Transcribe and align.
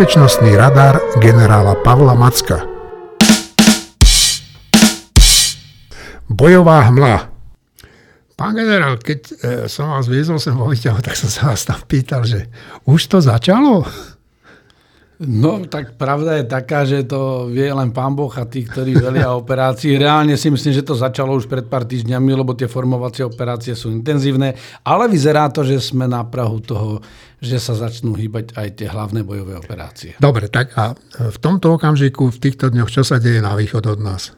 bezpečnostný 0.00 0.56
radar 0.56 0.96
generála 1.20 1.76
Pavla 1.84 2.16
Macka. 2.16 2.64
Bojová 6.24 6.88
hmla. 6.88 7.28
Pán 8.32 8.56
generál, 8.56 8.96
keď 8.96 9.20
e, 9.20 9.34
som 9.68 9.92
vás 9.92 10.08
viezol 10.08 10.40
sem 10.40 10.56
vo 10.56 10.72
tak 11.04 11.12
som 11.20 11.28
sa 11.28 11.52
vás 11.52 11.68
tam 11.68 11.84
pýtal, 11.84 12.24
že 12.24 12.48
už 12.88 13.12
to 13.12 13.20
začalo? 13.20 13.84
No, 15.20 15.60
tak 15.68 16.00
pravda 16.00 16.40
je 16.40 16.44
taká, 16.48 16.88
že 16.88 17.04
to 17.04 17.52
vie 17.52 17.68
len 17.68 17.92
pán 17.92 18.16
Boh 18.16 18.32
a 18.32 18.48
tí, 18.48 18.64
ktorí 18.64 18.96
velia 18.96 19.36
operácii. 19.36 20.00
Reálne 20.00 20.32
si 20.40 20.48
myslím, 20.48 20.72
že 20.72 20.80
to 20.80 20.96
začalo 20.96 21.36
už 21.36 21.44
pred 21.44 21.68
pár 21.68 21.84
týždňami, 21.84 22.32
lebo 22.32 22.56
tie 22.56 22.64
formovacie 22.64 23.28
operácie 23.28 23.76
sú 23.76 23.92
intenzívne, 23.92 24.56
ale 24.80 25.12
vyzerá 25.12 25.52
to, 25.52 25.60
že 25.60 25.92
sme 25.92 26.08
na 26.08 26.24
Prahu 26.24 26.64
toho, 26.64 27.04
že 27.36 27.60
sa 27.60 27.76
začnú 27.76 28.16
hýbať 28.16 28.56
aj 28.56 28.68
tie 28.80 28.88
hlavné 28.88 29.20
bojové 29.20 29.60
operácie. 29.60 30.16
Dobre, 30.16 30.48
tak 30.48 30.72
a 30.80 30.96
v 31.16 31.36
tomto 31.36 31.76
okamžiku, 31.76 32.32
v 32.32 32.40
týchto 32.40 32.72
dňoch, 32.72 32.88
čo 32.88 33.04
sa 33.04 33.20
deje 33.20 33.44
na 33.44 33.52
východ 33.52 33.92
od 33.92 34.00
nás? 34.00 34.32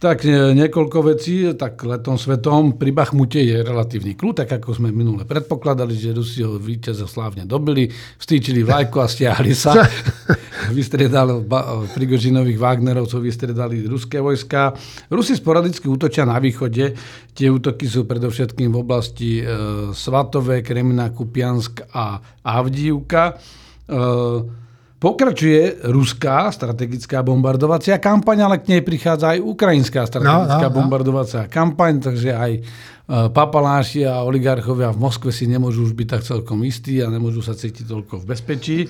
Tak 0.00 0.24
e, 0.24 0.56
niekoľko 0.56 1.12
vecí, 1.12 1.44
tak 1.56 1.84
letom 1.84 2.16
svetom 2.16 2.80
pri 2.80 2.90
Bachmute 2.92 3.40
je 3.40 3.60
relatívny 3.60 4.16
kľud, 4.16 4.40
tak 4.40 4.60
ako 4.60 4.80
sme 4.80 4.88
minule 4.88 5.28
predpokladali, 5.28 5.92
že 5.92 6.16
Rusi 6.16 6.40
ho 6.40 6.56
víťaza 6.56 7.04
slávne 7.04 7.44
dobili, 7.44 7.88
vstýčili 8.16 8.64
vlajku 8.64 8.96
a 8.96 9.06
stiahli 9.08 9.52
sa. 9.52 9.76
Vystriedal 10.76 11.44
Prigožinových 11.96 12.60
Wagnerovcov, 12.60 13.20
vystriedali 13.20 13.84
ruské 13.84 14.20
vojska. 14.24 14.72
Rusi 15.12 15.36
sporadicky 15.36 15.88
útočia 15.88 16.24
na 16.24 16.40
východe. 16.40 16.96
Tie 17.36 17.48
útoky 17.48 17.88
sú 17.88 18.08
predovšetkým 18.08 18.72
v 18.72 18.80
oblasti 18.80 19.40
e, 19.40 19.44
Svatové, 19.92 20.64
Kremina, 20.64 21.12
Kupiansk 21.12 21.88
a 21.92 22.20
Avdívka. 22.44 23.36
E, 23.88 24.59
Pokračuje 25.00 25.80
ruská 25.88 26.52
strategická 26.52 27.24
bombardovacia 27.24 27.96
kampaň, 27.96 28.44
ale 28.44 28.56
k 28.60 28.76
nej 28.76 28.82
prichádza 28.84 29.32
aj 29.32 29.40
ukrajinská 29.40 30.04
strategická 30.04 30.68
no, 30.68 30.68
no, 30.68 30.76
no. 30.76 30.76
bombardovacia 30.76 31.48
kampaň, 31.48 32.04
takže 32.04 32.36
aj 32.36 32.52
e, 32.52 32.60
papaláši 33.32 34.04
a 34.04 34.20
oligarchovia 34.20 34.92
v 34.92 35.00
Moskve 35.00 35.32
si 35.32 35.48
nemôžu 35.48 35.88
už 35.88 35.96
byť 35.96 36.04
tak 36.04 36.22
celkom 36.28 36.60
istí 36.68 37.00
a 37.00 37.08
nemôžu 37.08 37.40
sa 37.40 37.56
cítiť 37.56 37.88
toľko 37.88 38.20
v 38.20 38.28
bezpečí. 38.28 38.78
E, 38.84 38.88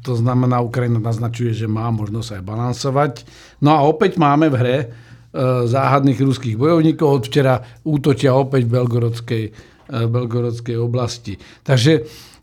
to 0.00 0.12
znamená, 0.16 0.64
Ukrajina 0.64 0.96
naznačuje, 0.96 1.52
že 1.52 1.68
má 1.68 1.92
možnosť 1.92 2.40
aj 2.40 2.42
balansovať. 2.48 3.12
No 3.60 3.76
a 3.76 3.84
opäť 3.84 4.16
máme 4.16 4.48
v 4.48 4.56
hre 4.64 4.76
e, 4.80 4.86
záhadných 5.68 6.24
ruských 6.24 6.56
bojovníkov. 6.56 7.20
Od 7.20 7.24
včera 7.28 7.60
útočia 7.84 8.32
opäť 8.32 8.64
v 8.64 8.80
Belgorodskej, 8.80 9.44
Belgorodskej 9.92 10.80
oblasti. 10.80 11.36
Takže 11.60 11.92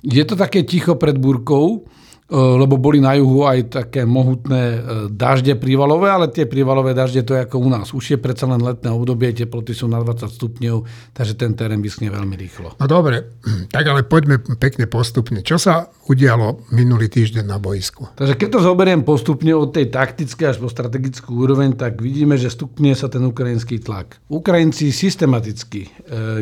je 0.05 0.21
to 0.21 0.37
také 0.37 0.61
ticho 0.61 0.93
pred 1.01 1.17
búrkou, 1.17 1.89
lebo 2.31 2.79
boli 2.79 3.03
na 3.03 3.11
juhu 3.19 3.43
aj 3.43 3.83
také 3.83 4.07
mohutné 4.07 4.63
e, 4.63 4.79
dažde 5.11 5.59
prívalové, 5.59 6.07
ale 6.07 6.31
tie 6.31 6.47
prívalové 6.47 6.95
dažde 6.95 7.27
to 7.27 7.35
je 7.35 7.43
ako 7.43 7.59
u 7.59 7.67
nás. 7.67 7.91
Už 7.91 8.15
je 8.15 8.17
predsa 8.17 8.47
len 8.47 8.63
letné 8.63 8.87
obdobie, 8.87 9.35
teploty 9.35 9.75
sú 9.75 9.91
na 9.91 9.99
20 9.99 10.31
stupňov, 10.31 10.77
takže 11.11 11.35
ten 11.35 11.51
terén 11.59 11.83
vyschne 11.83 12.07
veľmi 12.07 12.39
rýchlo. 12.39 12.79
No 12.79 12.85
dobre, 12.87 13.35
tak 13.75 13.83
ale 13.83 14.07
poďme 14.07 14.39
pekne 14.55 14.87
postupne. 14.87 15.43
Čo 15.43 15.59
sa 15.59 15.91
udialo 16.07 16.71
minulý 16.71 17.11
týždeň 17.11 17.43
na 17.43 17.59
boisku? 17.59 18.07
Takže 18.15 18.39
keď 18.39 18.47
to 18.47 18.59
zoberiem 18.63 19.03
postupne 19.03 19.51
od 19.51 19.75
tej 19.75 19.91
taktickej 19.91 20.55
až 20.55 20.57
po 20.63 20.71
strategickú 20.71 21.35
úroveň, 21.35 21.75
tak 21.75 21.99
vidíme, 21.99 22.39
že 22.39 22.47
stupne 22.47 22.95
sa 22.95 23.11
ten 23.11 23.27
ukrajinský 23.27 23.83
tlak. 23.83 24.23
Ukrajinci 24.31 24.87
systematicky 24.95 25.83
e, 25.83 25.89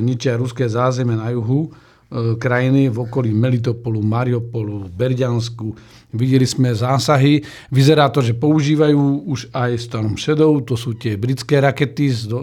ničia 0.06 0.38
ruské 0.38 0.70
zázemie 0.70 1.18
na 1.18 1.34
juhu, 1.34 1.74
E, 1.74 1.89
krajiny 2.42 2.90
v 2.90 2.98
okolí 3.06 3.30
Melitopolu, 3.30 4.02
Mariupolu, 4.02 4.90
Berďansku. 4.90 5.78
Videli 6.10 6.50
sme 6.50 6.74
zásahy. 6.74 7.46
Vyzerá 7.70 8.10
to, 8.10 8.26
že 8.26 8.34
používajú 8.34 9.30
už 9.30 9.54
aj 9.54 9.78
Storm 9.78 10.18
Shadow, 10.18 10.58
to 10.66 10.74
sú 10.74 10.98
tie 10.98 11.22
britské 11.22 11.62
rakety 11.62 12.10
s 12.10 12.26
do, 12.26 12.42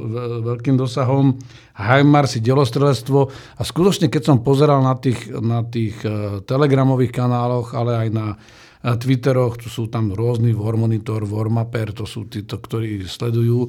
veľkým 0.54 0.78
dosahom, 0.78 1.34
HIMARS, 1.74 2.38
delostrelectvo. 2.38 3.20
A 3.58 3.62
skutočne, 3.66 4.06
keď 4.06 4.22
som 4.30 4.46
pozeral 4.46 4.86
na 4.86 4.94
tých, 4.94 5.34
na 5.34 5.66
tých 5.66 5.98
uh, 6.06 6.38
telegramových 6.46 7.10
kanáloch, 7.10 7.74
ale 7.74 8.06
aj 8.06 8.08
na 8.14 8.26
uh, 8.38 8.94
Twitteroch, 8.94 9.58
tu 9.58 9.66
sú 9.66 9.90
tam 9.90 10.14
rôzny 10.14 10.54
War 10.54 10.78
Monitor, 10.78 11.26
War 11.26 11.50
Mapper, 11.50 11.90
to 11.90 12.06
sú 12.06 12.30
títo, 12.30 12.62
ktorí 12.62 13.02
sledujú 13.02 13.66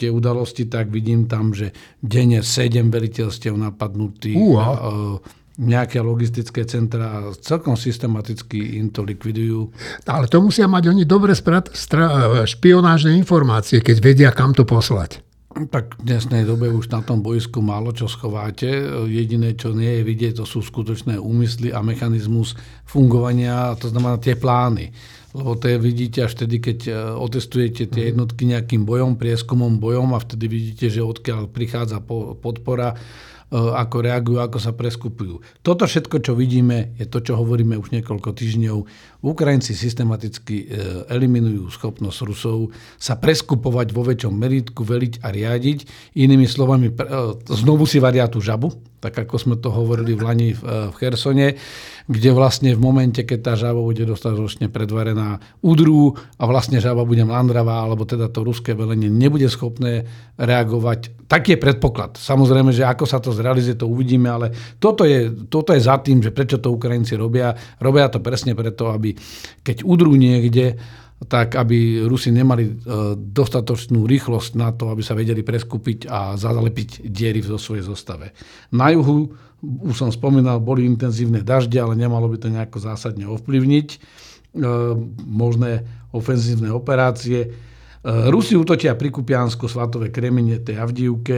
tie 0.00 0.08
udalosti, 0.08 0.64
tak 0.72 0.88
vidím 0.88 1.28
tam, 1.28 1.52
že 1.52 1.76
denne 2.00 2.40
7 2.40 2.88
veliteľstiev 2.88 3.60
napadnutých, 3.60 4.40
uh, 4.40 5.20
nejaké 5.58 5.98
logistické 5.98 6.62
centra 6.64 7.34
celkom 7.42 7.74
systematicky 7.74 8.78
im 8.78 8.94
to 8.94 9.02
likvidujú. 9.02 9.74
Ale 10.06 10.30
to 10.30 10.38
musia 10.38 10.70
mať 10.70 10.94
oni 10.94 11.02
dobre 11.02 11.34
sprat, 11.34 11.74
stra, 11.74 12.46
špionážne 12.46 13.18
informácie, 13.18 13.82
keď 13.82 13.96
vedia, 13.98 14.30
kam 14.30 14.54
to 14.54 14.62
poslať. 14.62 15.20
Tak 15.58 15.98
v 15.98 16.14
dnesnej 16.14 16.46
dobe 16.46 16.70
už 16.70 16.86
na 16.94 17.02
tom 17.02 17.18
bojsku 17.18 17.58
málo 17.58 17.90
čo 17.90 18.06
schováte. 18.06 18.70
Jediné, 19.10 19.58
čo 19.58 19.74
nie 19.74 19.98
je 19.98 20.02
vidieť, 20.06 20.38
to 20.38 20.46
sú 20.46 20.62
skutočné 20.62 21.18
úmysly 21.18 21.74
a 21.74 21.82
mechanizmus 21.82 22.54
fungovania, 22.86 23.74
to 23.74 23.90
znamená 23.90 24.22
tie 24.22 24.38
plány 24.38 24.94
lebo 25.36 25.60
to 25.60 25.68
je, 25.68 25.76
vidíte 25.76 26.24
až 26.24 26.32
vtedy, 26.40 26.56
keď 26.56 26.78
e, 26.88 26.92
otestujete 27.20 27.84
tie 27.84 28.02
mhm. 28.04 28.08
jednotky 28.14 28.42
nejakým 28.48 28.82
bojom, 28.88 29.20
prieskumom, 29.20 29.76
bojom 29.76 30.16
a 30.16 30.22
vtedy 30.22 30.48
vidíte, 30.48 30.88
že 30.88 31.04
odkiaľ 31.04 31.52
prichádza 31.52 32.00
podpora, 32.40 32.96
e, 32.96 32.96
ako 33.52 33.96
reagujú, 34.00 34.38
ako 34.40 34.56
sa 34.56 34.72
preskupujú. 34.72 35.44
Toto 35.60 35.84
všetko, 35.84 36.24
čo 36.24 36.32
vidíme, 36.32 36.96
je 36.96 37.04
to, 37.04 37.20
čo 37.20 37.36
hovoríme 37.36 37.76
už 37.76 37.92
niekoľko 37.92 38.32
týždňov. 38.32 38.78
Ukrajinci 39.20 39.76
systematicky 39.76 40.64
e, 40.64 40.66
eliminujú 41.12 41.68
schopnosť 41.76 42.18
Rusov 42.24 42.72
sa 42.96 43.20
preskupovať 43.20 43.92
vo 43.92 44.08
väčšom 44.08 44.32
meritku, 44.32 44.80
veliť 44.80 45.20
a 45.20 45.28
riadiť. 45.28 45.78
Inými 46.16 46.48
slovami, 46.48 46.88
znovu 47.52 47.84
si 47.84 48.00
varia 48.00 48.24
tú 48.32 48.40
žabu, 48.40 48.72
tak 48.98 49.14
ako 49.14 49.34
sme 49.38 49.56
to 49.58 49.70
hovorili 49.70 50.12
v 50.14 50.22
Lani 50.22 50.48
v 50.54 50.94
Chersone 50.98 51.54
kde 52.08 52.32
vlastne 52.32 52.72
v 52.72 52.80
momente, 52.80 53.20
keď 53.20 53.38
tá 53.44 53.52
žaba 53.52 53.84
bude 53.84 54.08
dostatočne 54.08 54.72
predvarená, 54.72 55.44
udrú 55.60 56.16
a 56.40 56.48
vlastne 56.48 56.80
žaba 56.80 57.04
bude 57.04 57.20
mlandravá, 57.28 57.84
alebo 57.84 58.08
teda 58.08 58.32
to 58.32 58.48
ruské 58.48 58.72
velenie 58.72 59.12
nebude 59.12 59.44
schopné 59.52 60.08
reagovať. 60.40 61.28
Tak 61.28 61.52
je 61.52 61.60
predpoklad. 61.60 62.16
Samozrejme, 62.16 62.72
že 62.72 62.88
ako 62.88 63.04
sa 63.04 63.20
to 63.20 63.36
zrealizuje, 63.36 63.76
to 63.76 63.84
uvidíme, 63.84 64.24
ale 64.24 64.56
toto 64.80 65.04
je, 65.04 65.28
toto 65.52 65.76
je 65.76 65.84
za 65.84 66.00
tým, 66.00 66.24
že 66.24 66.32
prečo 66.32 66.56
to 66.56 66.72
Ukrajinci 66.72 67.12
robia. 67.12 67.52
Robia 67.76 68.08
to 68.08 68.24
presne 68.24 68.56
preto, 68.56 68.88
aby 68.88 69.12
keď 69.60 69.84
udrú 69.84 70.16
niekde, 70.16 70.80
tak 71.26 71.58
aby 71.58 72.06
Rusi 72.06 72.30
nemali 72.30 72.64
e, 72.64 72.72
dostatočnú 73.18 74.06
rýchlosť 74.06 74.54
na 74.54 74.70
to, 74.70 74.94
aby 74.94 75.02
sa 75.02 75.18
vedeli 75.18 75.42
preskupiť 75.42 76.06
a 76.06 76.38
zalepiť 76.38 77.10
diery 77.10 77.42
vo 77.42 77.58
svojej 77.58 77.82
zostave. 77.82 78.30
Na 78.70 78.94
juhu, 78.94 79.34
už 79.58 79.98
som 79.98 80.14
spomínal, 80.14 80.62
boli 80.62 80.86
intenzívne 80.86 81.42
dažde, 81.42 81.82
ale 81.82 81.98
nemalo 81.98 82.30
by 82.30 82.38
to 82.38 82.54
nejako 82.54 82.78
zásadne 82.78 83.26
ovplyvniť 83.26 83.88
e, 83.90 83.98
možné 85.26 85.82
ofenzívne 86.14 86.70
operácie. 86.70 87.38
E, 87.42 87.48
Rusi 88.30 88.54
útočia 88.54 88.94
pri 88.94 89.10
Kupiansku, 89.10 89.66
Svatové 89.66 90.14
Kremine, 90.14 90.62
tej 90.62 90.78
Avdívke. 90.78 91.36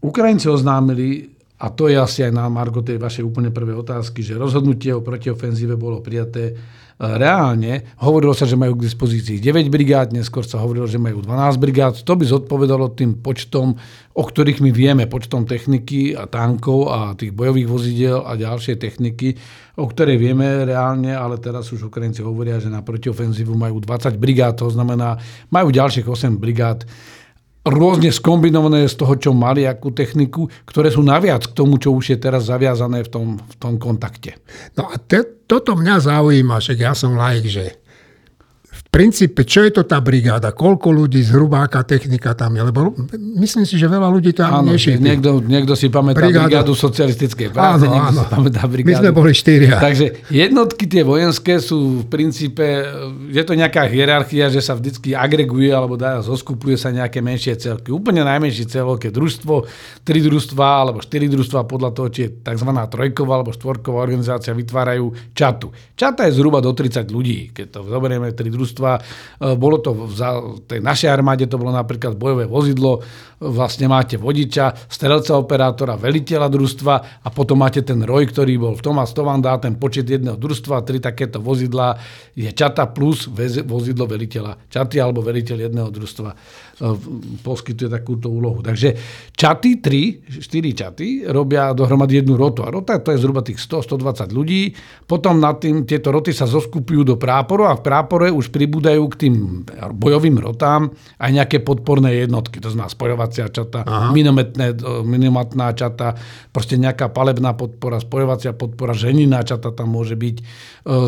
Ukrajinci 0.00 0.48
oznámili, 0.48 1.37
a 1.58 1.66
to 1.74 1.90
je 1.90 1.98
asi 1.98 2.22
aj 2.22 2.32
na 2.32 2.46
Margo 2.46 2.86
tej 2.86 3.02
vašej 3.02 3.26
úplne 3.26 3.50
prvej 3.50 3.82
otázky, 3.82 4.22
že 4.22 4.38
rozhodnutie 4.38 4.94
o 4.94 5.02
protiofenzíve 5.02 5.74
bolo 5.74 5.98
prijaté 5.98 6.54
reálne 6.98 7.94
hovorilo 8.02 8.34
sa, 8.34 8.42
že 8.42 8.58
majú 8.58 8.74
k 8.74 8.90
dispozícii 8.90 9.38
9 9.38 9.70
brigád, 9.70 10.10
neskôr 10.10 10.42
sa 10.42 10.58
hovorilo, 10.58 10.90
že 10.90 10.98
majú 10.98 11.22
12 11.22 11.62
brigád. 11.62 11.94
To 12.02 12.18
by 12.18 12.26
zodpovedalo 12.26 12.90
tým 12.90 13.22
počtom, 13.22 13.78
o 14.18 14.22
ktorých 14.26 14.58
my 14.58 14.70
vieme, 14.74 15.06
počtom 15.06 15.46
techniky 15.46 16.18
a 16.18 16.26
tankov 16.26 16.90
a 16.90 17.14
tých 17.14 17.30
bojových 17.30 17.70
vozidel 17.70 18.18
a 18.26 18.34
ďalšie 18.34 18.82
techniky, 18.82 19.38
o 19.78 19.86
ktorej 19.86 20.18
vieme 20.18 20.66
reálne, 20.66 21.14
ale 21.14 21.38
teraz 21.38 21.70
už 21.70 21.86
Ukrajinci 21.86 22.26
hovoria, 22.26 22.58
že 22.58 22.66
na 22.66 22.82
protiofenzívu 22.82 23.54
majú 23.54 23.78
20 23.78 24.18
brigád, 24.18 24.58
to 24.58 24.66
znamená, 24.66 25.22
majú 25.54 25.70
ďalších 25.70 26.06
8 26.10 26.34
brigád 26.34 26.82
rôzne 27.66 28.10
skombinované 28.14 28.86
z 28.86 28.94
toho, 28.98 29.14
čo 29.18 29.30
mali, 29.34 29.66
akú 29.66 29.90
techniku, 29.90 30.46
ktoré 30.66 30.92
sú 30.92 31.02
naviac 31.02 31.46
k 31.46 31.56
tomu, 31.56 31.78
čo 31.78 31.94
už 31.94 32.14
je 32.14 32.18
teraz 32.18 32.46
zaviazané 32.48 33.02
v 33.06 33.10
tom, 33.10 33.26
v 33.38 33.54
tom 33.58 33.74
kontakte. 33.80 34.38
No 34.78 34.90
a 34.90 34.98
te, 34.98 35.24
toto 35.48 35.74
mňa 35.74 35.96
zaujíma, 36.02 36.60
že 36.60 36.76
ja 36.78 36.92
som 36.92 37.16
laik, 37.16 37.48
že 37.48 37.77
princípe, 38.88 39.44
čo 39.44 39.60
je 39.68 39.70
to 39.70 39.82
tá 39.84 40.00
brigáda, 40.00 40.56
koľko 40.56 40.88
ľudí, 40.88 41.20
zhruba 41.20 41.60
aká 41.68 41.84
technika 41.84 42.32
tam 42.32 42.56
je, 42.56 42.62
lebo 42.72 42.96
myslím 43.36 43.68
si, 43.68 43.76
že 43.76 43.84
veľa 43.84 44.08
ľudí 44.08 44.32
tam 44.32 44.64
áno, 44.64 44.72
nešíti. 44.72 44.96
Niekto, 44.96 45.44
niekto 45.44 45.76
si 45.76 45.92
pamätá 45.92 46.24
Brigádu, 46.24 46.48
brigádu 46.48 46.72
socialistickej 46.72 47.52
práce, 47.52 47.84
áno, 47.84 47.92
niekto 47.92 48.12
áno. 48.16 48.20
si 48.24 48.26
pamätá 48.32 48.62
brigádu. 48.64 48.88
My 48.88 49.00
sme 49.04 49.10
boli 49.12 49.32
štyria. 49.36 49.76
Takže 49.76 50.26
jednotky 50.32 50.88
tie 50.88 51.04
vojenské 51.04 51.60
sú 51.60 52.02
v 52.02 52.04
princípe, 52.08 52.64
je 53.28 53.42
to 53.44 53.52
nejaká 53.52 53.84
hierarchia, 53.92 54.48
že 54.48 54.64
sa 54.64 54.72
vždycky 54.72 55.12
agreguje 55.12 55.68
alebo 55.68 56.00
dá, 56.00 56.24
zoskupuje 56.24 56.80
sa 56.80 56.88
nejaké 56.88 57.20
menšie 57.20 57.60
celky. 57.60 57.92
Úplne 57.92 58.24
najmenšie 58.24 58.72
celok 58.72 59.04
je 59.04 59.12
družstvo, 59.12 59.54
tri 60.00 60.24
družstva 60.24 60.64
alebo 60.64 61.04
štyri 61.04 61.28
družstva 61.28 61.68
podľa 61.68 61.92
toho, 61.92 62.08
či 62.08 62.20
je 62.24 62.30
tzv. 62.40 62.70
trojková 62.72 63.32
alebo 63.36 63.52
štvorková 63.52 64.00
organizácia, 64.00 64.56
vytvárajú 64.56 65.12
čatu. 65.36 65.76
Čata 65.92 66.24
je 66.24 66.40
zhruba 66.40 66.64
do 66.64 66.72
30 66.72 67.04
ľudí, 67.12 67.52
keď 67.52 67.66
to 67.68 67.80
zoberieme 67.84 68.32
tri 68.32 68.48
družstva 68.48 68.77
družstva. 68.78 68.90
E, 68.98 69.58
bolo 69.58 69.82
to 69.82 69.90
v 69.92 70.14
tej 70.70 70.80
našej 70.80 71.10
armáde, 71.10 71.50
to 71.50 71.58
bolo 71.58 71.74
napríklad 71.74 72.14
bojové 72.14 72.46
vozidlo, 72.46 73.02
vlastne 73.38 73.86
máte 73.86 74.18
vodiča, 74.18 74.90
strelca 74.90 75.38
operátora, 75.38 75.94
veliteľa 75.98 76.48
družstva 76.50 76.94
a 77.22 77.28
potom 77.30 77.62
máte 77.62 77.82
ten 77.86 78.02
roj, 78.02 78.30
ktorý 78.30 78.58
bol 78.58 78.74
v 78.74 78.82
tom 78.82 78.98
a 78.98 79.06
vám 79.06 79.42
dá 79.42 79.58
ten 79.58 79.78
počet 79.78 80.10
jedného 80.10 80.38
družstva, 80.38 80.86
tri 80.86 80.98
takéto 81.02 81.42
vozidla 81.42 81.98
je 82.34 82.50
čata 82.50 82.90
plus 82.90 83.30
vozidlo 83.66 84.06
veliteľa 84.06 84.70
čaty 84.70 84.98
alebo 84.98 85.22
veliteľ 85.22 85.70
jedného 85.70 85.90
družstva 85.90 86.28
e, 86.30 86.36
poskytuje 87.42 87.90
takúto 87.90 88.30
úlohu. 88.30 88.62
Takže 88.62 88.94
čaty, 89.34 89.82
3, 89.82 90.40
4 90.42 90.78
čaty 90.78 91.06
robia 91.26 91.74
dohromady 91.74 92.22
jednu 92.22 92.38
rotu 92.38 92.62
a 92.62 92.70
rota 92.70 93.02
to 93.02 93.10
je 93.10 93.18
zhruba 93.18 93.42
tých 93.42 93.58
100-120 93.58 94.30
ľudí. 94.30 94.72
Potom 95.06 95.42
na 95.42 95.58
tým 95.58 95.82
tieto 95.82 96.14
roty 96.14 96.30
sa 96.30 96.46
zoskupujú 96.46 97.02
do 97.02 97.16
práporu 97.18 97.66
a 97.66 97.74
v 97.74 97.82
prápore 97.82 98.26
už 98.30 98.54
pribúdajú 98.54 99.02
k 99.10 99.26
tým 99.26 99.34
bojovým 99.94 100.38
rotám 100.38 100.94
aj 101.18 101.30
nejaké 101.34 101.58
podporné 101.66 102.22
jednotky, 102.22 102.62
to 102.62 102.70
znamená 102.70 102.90
spojovacia 102.90 103.50
čata, 103.50 103.82
minometné, 104.14 104.78
minomatná 105.02 105.74
čata, 105.74 106.14
proste 106.54 106.78
nejaká 106.78 107.10
palebná 107.10 107.58
podpora, 107.58 107.98
spojovacia 107.98 108.54
podpora, 108.54 108.94
ženiná 108.94 109.42
čata 109.42 109.74
tam 109.74 109.90
môže 109.92 110.14
byť. 110.14 110.36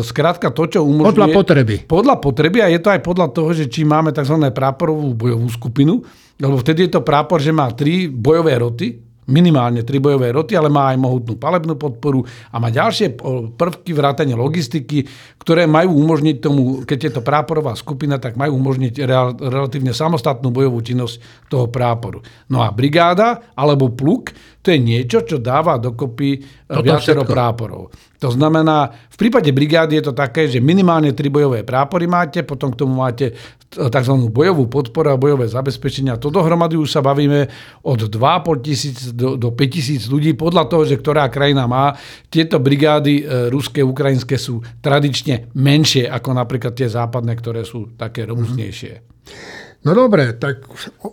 Skrátka 0.03 0.51
to, 0.51 0.67
čo 0.67 0.79
umožňuje... 0.83 1.15
Podľa 1.15 1.27
potreby. 1.31 1.75
Podľa 1.87 2.15
potreby 2.19 2.59
a 2.61 2.67
je 2.69 2.79
to 2.83 2.89
aj 2.91 3.01
podľa 3.01 3.27
toho, 3.31 3.49
že 3.55 3.65
či 3.71 3.87
máme 3.87 4.11
tzv. 4.13 4.37
práporovú 4.51 5.15
bojovú 5.15 5.47
skupinu, 5.61 6.01
lebo 6.41 6.57
vtedy 6.57 6.89
je 6.89 6.97
to 6.97 7.05
prápor, 7.05 7.37
že 7.37 7.53
má 7.53 7.69
tri 7.69 8.09
bojové 8.09 8.57
roty, 8.57 8.97
minimálne 9.29 9.85
tri 9.85 10.01
bojové 10.01 10.33
roty, 10.33 10.57
ale 10.57 10.73
má 10.73 10.89
aj 10.89 10.97
mohutnú 10.97 11.37
palebnú 11.37 11.77
podporu 11.77 12.25
a 12.49 12.57
má 12.57 12.73
ďalšie 12.73 13.21
prvky 13.53 13.93
vrátane 13.93 14.33
logistiky, 14.33 15.05
ktoré 15.37 15.69
majú 15.69 15.93
umožniť 15.93 16.35
tomu, 16.41 16.81
keď 16.83 16.99
je 16.99 17.11
to 17.13 17.21
práporová 17.21 17.77
skupina, 17.77 18.17
tak 18.17 18.33
majú 18.33 18.57
umožniť 18.57 18.93
real, 19.05 19.37
relatívne 19.37 19.93
samostatnú 19.93 20.49
bojovú 20.49 20.81
činnosť 20.81 21.47
toho 21.47 21.69
práporu. 21.69 22.25
No 22.49 22.65
a 22.65 22.73
brigáda 22.73 23.53
alebo 23.53 23.93
pluk, 23.93 24.33
to 24.65 24.73
je 24.73 24.81
niečo, 24.81 25.21
čo 25.25 25.37
dáva 25.37 25.77
dokopy 25.77 26.60
Toto 26.71 26.87
viacero 26.87 27.27
všetko. 27.27 27.33
práporov. 27.35 27.83
To 28.21 28.29
znamená, 28.31 28.87
v 29.11 29.17
prípade 29.17 29.51
brigády 29.51 29.99
je 29.99 30.07
to 30.07 30.13
také, 30.15 30.47
že 30.47 30.63
minimálne 30.63 31.11
tri 31.11 31.27
bojové 31.27 31.67
prápory 31.67 32.07
máte, 32.07 32.45
potom 32.47 32.71
k 32.71 32.79
tomu 32.79 32.95
máte 32.95 33.35
tzv. 33.71 34.13
bojovú 34.27 34.67
podporu 34.67 35.15
a 35.15 35.19
bojové 35.19 35.47
zabezpečenia. 35.47 36.19
To 36.19 36.27
dohromady 36.27 36.75
už 36.75 36.91
sa 36.91 37.01
bavíme 37.01 37.47
od 37.87 37.99
2,5 38.07 38.67
tisíc 38.67 38.97
do, 39.15 39.39
do 39.39 39.51
5 39.51 39.75
tisíc 39.75 40.07
ľudí, 40.11 40.35
podľa 40.35 40.67
toho, 40.67 40.83
že 40.83 40.99
ktorá 40.99 41.27
krajina 41.31 41.67
má. 41.67 41.95
Tieto 42.27 42.59
brigády 42.59 43.23
e, 43.23 43.47
ruské, 43.47 43.79
ukrajinské 43.79 44.35
sú 44.35 44.59
tradične 44.83 45.51
menšie 45.55 46.07
ako 46.07 46.35
napríklad 46.35 46.75
tie 46.75 46.91
západné, 46.91 47.33
ktoré 47.39 47.63
sú 47.63 47.95
také 47.95 48.27
robustnejšie. 48.27 48.93
Mm-hmm. 48.99 49.70
No 49.81 49.97
dobre, 49.97 50.37
tak 50.37 50.61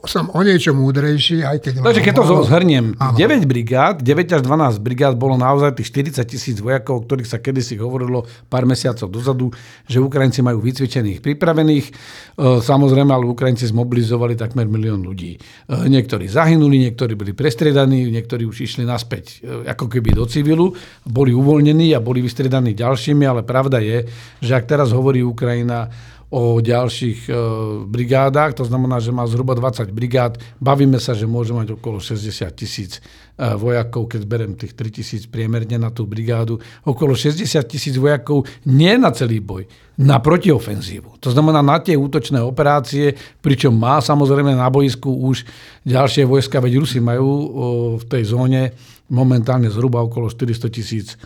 som 0.04 0.28
o 0.28 0.44
niečo 0.44 0.76
múdrejší, 0.76 1.40
aj 1.40 1.56
keď... 1.64 1.72
Takže 1.88 2.04
keď 2.04 2.14
to 2.20 2.44
zhrniem, 2.44 2.92
9 3.00 3.48
brigád, 3.48 4.04
9 4.04 4.36
až 4.36 4.44
12 4.44 4.84
brigád 4.84 5.16
bolo 5.16 5.40
naozaj 5.40 5.80
tých 5.80 5.88
40 6.12 6.28
tisíc 6.28 6.56
vojakov, 6.60 7.00
o 7.00 7.04
ktorých 7.08 7.32
sa 7.32 7.40
kedysi 7.40 7.80
hovorilo 7.80 8.28
pár 8.52 8.68
mesiacov 8.68 9.08
dozadu, 9.08 9.48
že 9.88 10.04
Ukrajinci 10.04 10.44
majú 10.44 10.60
vycvičených, 10.60 11.24
pripravených. 11.24 11.86
E, 11.88 11.92
samozrejme, 12.60 13.08
ale 13.08 13.32
Ukrajinci 13.32 13.72
zmobilizovali 13.72 14.36
takmer 14.36 14.68
milión 14.68 15.00
ľudí. 15.00 15.40
E, 15.40 15.88
niektorí 15.88 16.28
zahynuli, 16.28 16.92
niektorí 16.92 17.16
boli 17.16 17.32
prestriedaní, 17.32 18.04
niektorí 18.12 18.44
už 18.44 18.68
išli 18.68 18.84
naspäť 18.84 19.40
e, 19.40 19.64
ako 19.64 19.88
keby 19.88 20.12
do 20.12 20.28
civilu, 20.28 20.76
boli 21.08 21.32
uvoľnení 21.32 21.96
a 21.96 22.04
boli 22.04 22.20
vystriedaní 22.20 22.76
ďalšími, 22.76 23.24
ale 23.24 23.48
pravda 23.48 23.80
je, 23.80 24.04
že 24.44 24.52
ak 24.52 24.68
teraz 24.68 24.92
hovorí 24.92 25.24
Ukrajina, 25.24 25.88
o 26.28 26.60
ďalších 26.60 27.24
e, 27.24 27.32
brigádach, 27.88 28.52
to 28.52 28.64
znamená, 28.68 29.00
že 29.00 29.08
má 29.08 29.24
zhruba 29.24 29.56
20 29.56 29.88
brigád. 29.96 30.36
Bavíme 30.60 31.00
sa, 31.00 31.16
že 31.16 31.24
môže 31.24 31.56
mať 31.56 31.80
okolo 31.80 32.04
60 32.04 32.44
tisíc 32.52 33.00
e, 33.00 33.56
vojakov, 33.56 34.12
keď 34.12 34.22
berem 34.28 34.52
tých 34.52 34.76
3 34.76 34.92
tisíc 34.92 35.22
priemerne 35.24 35.80
na 35.80 35.88
tú 35.88 36.04
brigádu. 36.04 36.60
Okolo 36.84 37.16
60 37.16 37.48
tisíc 37.64 37.96
vojakov 37.96 38.44
nie 38.68 38.92
na 39.00 39.08
celý 39.08 39.40
boj, 39.40 39.64
na 39.96 40.20
protiofenzívu. 40.20 41.16
To 41.24 41.32
znamená 41.32 41.64
na 41.64 41.80
tie 41.80 41.96
útočné 41.96 42.44
operácie, 42.44 43.16
pričom 43.40 43.72
má 43.72 44.04
samozrejme 44.04 44.52
na 44.52 44.68
boisku 44.68 45.08
už 45.08 45.48
ďalšie 45.88 46.28
vojska, 46.28 46.60
veď 46.60 46.72
Rusi 46.76 47.00
majú 47.00 47.28
v 47.96 48.04
tej 48.04 48.36
zóne 48.36 48.76
momentálne 49.08 49.72
zhruba 49.72 50.04
okolo 50.04 50.28
400 50.28 50.68
tisíc 50.68 51.16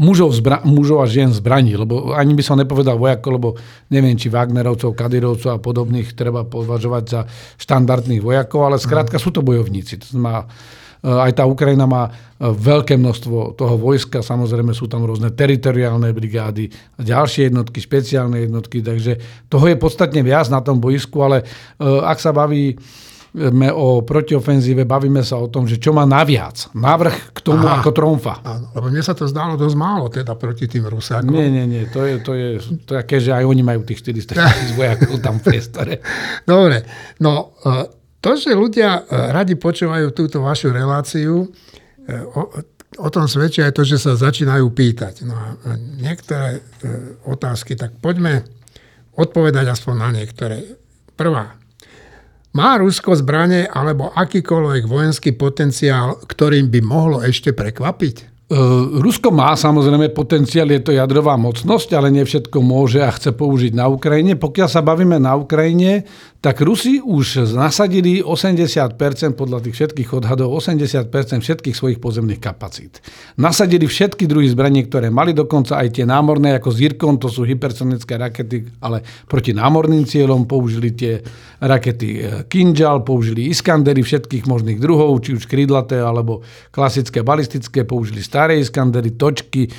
mužov, 0.00 0.32
zbra- 0.32 0.64
mužov 0.64 1.04
a 1.04 1.06
žien 1.10 1.28
zbraní, 1.28 1.76
lebo 1.76 2.16
ani 2.16 2.32
by 2.32 2.42
som 2.44 2.56
nepovedal 2.56 2.96
vojako, 2.96 3.28
lebo 3.36 3.48
neviem, 3.92 4.16
či 4.16 4.32
Wagnerovcov, 4.32 4.96
Kadirovcov 4.96 5.50
a 5.52 5.60
podobných 5.60 6.16
treba 6.16 6.48
považovať 6.48 7.04
za 7.04 7.20
štandardných 7.60 8.24
vojakov, 8.24 8.72
ale 8.72 8.76
skrátka 8.80 9.20
sú 9.20 9.28
to 9.34 9.44
bojovníci. 9.44 10.00
To 10.00 10.06
znamená, 10.16 10.48
eh, 10.48 11.24
aj 11.28 11.32
tá 11.36 11.44
Ukrajina 11.44 11.84
má 11.84 12.08
eh, 12.08 12.48
veľké 12.48 12.96
množstvo 12.96 13.60
toho 13.60 13.74
vojska, 13.76 14.24
samozrejme 14.24 14.72
sú 14.72 14.88
tam 14.88 15.04
rôzne 15.04 15.28
teritoriálne 15.28 16.08
brigády, 16.16 16.72
ďalšie 16.96 17.52
jednotky, 17.52 17.84
špeciálne 17.84 18.48
jednotky, 18.48 18.80
takže 18.80 19.20
toho 19.52 19.68
je 19.68 19.76
podstatne 19.76 20.24
viac 20.24 20.48
na 20.48 20.64
tom 20.64 20.80
boisku, 20.80 21.20
ale 21.20 21.44
eh, 21.44 21.84
ak 21.84 22.16
sa 22.16 22.32
baví 22.32 22.80
o 23.72 24.04
protiofenzíve, 24.04 24.84
bavíme 24.84 25.24
sa 25.24 25.40
o 25.40 25.48
tom, 25.48 25.64
že 25.64 25.80
čo 25.80 25.96
má 25.96 26.04
naviac. 26.04 26.68
Návrh 26.76 27.32
k 27.32 27.38
tomu 27.40 27.64
Aha, 27.64 27.80
ako 27.80 27.90
tromfa. 27.96 28.44
Áno, 28.44 28.68
lebo 28.76 28.92
mne 28.92 29.00
sa 29.00 29.16
to 29.16 29.24
zdalo 29.24 29.56
dosť 29.56 29.76
málo 29.76 30.12
teda 30.12 30.36
proti 30.36 30.68
tým 30.68 30.84
Rusákom. 30.84 31.32
Nie, 31.32 31.48
nie, 31.48 31.64
nie. 31.64 31.88
To 31.96 32.04
je, 32.04 32.20
to 32.20 32.32
je 32.36 32.48
také, 32.84 33.24
že 33.24 33.32
aj 33.32 33.48
oni 33.48 33.64
majú 33.64 33.88
tých 33.88 34.04
400 34.04 34.36
tisíc 34.36 34.70
vojakov 34.78 35.16
tam 35.24 35.40
v 35.40 35.44
priestore. 35.48 36.04
Dobre. 36.44 36.84
No, 37.24 37.56
e, 37.64 37.88
to, 38.20 38.36
že 38.36 38.52
ľudia 38.52 39.00
e, 39.00 39.32
radi 39.32 39.56
počúvajú 39.56 40.12
túto 40.12 40.44
vašu 40.44 40.68
reláciu, 40.68 41.48
e, 42.04 42.12
o, 42.36 42.52
o 43.00 43.08
tom 43.08 43.24
svedčí 43.32 43.64
aj 43.64 43.72
to, 43.72 43.88
že 43.88 43.96
sa 43.96 44.12
začínajú 44.12 44.68
pýtať. 44.76 45.24
No 45.24 45.32
a 45.32 45.56
niektoré 45.96 46.60
otázky, 47.24 47.80
tak 47.80 47.96
poďme 47.96 48.44
odpovedať 49.16 49.72
aspoň 49.72 49.94
na 49.96 50.08
niektoré. 50.20 50.76
Prvá. 51.16 51.61
Má 52.52 52.76
Rusko 52.76 53.16
zbranie 53.16 53.64
alebo 53.64 54.12
akýkoľvek 54.12 54.84
vojenský 54.84 55.32
potenciál, 55.32 56.20
ktorým 56.28 56.68
by 56.68 56.80
mohlo 56.84 57.24
ešte 57.24 57.56
prekvapiť? 57.56 58.31
E, 58.52 59.00
Rusko 59.00 59.32
má 59.32 59.56
samozrejme 59.56 60.12
potenciál, 60.12 60.68
je 60.68 60.84
to 60.84 60.92
jadrová 60.92 61.40
mocnosť, 61.40 61.96
ale 61.96 62.12
nie 62.12 62.20
všetko 62.20 62.60
môže 62.60 63.00
a 63.00 63.08
chce 63.08 63.32
použiť 63.32 63.72
na 63.72 63.88
Ukrajine. 63.88 64.36
Pokiaľ 64.36 64.68
sa 64.68 64.84
bavíme 64.84 65.16
na 65.16 65.32
Ukrajine, 65.40 66.04
tak 66.42 66.58
Rusi 66.58 66.98
už 66.98 67.54
nasadili 67.54 68.18
80%, 68.18 68.98
podľa 69.38 69.62
tých 69.62 69.78
všetkých 69.78 70.10
odhadov, 70.10 70.58
80% 70.58 71.06
všetkých 71.38 71.70
svojich 71.70 72.02
pozemných 72.02 72.42
kapacít. 72.42 72.98
Nasadili 73.38 73.86
všetky 73.86 74.26
druhy 74.26 74.50
zbraní, 74.50 74.90
ktoré 74.90 75.06
mali, 75.06 75.38
dokonca 75.38 75.78
aj 75.78 75.94
tie 75.94 76.02
námorné, 76.02 76.58
ako 76.58 76.74
Zirkon, 76.74 77.22
to 77.22 77.30
sú 77.30 77.46
hypersonické 77.46 78.18
rakety, 78.18 78.66
ale 78.82 79.06
proti 79.30 79.54
námorným 79.54 80.02
cieľom 80.02 80.42
použili 80.50 80.90
tie 80.90 81.22
rakety 81.62 82.08
e, 82.18 82.20
Kinjal, 82.50 83.06
použili 83.06 83.46
Iskandery 83.54 84.02
všetkých 84.02 84.42
možných 84.50 84.82
druhov, 84.82 85.22
či 85.22 85.38
už 85.38 85.46
krídlaté, 85.46 86.02
alebo 86.02 86.42
klasické 86.74 87.22
balistické, 87.22 87.86
použili 87.86 88.18
staré 88.18 88.41
Iskandery, 88.50 89.14
točky, 89.14 89.70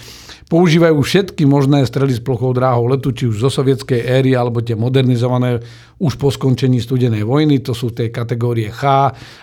používajú 0.53 1.01
všetky 1.01 1.50
možné 1.50 1.82
strely 1.89 2.13
s 2.13 2.22
plochou 2.22 2.53
dráhou 2.53 2.86
letu, 2.86 3.10
či 3.10 3.25
už 3.25 3.41
zo 3.41 3.50
sovietskej 3.50 4.05
éry, 4.05 4.38
alebo 4.38 4.62
tie 4.62 4.77
modernizované 4.77 5.58
už 5.98 6.13
po 6.22 6.29
skončení 6.29 6.77
studenej 6.77 7.25
vojny, 7.25 7.58
to 7.65 7.74
sú 7.74 7.89
tie 7.89 8.13
kategórie 8.13 8.70
H 8.70 8.84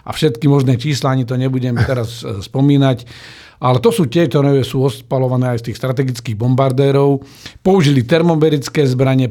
a 0.07 0.11
všetky 0.15 0.47
možné 0.47 0.79
čísla, 0.79 1.11
ani 1.11 1.27
to 1.27 1.35
nebudem 1.35 1.75
teraz 1.89 2.23
e, 2.23 2.39
spomínať. 2.39 3.11
ale 3.59 3.83
to 3.83 3.91
sú 3.91 4.07
tie, 4.07 4.31
ktoré 4.31 4.63
sú 4.63 4.87
ospalované 4.87 5.57
aj 5.57 5.59
z 5.61 5.65
tých 5.73 5.81
strategických 5.83 6.37
bombardérov. 6.39 7.21
Použili 7.61 8.07
termoberické 8.07 8.87
zbranie, 8.87 9.29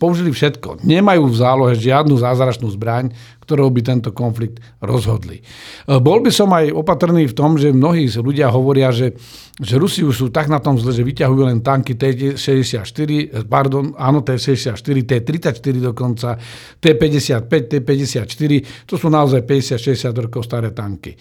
použili 0.00 0.34
všetko. 0.34 0.82
Nemajú 0.82 1.28
v 1.30 1.36
zálohe 1.36 1.74
žiadnu 1.78 2.18
zázračnú 2.18 2.72
zbraň, 2.72 3.14
ktorou 3.48 3.72
by 3.72 3.80
tento 3.80 4.12
konflikt 4.12 4.60
rozhodli. 4.84 5.40
E, 5.40 5.96
bol 5.96 6.20
by 6.20 6.28
som 6.28 6.52
aj 6.52 6.68
opatrný 6.68 7.24
v 7.24 7.32
tom, 7.32 7.56
že 7.56 7.72
mnohí 7.72 8.12
ľudia 8.12 8.52
hovoria, 8.52 8.92
že, 8.92 9.16
že 9.56 9.80
Rusi 9.80 10.04
už 10.04 10.12
sú 10.12 10.26
tak 10.28 10.52
na 10.52 10.60
tom 10.60 10.76
zle, 10.76 10.92
že 10.92 11.00
vyťahujú 11.00 11.48
len 11.48 11.64
tanky 11.64 11.96
T-64, 11.96 13.00
pardon, 13.48 13.96
áno, 13.96 14.20
T-64, 14.20 14.76
T-34 14.84 15.74
dokonca, 15.80 16.36
T-55, 16.76 17.48
T-54, 17.48 18.52
to 18.84 19.00
sú 19.00 19.08
naozaj 19.08 19.48
50-60 19.48 20.12
rokov 20.28 20.44
staré 20.44 20.76
tanky. 20.76 21.16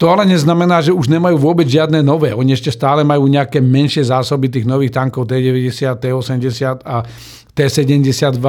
To 0.00 0.08
ale 0.08 0.24
neznamená, 0.24 0.80
že 0.80 0.96
už 0.96 1.12
nemajú 1.12 1.36
vôbec 1.36 1.68
žiadne 1.68 2.00
nové. 2.00 2.32
Oni 2.32 2.56
ešte 2.56 2.72
stále 2.72 3.04
majú 3.04 3.28
nejaké 3.28 3.60
menšie 3.60 4.08
zásoby 4.08 4.48
tých 4.48 4.64
nových 4.64 4.96
tankov 4.96 5.28
T-90, 5.28 5.76
T-80 5.76 6.80
a 6.88 7.04
T-72 7.52 8.40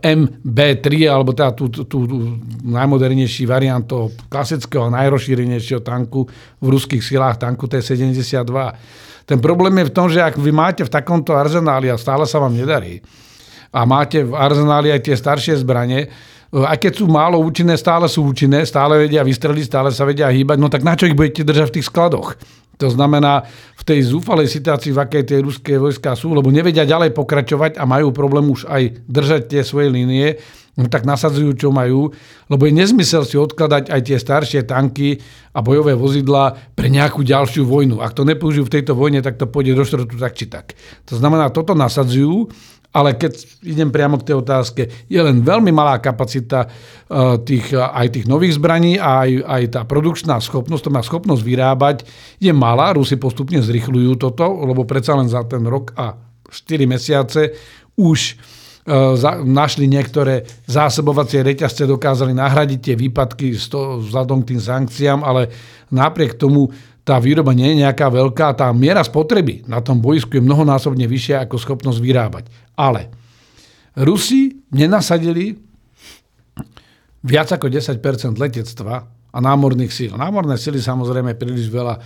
MB3, 0.00 1.04
alebo 1.04 1.36
teda 1.36 1.52
tú, 1.52 1.68
tú, 1.68 1.84
tú 1.84 2.18
najmodernejší 2.64 3.44
variant 3.44 3.84
toho 3.84 4.08
klasického, 4.32 4.88
najrozšírenejšieho 4.88 5.84
tanku 5.84 6.24
v 6.60 6.66
ruských 6.66 7.04
silách, 7.04 7.36
tanku 7.36 7.68
T-72. 7.68 8.56
Ten 9.28 9.38
problém 9.42 9.76
je 9.84 9.88
v 9.90 9.94
tom, 9.94 10.06
že 10.08 10.24
ak 10.24 10.40
vy 10.40 10.48
máte 10.48 10.80
v 10.80 10.90
takomto 10.90 11.36
arzenáli 11.36 11.92
a 11.92 12.00
stále 12.00 12.24
sa 12.24 12.40
vám 12.40 12.56
nedarí, 12.56 13.04
a 13.76 13.84
máte 13.84 14.24
v 14.24 14.32
arzenáli 14.32 14.88
aj 14.88 15.00
tie 15.04 15.16
staršie 15.18 15.60
zbranie, 15.60 16.08
E, 16.52 16.62
aj 16.62 16.78
keď 16.78 16.92
sú 17.02 17.04
málo 17.10 17.42
účinné, 17.42 17.74
stále 17.74 18.06
sú 18.06 18.30
účinné, 18.30 18.62
stále 18.62 18.96
vedia 19.06 19.26
vystreliť, 19.26 19.64
stále 19.66 19.88
sa 19.90 20.06
vedia 20.06 20.30
hýbať, 20.30 20.56
no 20.56 20.70
tak 20.70 20.86
na 20.86 20.94
čo 20.94 21.10
ich 21.10 21.18
budete 21.18 21.42
držať 21.42 21.68
v 21.68 21.74
tých 21.80 21.88
skladoch? 21.90 22.38
To 22.76 22.88
znamená, 22.92 23.48
tej 23.86 24.02
zúfalej 24.02 24.50
situácii, 24.50 24.90
v 24.90 25.02
akej 25.06 25.22
tie 25.22 25.38
ruské 25.38 25.78
vojská 25.78 26.18
sú, 26.18 26.34
lebo 26.34 26.50
nevedia 26.50 26.82
ďalej 26.82 27.14
pokračovať 27.14 27.78
a 27.78 27.86
majú 27.86 28.10
problém 28.10 28.50
už 28.50 28.66
aj 28.66 29.06
držať 29.06 29.42
tie 29.46 29.62
svoje 29.62 29.94
línie, 29.94 30.42
no 30.74 30.90
tak 30.90 31.06
nasadzujú, 31.06 31.54
čo 31.54 31.68
majú, 31.70 32.10
lebo 32.50 32.62
je 32.66 32.74
nezmysel 32.74 33.22
si 33.22 33.38
odkladať 33.38 33.88
aj 33.88 34.00
tie 34.02 34.18
staršie 34.18 34.60
tanky 34.66 35.22
a 35.54 35.62
bojové 35.62 35.94
vozidla 35.94 36.58
pre 36.74 36.90
nejakú 36.90 37.22
ďalšiu 37.22 37.64
vojnu. 37.64 38.02
Ak 38.02 38.12
to 38.12 38.26
nepoužijú 38.26 38.66
v 38.66 38.74
tejto 38.74 38.92
vojne, 38.92 39.22
tak 39.22 39.38
to 39.38 39.48
pôjde 39.48 39.78
do 39.78 39.86
štvrtu 39.86 40.18
tak 40.18 40.34
či 40.34 40.50
tak. 40.50 40.76
To 41.08 41.14
znamená, 41.16 41.48
toto 41.54 41.72
nasadzujú 41.72 42.52
ale 42.96 43.12
keď 43.12 43.36
idem 43.60 43.92
priamo 43.92 44.16
k 44.16 44.32
tej 44.32 44.36
otázke, 44.40 44.88
je 45.04 45.20
len 45.20 45.44
veľmi 45.44 45.68
malá 45.68 46.00
kapacita 46.00 46.64
e, 46.64 46.68
tých, 47.44 47.76
aj 47.76 48.08
tých 48.08 48.24
nových 48.24 48.56
zbraní 48.56 48.96
a 48.96 49.28
aj, 49.28 49.30
aj 49.44 49.62
tá 49.76 49.80
produkčná 49.84 50.40
schopnosť, 50.40 50.88
to 50.88 50.94
má 50.96 51.04
schopnosť 51.04 51.42
vyrábať, 51.44 52.08
je 52.40 52.48
malá. 52.56 52.96
Rusi 52.96 53.20
postupne 53.20 53.60
zrychľujú 53.60 54.16
toto, 54.16 54.48
lebo 54.64 54.88
predsa 54.88 55.12
len 55.12 55.28
za 55.28 55.44
ten 55.44 55.60
rok 55.68 55.92
a 55.92 56.16
4 56.48 56.88
mesiace 56.88 57.52
už 58.00 58.32
e, 58.32 58.34
našli 59.44 59.84
niektoré 59.92 60.48
zásobovacie 60.64 61.44
reťazce, 61.44 61.84
dokázali 61.84 62.32
nahradiť 62.32 62.80
tie 62.80 62.96
výpadky 62.96 63.60
vzhľadom 63.60 64.40
k 64.40 64.56
tým 64.56 64.60
sankciám, 64.64 65.20
ale 65.20 65.52
napriek 65.92 66.40
tomu 66.40 66.72
tá 67.06 67.22
výroba 67.22 67.54
nie 67.54 67.70
je 67.70 67.86
nejaká 67.86 68.10
veľká, 68.10 68.58
tá 68.58 68.66
miera 68.74 68.98
spotreby 69.06 69.62
na 69.70 69.78
tom 69.78 70.02
boisku 70.02 70.34
je 70.34 70.42
mnohonásobne 70.42 71.06
vyššia 71.06 71.46
ako 71.46 71.54
schopnosť 71.54 72.02
vyrábať. 72.02 72.50
Ale 72.74 73.14
Rusi 73.94 74.50
nenasadili 74.74 75.54
viac 77.22 77.48
ako 77.54 77.70
10% 77.70 78.02
letectva 78.42 79.06
a 79.06 79.38
námorných 79.38 79.92
síl. 79.94 80.12
Námorné 80.18 80.58
síly 80.58 80.82
samozrejme 80.82 81.38
príliš 81.38 81.70
veľa 81.70 81.94
e, 81.94 82.00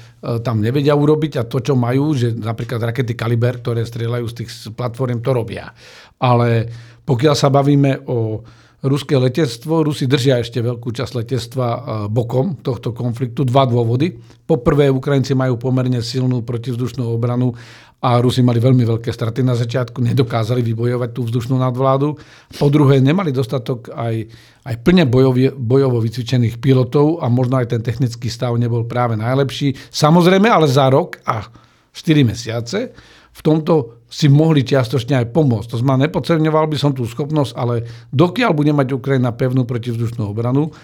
tam 0.44 0.60
nevedia 0.60 0.92
urobiť 0.92 1.40
a 1.40 1.48
to, 1.48 1.64
čo 1.64 1.78
majú, 1.78 2.12
že 2.12 2.36
napríklad 2.36 2.82
rakety 2.92 3.16
Kaliber, 3.16 3.62
ktoré 3.62 3.86
strieľajú 3.86 4.26
z 4.28 4.34
tých 4.36 4.50
platform, 4.76 5.24
to 5.24 5.32
robia. 5.32 5.72
Ale 6.20 6.68
pokiaľ 7.08 7.34
sa 7.38 7.48
bavíme 7.48 8.04
o 8.04 8.44
ruské 8.80 9.16
letectvo. 9.16 9.84
Rusi 9.84 10.08
držia 10.08 10.40
ešte 10.40 10.64
veľkú 10.64 10.88
časť 10.92 11.12
letectva 11.20 11.68
e, 11.68 11.78
bokom 12.08 12.60
tohto 12.64 12.96
konfliktu. 12.96 13.44
Dva 13.44 13.68
dôvody. 13.68 14.16
Poprvé, 14.48 14.88
Ukrajinci 14.88 15.36
majú 15.36 15.60
pomerne 15.60 16.00
silnú 16.00 16.40
protivzdušnú 16.40 17.04
obranu 17.04 17.52
a 18.00 18.16
Rusi 18.16 18.40
mali 18.40 18.56
veľmi 18.56 18.80
veľké 18.88 19.12
straty 19.12 19.44
na 19.44 19.52
začiatku, 19.52 20.00
nedokázali 20.00 20.64
vybojovať 20.64 21.10
tú 21.12 21.28
vzdušnú 21.28 21.60
nadvládu. 21.60 22.16
Po 22.56 22.66
druhé, 22.72 22.96
nemali 23.04 23.28
dostatok 23.28 23.92
aj, 23.92 24.24
aj 24.64 24.74
plne 24.80 25.04
bojovie, 25.04 25.52
bojovo 25.52 26.00
vycvičených 26.00 26.64
pilotov 26.64 27.20
a 27.20 27.28
možno 27.28 27.60
aj 27.60 27.76
ten 27.76 27.84
technický 27.84 28.32
stav 28.32 28.56
nebol 28.56 28.88
práve 28.88 29.20
najlepší. 29.20 29.76
Samozrejme, 29.92 30.48
ale 30.48 30.64
za 30.64 30.88
rok 30.88 31.20
a 31.28 31.44
4 31.92 32.24
mesiace 32.24 32.96
v 33.30 33.40
tomto 33.40 34.04
si 34.10 34.26
mohli 34.26 34.66
čiastočne 34.66 35.22
aj 35.22 35.30
pomôcť. 35.30 35.70
To 35.70 35.78
znamená, 35.78 36.10
nepodceňoval 36.10 36.66
by 36.66 36.76
som 36.76 36.90
tú 36.90 37.06
schopnosť, 37.06 37.54
ale 37.54 37.86
dokiaľ 38.10 38.50
bude 38.52 38.74
mať 38.74 38.98
Ukrajina 38.98 39.30
pevnú 39.30 39.62
protivzdušnú 39.62 40.26
obranu 40.26 40.74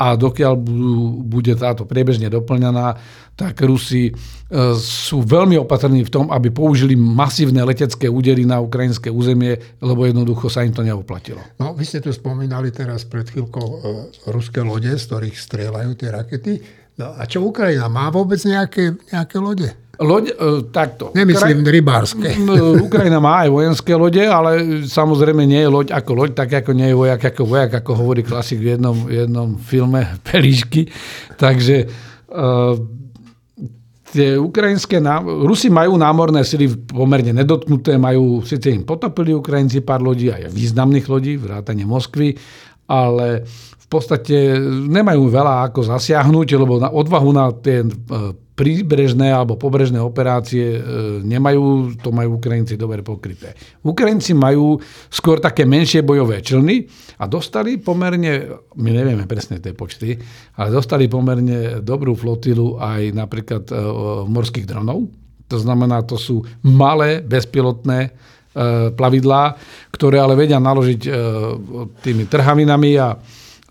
a 0.00 0.16
dokiaľ 0.16 0.56
bude 1.28 1.52
táto 1.60 1.84
priebežne 1.84 2.32
doplňaná, 2.32 2.96
tak 3.36 3.60
Rusi 3.60 4.08
e, 4.08 4.12
sú 4.80 5.20
veľmi 5.20 5.60
opatrní 5.60 6.08
v 6.08 6.12
tom, 6.12 6.32
aby 6.32 6.48
použili 6.48 6.96
masívne 6.96 7.60
letecké 7.68 8.08
údery 8.08 8.48
na 8.48 8.64
ukrajinské 8.64 9.12
územie, 9.12 9.60
lebo 9.84 10.08
jednoducho 10.08 10.48
sa 10.48 10.64
im 10.64 10.72
to 10.72 10.80
neoplatilo. 10.80 11.44
No, 11.60 11.76
vy 11.76 11.84
ste 11.84 12.00
tu 12.00 12.08
spomínali 12.16 12.72
teraz 12.72 13.04
pred 13.04 13.28
chvíľkou 13.28 13.66
e, 13.68 13.76
ruské 14.32 14.64
lode, 14.64 14.88
z 14.88 15.04
ktorých 15.04 15.36
strieľajú 15.36 15.90
tie 15.92 16.08
rakety. 16.08 16.52
No, 16.96 17.12
a 17.12 17.28
čo 17.28 17.44
Ukrajina? 17.44 17.92
Má 17.92 18.08
vôbec 18.08 18.40
nejaké, 18.48 18.96
nejaké 19.12 19.36
lode? 19.36 19.68
Loď, 20.00 20.32
e, 20.32 20.34
takto. 20.72 21.12
Nemyslím 21.12 21.60
Kraj... 21.60 21.72
rybárske. 21.76 22.28
Ukrajina 22.80 23.20
má 23.20 23.44
aj 23.44 23.52
vojenské 23.52 23.92
lode, 23.92 24.24
ale 24.24 24.80
samozrejme 24.88 25.44
nie 25.44 25.60
je 25.60 25.68
loď 25.68 25.92
ako 25.92 26.24
loď, 26.24 26.30
tak 26.40 26.64
ako 26.64 26.72
nie 26.72 26.88
je 26.88 26.96
vojak 26.96 27.20
ako 27.20 27.42
vojak, 27.44 27.84
ako 27.84 27.90
hovorí 28.00 28.24
klasik 28.24 28.64
v 28.64 28.80
jednom, 28.80 28.96
jednom 29.12 29.60
filme 29.60 30.08
Pelíšky. 30.26 30.88
Takže 31.36 31.84
uh, 32.32 32.80
tie 34.08 34.40
ukrajinské... 34.40 35.04
Ná... 35.04 35.20
Rusi 35.20 35.68
majú 35.68 36.00
námorné 36.00 36.48
sily 36.48 36.72
pomerne 36.88 37.36
nedotknuté, 37.36 38.00
majú, 38.00 38.40
síce 38.40 38.72
im 38.72 38.88
potopili 38.88 39.36
Ukrajinci 39.36 39.84
pár 39.84 40.00
lodí, 40.00 40.32
aj 40.32 40.48
významných 40.48 41.06
lodí, 41.12 41.36
vrátane 41.36 41.84
Moskvy, 41.84 42.40
ale 42.88 43.44
v 43.76 43.86
podstate 43.92 44.56
nemajú 44.88 45.28
veľa 45.28 45.68
ako 45.68 45.92
zasiahnuť, 45.92 46.48
lebo 46.56 46.80
na 46.80 46.88
odvahu 46.88 47.30
na 47.36 47.52
tie 47.52 47.84
príbrežné 48.60 49.32
alebo 49.32 49.56
pobrežné 49.56 49.96
operácie 49.96 50.76
e, 50.76 50.80
nemajú, 51.24 51.96
to 51.96 52.12
majú 52.12 52.36
Ukrajinci 52.36 52.76
dobre 52.76 53.00
pokryté. 53.00 53.56
Ukrajinci 53.80 54.36
majú 54.36 54.76
skôr 55.08 55.40
také 55.40 55.64
menšie 55.64 56.04
bojové 56.04 56.44
člny 56.44 56.84
a 57.16 57.24
dostali 57.24 57.80
pomerne, 57.80 58.60
my 58.76 58.90
nevieme 58.92 59.24
presne 59.24 59.64
tie 59.64 59.72
počty, 59.72 60.12
ale 60.60 60.68
dostali 60.68 61.08
pomerne 61.08 61.80
dobrú 61.80 62.12
flotilu 62.12 62.76
aj 62.76 63.16
napríklad 63.16 63.64
e, 63.72 63.74
morských 64.28 64.68
dronov. 64.68 65.08
To 65.48 65.56
znamená, 65.56 66.04
to 66.04 66.20
sú 66.20 66.44
malé, 66.60 67.24
bezpilotné 67.24 67.98
e, 68.04 68.10
plavidlá, 68.92 69.56
ktoré 69.88 70.20
ale 70.20 70.36
vedia 70.36 70.60
naložiť 70.60 71.00
tými 72.04 72.28
trhavinami 72.28 72.92
a, 73.00 73.16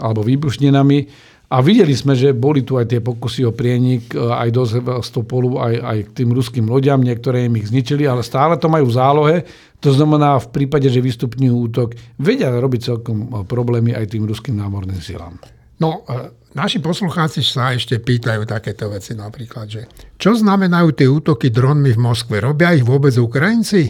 alebo 0.02 0.26
výbušninami 0.26 1.29
a 1.50 1.66
videli 1.66 1.98
sme, 1.98 2.14
že 2.14 2.30
boli 2.30 2.62
tu 2.62 2.78
aj 2.78 2.94
tie 2.94 3.02
pokusy 3.02 3.42
o 3.42 3.50
prienik 3.50 4.14
e, 4.14 4.22
aj 4.22 4.50
do 4.54 4.64
Sevastopolu, 4.70 5.58
aj, 5.58 5.76
aj 5.82 5.98
k 6.06 6.10
tým 6.22 6.30
ruským 6.30 6.70
loďam, 6.70 7.02
niektoré 7.02 7.50
im 7.50 7.58
ich 7.58 7.74
zničili, 7.74 8.06
ale 8.06 8.22
stále 8.22 8.54
to 8.62 8.70
majú 8.70 8.86
v 8.86 8.94
zálohe. 8.94 9.38
To 9.82 9.90
znamená, 9.90 10.38
v 10.38 10.54
prípade, 10.54 10.86
že 10.94 11.02
vystupňujú 11.02 11.56
útok, 11.74 11.98
vedia 12.22 12.54
robiť 12.54 12.82
celkom 12.94 13.18
e, 13.18 13.28
problémy 13.50 13.98
aj 13.98 14.14
tým 14.14 14.30
ruským 14.30 14.54
námorným 14.62 15.02
silám. 15.02 15.42
No, 15.82 16.06
e, 16.06 16.38
naši 16.54 16.78
poslucháci 16.86 17.42
sa 17.42 17.74
ešte 17.74 17.98
pýtajú 17.98 18.46
takéto 18.46 18.86
veci 18.94 19.18
napríklad, 19.18 19.66
že 19.66 19.82
čo 20.22 20.38
znamenajú 20.38 20.94
tie 20.94 21.10
útoky 21.10 21.50
dronmi 21.50 21.98
v 21.98 22.00
Moskve? 22.00 22.46
Robia 22.46 22.78
ich 22.78 22.86
vôbec 22.86 23.18
Ukrajinci? 23.18 23.90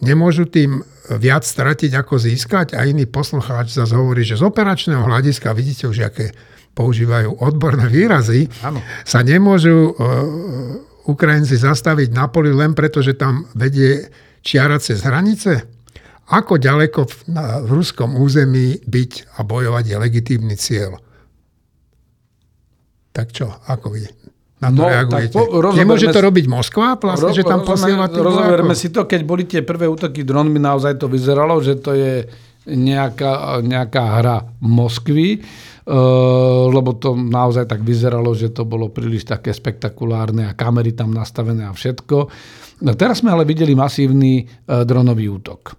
Nemôžu 0.00 0.48
tým 0.48 0.80
viac 1.18 1.42
stratiť, 1.42 1.90
ako 1.96 2.14
získať. 2.20 2.78
A 2.78 2.86
iný 2.86 3.08
poslucháč 3.10 3.74
zase 3.74 3.96
hovorí, 3.96 4.22
že 4.22 4.38
z 4.38 4.46
operačného 4.46 5.02
hľadiska, 5.02 5.56
vidíte 5.56 5.90
už, 5.90 6.06
aké 6.06 6.30
používajú 6.76 7.42
odborné 7.42 7.90
výrazy, 7.90 8.46
ano. 8.62 8.78
sa 9.02 9.26
nemôžu 9.26 9.90
uh, 9.90 11.10
Ukrajinci 11.10 11.58
zastaviť 11.58 12.14
na 12.14 12.30
poli 12.30 12.54
len 12.54 12.78
preto, 12.78 13.02
že 13.02 13.18
tam 13.18 13.50
vedie 13.58 14.06
čiara 14.46 14.78
cez 14.78 15.02
hranice? 15.02 15.66
Ako 16.30 16.62
ďaleko 16.62 17.00
v, 17.10 17.14
na, 17.34 17.58
v 17.58 17.82
ruskom 17.82 18.14
území 18.14 18.78
byť 18.86 19.34
a 19.34 19.42
bojovať 19.42 19.84
je 19.90 19.96
legitímny 19.98 20.54
cieľ? 20.54 20.94
Tak 23.10 23.34
čo, 23.34 23.50
ako 23.66 23.98
vidíte? 23.98 24.30
Na 24.60 24.68
to 24.68 24.84
no, 24.84 24.92
reagujete? 24.92 25.32
Tak 25.32 25.48
po, 25.48 25.72
Nemôže 25.72 26.06
to 26.12 26.20
robiť 26.20 26.46
Moskva? 26.46 27.00
Vlastne, 27.00 27.32
ro, 27.32 27.36
že 27.36 27.44
tam 27.48 27.64
posiela 27.64 28.06
Rozoberme 28.06 28.76
si 28.76 28.92
to, 28.92 29.08
keď 29.08 29.20
boli 29.24 29.48
tie 29.48 29.64
prvé 29.64 29.88
útoky 29.88 30.20
dronmi, 30.20 30.60
naozaj 30.60 31.00
to 31.00 31.08
vyzeralo, 31.08 31.56
že 31.64 31.80
to 31.80 31.96
je 31.96 32.28
nejaká, 32.68 33.64
nejaká 33.64 34.20
hra 34.20 34.44
Moskvy. 34.60 35.40
lebo 36.70 36.90
to 37.00 37.16
naozaj 37.16 37.66
tak 37.66 37.82
vyzeralo, 37.82 38.30
že 38.36 38.52
to 38.52 38.68
bolo 38.68 38.92
príliš 38.92 39.26
také 39.26 39.50
spektakulárne 39.50 40.52
a 40.52 40.56
kamery 40.56 40.92
tam 40.92 41.10
nastavené 41.10 41.66
a 41.66 41.74
všetko. 41.74 42.16
No, 42.84 42.90
teraz 42.94 43.24
sme 43.24 43.32
ale 43.32 43.48
videli 43.48 43.74
masívny 43.74 44.44
dronový 44.64 45.26
útok. 45.28 45.74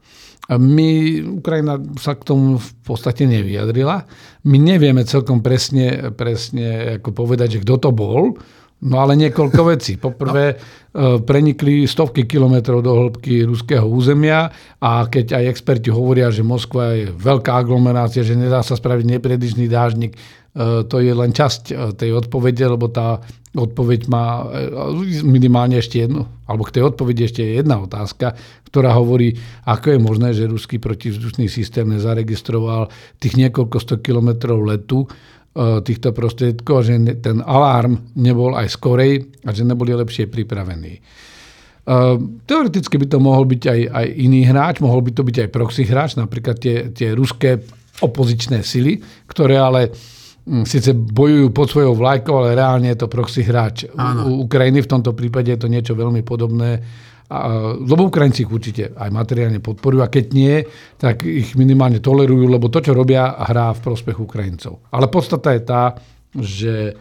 My, 0.51 1.21
Ukrajina 1.39 1.79
sa 1.95 2.19
k 2.19 2.27
tomu 2.27 2.59
v 2.59 2.71
podstate 2.83 3.23
nevyjadrila. 3.23 4.03
My 4.51 4.57
nevieme 4.59 5.07
celkom 5.07 5.39
presne, 5.39 6.11
presne 6.11 6.99
ako 6.99 7.15
povedať, 7.15 7.55
že 7.55 7.61
kto 7.63 7.87
to 7.87 7.89
bol, 7.95 8.35
no 8.81 8.95
ale 8.97 9.13
niekoľko 9.17 9.61
vecí. 9.69 9.97
Poprvé, 10.01 10.57
no. 10.93 11.21
prenikli 11.21 11.85
stovky 11.85 12.25
kilometrov 12.25 12.81
do 12.81 12.91
hĺbky 12.97 13.45
ruského 13.45 13.85
územia 13.85 14.49
a 14.81 15.05
keď 15.05 15.37
aj 15.37 15.49
experti 15.53 15.93
hovoria, 15.93 16.33
že 16.33 16.41
Moskva 16.41 16.97
je 16.97 17.13
veľká 17.13 17.53
aglomerácia, 17.53 18.25
že 18.25 18.33
nedá 18.33 18.65
sa 18.65 18.73
spraviť 18.73 19.05
nepredišný 19.17 19.69
dážnik, 19.69 20.17
e, 20.17 20.19
to 20.89 20.97
je 20.97 21.13
len 21.13 21.31
časť 21.31 21.63
e, 21.71 21.73
tej 21.93 22.17
odpovede, 22.17 22.65
lebo 22.65 22.89
tá 22.89 23.21
odpoveď 23.51 24.07
má 24.07 24.47
minimálne 25.27 25.75
ešte 25.75 26.07
jednu, 26.07 26.23
alebo 26.47 26.63
k 26.63 26.79
tej 26.79 26.83
odpovedi 26.87 27.27
ešte 27.27 27.43
je 27.43 27.59
jedna 27.59 27.83
otázka, 27.83 28.39
ktorá 28.71 28.95
hovorí, 28.95 29.35
ako 29.67 29.91
je 29.91 29.99
možné, 29.99 30.29
že 30.31 30.47
ruský 30.47 30.79
protivzdušný 30.79 31.51
systém 31.51 31.83
nezaregistroval 31.83 32.87
tých 33.19 33.35
niekoľko 33.35 33.77
sto 33.83 33.99
kilometrov 33.99 34.63
letu 34.63 35.03
e, 35.03 35.07
týchto 35.51 36.15
prostriedkov, 36.15 36.87
že 36.87 36.95
ten 37.19 37.43
alarm 37.43 38.15
nebol 38.15 38.55
aj 38.55 38.71
skorej 38.71 39.27
a 39.43 39.51
že 39.51 39.67
neboli 39.67 39.91
lepšie 39.91 40.31
pripravení. 40.31 40.95
E, 40.95 41.01
teoreticky 42.47 42.95
by 42.95 43.07
to 43.11 43.19
mohol 43.19 43.43
byť 43.43 43.63
aj, 43.67 43.79
aj 43.91 44.05
iný 44.15 44.47
hráč, 44.47 44.79
mohol 44.79 45.03
by 45.03 45.11
to 45.11 45.27
byť 45.27 45.37
aj 45.43 45.49
proxy 45.51 45.83
hráč, 45.83 46.15
napríklad 46.15 46.55
tie, 46.55 46.87
tie 46.95 47.11
ruské 47.11 47.59
opozičné 47.99 48.63
sily, 48.63 49.03
ktoré 49.27 49.59
ale 49.59 49.91
hm, 50.47 50.63
síce 50.63 50.95
bojujú 50.95 51.51
pod 51.51 51.67
svojou 51.67 51.99
vlajkou, 51.99 52.31
ale 52.31 52.55
reálne 52.55 52.87
je 52.87 53.03
to 53.03 53.11
proxy 53.11 53.43
hráč 53.43 53.91
Áno. 53.91 54.31
u 54.31 54.47
Ukrajiny. 54.47 54.79
V 54.87 54.91
tomto 54.95 55.11
prípade 55.11 55.51
je 55.51 55.59
to 55.59 55.67
niečo 55.67 55.99
veľmi 55.99 56.23
podobné 56.23 56.79
lebo 57.79 58.11
Ukrajinci 58.11 58.43
ich 58.43 58.51
určite 58.51 58.91
aj 58.91 59.07
materiálne 59.07 59.63
podporujú 59.63 60.03
a 60.03 60.11
keď 60.11 60.25
nie, 60.35 60.55
tak 60.99 61.23
ich 61.23 61.55
minimálne 61.55 62.03
tolerujú, 62.03 62.51
lebo 62.51 62.67
to, 62.67 62.83
čo 62.83 62.91
robia, 62.91 63.31
hrá 63.39 63.71
v 63.71 63.83
prospech 63.87 64.19
Ukrajincov. 64.19 64.83
Ale 64.91 65.07
podstata 65.07 65.55
je 65.55 65.61
tá, 65.63 65.83
že 66.35 66.73
e, 66.91 66.93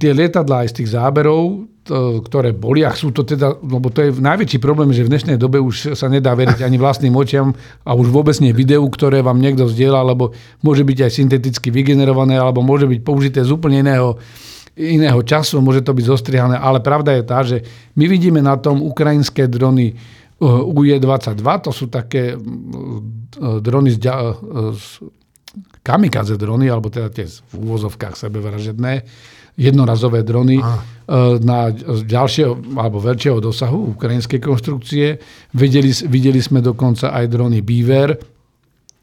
tie 0.00 0.16
lietadlá 0.16 0.64
aj 0.64 0.68
z 0.72 0.76
tých 0.80 0.92
záberov, 0.96 1.68
ktoré 1.86 2.50
boli, 2.50 2.82
a 2.82 2.90
sú 2.90 3.14
to 3.14 3.22
teda, 3.22 3.62
lebo 3.62 3.94
to 3.94 4.02
je 4.02 4.10
najväčší 4.18 4.58
problém, 4.58 4.90
že 4.90 5.06
v 5.06 5.12
dnešnej 5.14 5.38
dobe 5.38 5.62
už 5.62 5.94
sa 5.94 6.10
nedá 6.10 6.34
veriť 6.34 6.66
ani 6.66 6.82
vlastným 6.82 7.14
očiam 7.14 7.54
a 7.86 7.94
už 7.94 8.10
vôbec 8.10 8.34
nie 8.42 8.50
videu, 8.50 8.82
ktoré 8.82 9.22
vám 9.22 9.38
niekto 9.38 9.70
vzdiela, 9.70 10.02
lebo 10.02 10.34
môže 10.66 10.82
byť 10.82 10.98
aj 11.06 11.12
synteticky 11.14 11.70
vygenerované, 11.70 12.42
alebo 12.42 12.58
môže 12.58 12.90
byť 12.90 13.00
použité 13.06 13.46
z 13.46 13.54
úplne 13.54 13.86
iného 13.86 14.18
iného 14.76 15.20
času, 15.24 15.64
môže 15.64 15.80
to 15.80 15.96
byť 15.96 16.04
zostrihané, 16.04 16.56
ale 16.60 16.84
pravda 16.84 17.16
je 17.16 17.24
tá, 17.24 17.40
že 17.40 17.64
my 17.96 18.04
vidíme 18.04 18.44
na 18.44 18.60
tom 18.60 18.84
ukrajinské 18.84 19.48
drony 19.48 19.96
uh, 19.96 20.62
UE-22, 20.68 21.40
to 21.64 21.72
sú 21.72 21.88
také 21.88 22.36
uh, 22.36 22.40
drony 23.64 23.96
z, 23.96 23.98
uh, 24.04 24.36
z 24.76 25.08
kamikaze 25.80 26.36
drony, 26.36 26.68
alebo 26.68 26.92
teda 26.92 27.08
tie 27.08 27.24
v 27.24 27.54
úvozovkách 27.56 28.20
sebevražedné, 28.20 28.92
jednorazové 29.56 30.20
drony 30.20 30.60
Aha. 30.60 30.84
na 31.40 31.72
ďalšieho 32.04 32.76
alebo 32.76 33.00
väčšieho 33.00 33.40
dosahu 33.40 33.96
ukrajinskej 33.96 34.36
konštrukcie. 34.36 35.16
Videli, 35.56 35.96
videli 36.12 36.44
sme 36.44 36.60
dokonca 36.60 37.16
aj 37.16 37.24
drony 37.32 37.64
Beaver 37.64 38.35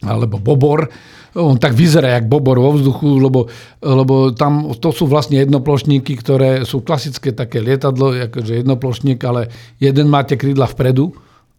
alebo 0.06 0.40
Bobor, 0.40 0.88
on 1.34 1.58
tak 1.58 1.74
vyzerá 1.74 2.14
jak 2.22 2.30
bobor 2.30 2.62
vo 2.62 2.78
vzduchu, 2.78 3.18
lebo, 3.18 3.50
lebo 3.82 4.38
tam 4.38 4.70
to 4.78 4.94
sú 4.94 5.10
vlastne 5.10 5.42
jednoplošníky, 5.42 6.14
ktoré 6.22 6.62
sú 6.62 6.86
klasické 6.86 7.34
také 7.34 7.58
lietadlo, 7.58 8.14
akože 8.30 8.62
jednoplošník, 8.62 9.18
ale 9.26 9.50
jeden 9.82 10.14
má 10.14 10.22
tie 10.22 10.38
krídla 10.38 10.70
vpredu, 10.70 11.10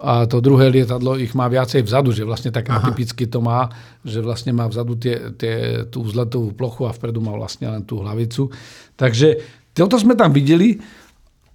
a 0.05 0.29
to 0.29 0.43
druhé 0.45 0.69
lietadlo 0.69 1.17
ich 1.17 1.33
má 1.33 1.49
viacej 1.49 1.87
vzadu, 1.87 2.13
že 2.13 2.29
vlastne 2.29 2.53
tak 2.53 2.69
atypicky 2.69 3.25
to 3.25 3.41
má, 3.41 3.73
že 4.05 4.21
vlastne 4.21 4.53
má 4.53 4.69
vzadu 4.69 5.01
tie, 5.01 5.33
tie, 5.33 5.87
tú 5.89 6.05
vzletovú 6.05 6.53
plochu 6.53 6.85
a 6.85 6.93
vpredu 6.93 7.25
má 7.25 7.33
vlastne 7.33 7.73
len 7.73 7.83
tú 7.89 8.05
hlavicu. 8.05 8.53
Takže 9.01 9.41
toto 9.73 9.97
sme 9.97 10.13
tam 10.13 10.35
videli 10.35 10.77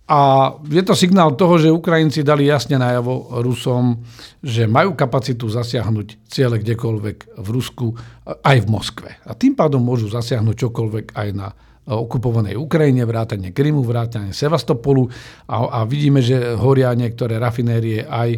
a 0.10 0.20
je 0.66 0.82
to 0.82 0.98
signál 0.98 1.38
toho, 1.38 1.62
že 1.62 1.70
Ukrajinci 1.70 2.26
dali 2.26 2.50
jasne 2.50 2.82
najavo 2.82 3.46
Rusom, 3.46 4.02
že 4.42 4.66
majú 4.66 4.98
kapacitu 4.98 5.46
zasiahnuť 5.46 6.26
ciele 6.26 6.58
kdekoľvek 6.58 7.38
v 7.38 7.48
Rusku, 7.54 7.94
aj 8.26 8.58
v 8.66 8.68
Moskve. 8.74 9.10
A 9.22 9.38
tým 9.38 9.54
pádom 9.54 9.86
môžu 9.86 10.10
zasiahnuť 10.10 10.56
čokoľvek 10.66 11.06
aj 11.14 11.30
na 11.38 11.54
okupovanej 11.90 12.54
Ukrajine, 12.54 13.06
vrátane 13.06 13.50
Krymu, 13.50 13.82
vrátane 13.82 14.30
Sevastopolu 14.30 15.10
a, 15.50 15.82
a 15.82 15.90
vidíme, 15.90 16.22
že 16.22 16.54
horia 16.54 16.94
niektoré 16.94 17.42
rafinérie 17.42 18.06
aj, 18.06 18.30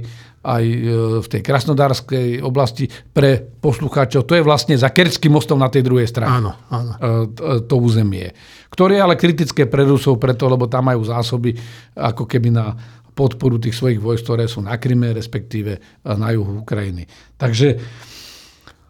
aj 0.47 0.63
e, 0.63 0.77
v 1.19 1.27
tej 1.27 1.41
krasnodárskej 1.43 2.39
oblasti 2.39 2.87
pre 2.87 3.43
poslucháčov. 3.43 4.23
To 4.23 4.33
je 4.39 4.47
vlastne 4.47 4.79
za 4.79 4.87
Kerským 4.89 5.35
mostom 5.35 5.59
na 5.59 5.67
tej 5.67 5.83
druhej 5.83 6.07
strane. 6.07 6.31
Áno, 6.31 6.51
áno. 6.71 6.91
E, 6.95 7.67
to 7.67 7.75
územie 7.75 8.31
ktoré 8.71 8.97
je 8.97 9.03
ale 9.03 9.19
kritické 9.19 9.67
pre 9.67 9.83
Rusov 9.83 10.15
preto, 10.15 10.47
lebo 10.47 10.65
tam 10.71 10.87
majú 10.87 11.03
zásoby 11.03 11.51
ako 11.91 12.23
keby 12.23 12.55
na 12.55 12.71
podporu 13.11 13.59
tých 13.59 13.75
svojich 13.75 13.99
vojsk, 13.99 14.23
ktoré 14.23 14.47
sú 14.47 14.63
na 14.63 14.79
Kryme, 14.79 15.11
respektíve 15.11 16.01
na 16.07 16.31
juhu 16.31 16.63
Ukrajiny. 16.63 17.03
Takže 17.35 17.75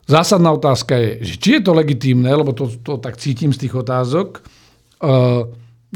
zásadná 0.06 0.54
otázka 0.54 0.94
je, 1.02 1.10
že 1.26 1.36
či 1.42 1.50
je 1.58 1.62
to 1.66 1.74
legitímne, 1.74 2.30
lebo 2.30 2.54
to, 2.54 2.70
to 2.86 3.02
tak 3.02 3.18
cítim 3.18 3.50
z 3.50 3.66
tých 3.66 3.74
otázok, 3.74 4.46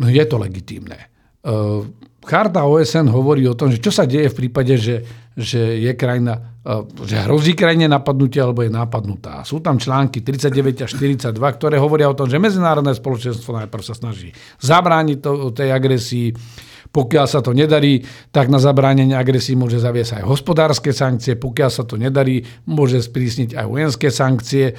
je 0.02 0.24
to 0.26 0.38
legitímne. 0.42 0.98
Uh, 1.46 1.86
Charta 2.26 2.66
OSN 2.66 3.06
hovorí 3.14 3.46
o 3.46 3.54
tom, 3.54 3.70
že 3.70 3.78
čo 3.78 3.94
sa 3.94 4.10
deje 4.10 4.34
v 4.34 4.38
prípade, 4.46 4.74
že, 4.82 5.06
že 5.38 5.78
je 5.78 5.94
krajina 5.94 6.56
že 7.06 7.22
hrozí 7.30 7.54
krajine 7.54 7.86
napadnutie 7.86 8.42
alebo 8.42 8.66
je 8.66 8.74
napadnutá. 8.74 9.46
Sú 9.46 9.62
tam 9.62 9.78
články 9.78 10.26
39 10.26 10.82
a 10.82 10.88
42, 10.90 11.38
ktoré 11.38 11.78
hovoria 11.78 12.10
o 12.10 12.18
tom, 12.18 12.26
že 12.26 12.42
medzinárodné 12.42 12.98
spoločenstvo 12.98 13.54
najprv 13.54 13.84
sa 13.86 13.94
snaží 13.94 14.34
zabrániť 14.66 15.18
to, 15.22 15.54
tej 15.54 15.70
agresii, 15.70 16.34
pokiaľ 16.96 17.26
sa 17.28 17.44
to 17.44 17.52
nedarí, 17.52 18.00
tak 18.32 18.48
na 18.48 18.56
zabránenie 18.56 19.20
agresii 19.20 19.60
môže 19.60 19.84
zaviesť 19.84 20.24
aj 20.24 20.24
hospodárske 20.24 20.96
sankcie, 20.96 21.36
pokiaľ 21.36 21.70
sa 21.70 21.84
to 21.84 22.00
nedarí, 22.00 22.48
môže 22.72 23.04
sprísniť 23.04 23.60
aj 23.60 23.66
vojenské 23.68 24.08
sankcie. 24.08 24.72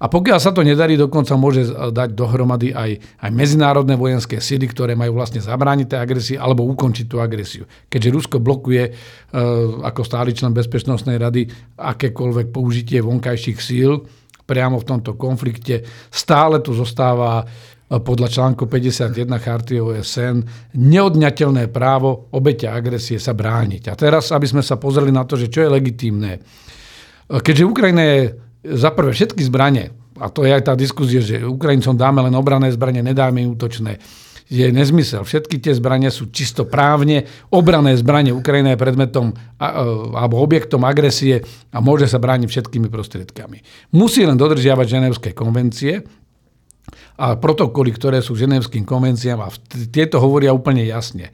A 0.00 0.08
pokiaľ 0.08 0.40
sa 0.40 0.56
to 0.56 0.64
nedarí, 0.64 0.96
dokonca 0.96 1.36
môže 1.36 1.68
dať 1.68 2.16
dohromady 2.16 2.72
aj, 2.72 3.20
aj 3.20 3.30
medzinárodné 3.36 4.00
vojenské 4.00 4.40
síly, 4.40 4.64
ktoré 4.72 4.96
majú 4.96 5.20
vlastne 5.20 5.44
zabrániť 5.44 5.92
tej 5.92 6.00
agresii 6.00 6.36
alebo 6.40 6.64
ukončiť 6.64 7.04
tú 7.04 7.20
agresiu. 7.20 7.68
Keďže 7.92 8.08
Rusko 8.16 8.36
blokuje 8.40 8.88
e, 8.88 8.92
ako 9.84 10.00
stály 10.00 10.32
člen 10.32 10.56
Bezpečnostnej 10.56 11.20
rady 11.20 11.44
akékoľvek 11.76 12.48
použitie 12.48 13.04
vonkajších 13.04 13.60
síl 13.60 14.00
priamo 14.48 14.80
v 14.80 14.88
tomto 14.88 15.20
konflikte, 15.20 15.84
stále 16.08 16.64
tu 16.64 16.72
zostáva 16.72 17.44
podľa 17.98 18.30
článku 18.30 18.70
51 18.70 19.26
Charty 19.42 19.82
OSN 19.82 20.46
neodňateľné 20.78 21.66
právo 21.74 22.30
obeťa 22.30 22.70
agresie 22.70 23.18
sa 23.18 23.34
brániť. 23.34 23.90
A 23.90 23.98
teraz, 23.98 24.30
aby 24.30 24.46
sme 24.46 24.62
sa 24.62 24.78
pozreli 24.78 25.10
na 25.10 25.26
to, 25.26 25.34
že 25.34 25.50
čo 25.50 25.66
je 25.66 25.74
legitímne. 25.74 26.38
E, 26.38 26.40
keďže 27.42 27.66
Ukrajina 27.66 28.02
je 28.06 28.20
za 28.62 28.94
prvé 28.94 29.10
všetky 29.10 29.42
zbranie, 29.42 29.90
a 30.22 30.30
to 30.30 30.46
je 30.46 30.54
aj 30.54 30.70
tá 30.70 30.78
diskusia, 30.78 31.18
že 31.18 31.42
Ukrajincom 31.42 31.98
dáme 31.98 32.22
len 32.22 32.34
obrané 32.38 32.70
zbranie, 32.70 33.02
nedáme 33.02 33.42
im 33.42 33.58
útočné, 33.58 33.98
je 34.50 34.66
nezmysel. 34.66 35.22
Všetky 35.22 35.62
tie 35.62 35.78
zbranie 35.78 36.10
sú 36.10 36.26
čisto 36.34 36.66
právne. 36.66 37.22
Obrané 37.54 37.94
zbranie 37.94 38.34
Ukrajina 38.34 38.74
je 38.74 38.82
predmetom 38.82 39.30
alebo 39.62 40.42
objektom 40.42 40.82
agresie 40.82 41.46
a 41.70 41.78
môže 41.78 42.10
sa 42.10 42.18
brániť 42.18 42.50
všetkými 42.50 42.90
prostriedkami. 42.90 43.62
Musí 43.94 44.26
len 44.26 44.34
dodržiavať 44.34 44.86
ženevské 44.90 45.30
konvencie 45.38 46.02
a 47.20 47.36
protokoly, 47.36 47.92
ktoré 47.92 48.24
sú 48.24 48.32
ženevským 48.32 48.88
konvenciám 48.88 49.44
a 49.44 49.52
tieto 49.92 50.16
hovoria 50.16 50.56
úplne 50.56 50.88
jasne. 50.88 51.28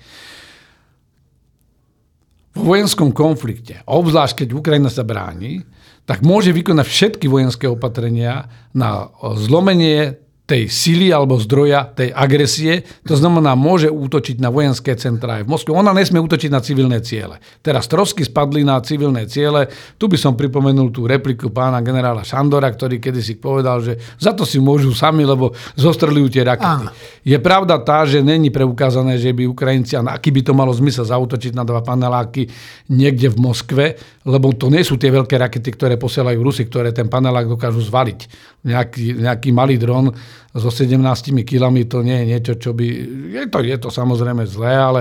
V 2.59 2.63
vojenskom 2.75 3.15
konflikte, 3.15 3.87
obzvlášť 3.87 4.43
keď 4.43 4.49
Ukrajina 4.59 4.91
sa 4.91 5.07
bráni, 5.07 5.63
tak 6.03 6.27
môže 6.27 6.51
vykonať 6.51 6.87
všetky 6.91 7.27
vojenské 7.31 7.71
opatrenia 7.71 8.51
na 8.75 9.15
zlomenie 9.39 10.26
tej 10.47 10.71
sily 10.71 11.11
alebo 11.11 11.35
zdroja 11.43 11.91
tej 11.91 12.15
agresie. 12.15 12.87
To 13.03 13.19
znamená, 13.19 13.59
môže 13.59 13.91
útočiť 13.91 14.39
na 14.39 14.47
vojenské 14.47 14.95
centrá 14.95 15.43
aj 15.43 15.45
v 15.45 15.51
Moskve. 15.51 15.75
Ona 15.75 15.91
nesmie 15.91 16.23
útočiť 16.23 16.51
na 16.55 16.63
civilné 16.63 17.03
ciele. 17.03 17.43
Teraz 17.67 17.91
trosky 17.91 18.23
spadli 18.23 18.63
na 18.63 18.79
civilné 18.79 19.27
ciele. 19.27 19.67
Tu 19.99 20.07
by 20.07 20.15
som 20.15 20.39
pripomenul 20.39 20.95
tú 20.95 21.03
repliku 21.11 21.51
pána 21.51 21.83
generála 21.83 22.23
Šandora, 22.23 22.71
ktorý 22.71 23.03
kedysi 23.03 23.43
povedal, 23.43 23.83
že 23.83 23.99
za 24.23 24.31
to 24.39 24.47
si 24.47 24.63
môžu 24.63 24.95
sami, 24.95 25.27
lebo 25.27 25.51
zostrelujú 25.75 26.31
tie 26.31 26.47
rakety. 26.47 26.87
Áno. 26.87 26.95
Je 27.27 27.35
pravda 27.43 27.83
tá, 27.83 28.07
že 28.07 28.23
není 28.23 28.55
preukázané, 28.55 29.19
že 29.19 29.35
by 29.35 29.51
Ukrajinci, 29.51 29.99
a 29.99 30.07
aký 30.15 30.31
by 30.31 30.47
to 30.47 30.55
malo 30.55 30.71
zmysel 30.71 31.03
zautočiť 31.03 31.59
na 31.59 31.67
dva 31.67 31.83
paneláky 31.83 32.47
niekde 32.87 33.35
v 33.35 33.39
Moskve, 33.43 33.87
lebo 34.23 34.55
to 34.55 34.71
nie 34.71 34.87
sú 34.87 34.95
tie 34.95 35.11
veľké 35.11 35.35
rakety, 35.43 35.75
ktoré 35.75 35.99
posielajú 35.99 36.39
Rusy, 36.39 36.71
ktoré 36.71 36.95
ten 36.95 37.11
panelák 37.11 37.51
dokážu 37.51 37.83
zvaliť. 37.83 38.55
Nejaký, 38.67 39.23
nejaký 39.23 39.51
malý 39.55 39.79
dron 39.79 40.11
so 40.57 40.73
17 40.73 40.97
kilami 41.45 41.85
to 41.85 42.01
nie 42.01 42.25
je 42.25 42.27
niečo, 42.33 42.53
čo 42.57 42.71
by... 42.73 42.87
Je 43.33 43.45
to, 43.53 43.59
je 43.61 43.77
to 43.77 43.89
samozrejme 43.93 44.49
zlé, 44.49 44.73
ale, 44.73 45.01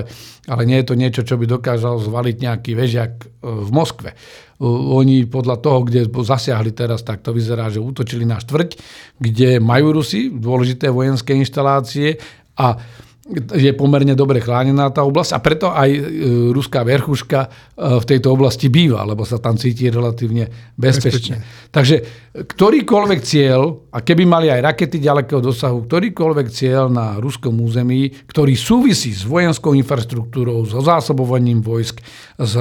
ale 0.52 0.62
nie 0.68 0.84
je 0.84 0.88
to 0.92 0.96
niečo, 1.00 1.22
čo 1.24 1.40
by 1.40 1.48
dokázal 1.48 2.00
zvaliť 2.04 2.36
nejaký 2.44 2.72
vežiak 2.76 3.12
e, 3.22 3.26
v 3.44 3.70
Moskve. 3.72 4.12
Oni 4.66 5.28
podľa 5.28 5.60
toho, 5.60 5.84
kde 5.84 6.08
zasiahli 6.08 6.72
teraz, 6.72 7.04
tak 7.04 7.20
to 7.20 7.36
vyzerá, 7.36 7.68
že 7.68 7.84
útočili 7.84 8.24
na 8.24 8.40
štvrť, 8.40 8.70
kde 9.20 9.60
majú 9.60 10.00
Rusi 10.00 10.32
dôležité 10.32 10.88
vojenské 10.88 11.36
inštalácie 11.36 12.16
a 12.56 12.80
je 13.34 13.74
pomerne 13.74 14.14
dobre 14.14 14.38
chránená 14.38 14.94
tá 14.94 15.02
oblasť 15.02 15.34
a 15.34 15.40
preto 15.42 15.74
aj 15.74 15.90
e, 15.90 16.00
ruská 16.54 16.86
verchuška 16.86 17.40
e, 17.42 17.50
v 17.98 18.06
tejto 18.06 18.30
oblasti 18.30 18.70
býva, 18.70 19.02
lebo 19.02 19.26
sa 19.26 19.42
tam 19.42 19.58
cíti 19.58 19.90
relatívne 19.90 20.46
bezpečne. 20.78 21.42
bezpečne. 21.42 21.72
Takže 21.74 21.96
ktorýkoľvek 22.46 23.20
cieľ, 23.26 23.90
a 23.90 24.06
keby 24.06 24.30
mali 24.30 24.54
aj 24.54 24.62
rakety 24.62 25.02
ďalekého 25.02 25.42
dosahu, 25.42 25.90
ktorýkoľvek 25.90 26.48
cieľ 26.54 26.86
na 26.94 27.18
ruskom 27.18 27.58
území, 27.66 28.14
ktorý 28.30 28.54
súvisí 28.54 29.10
s 29.10 29.26
vojenskou 29.26 29.74
infraštruktúrou, 29.74 30.62
so 30.70 30.86
zásobovaním 30.86 31.66
vojsk, 31.66 32.06
s 32.38 32.54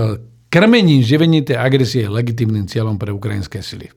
krmením, 0.48 1.04
živením 1.04 1.44
tej 1.44 1.60
agresie 1.60 2.08
je 2.08 2.14
legitimným 2.14 2.64
cieľom 2.64 2.96
pre 2.96 3.12
ukrajinské 3.12 3.60
sily. 3.60 3.92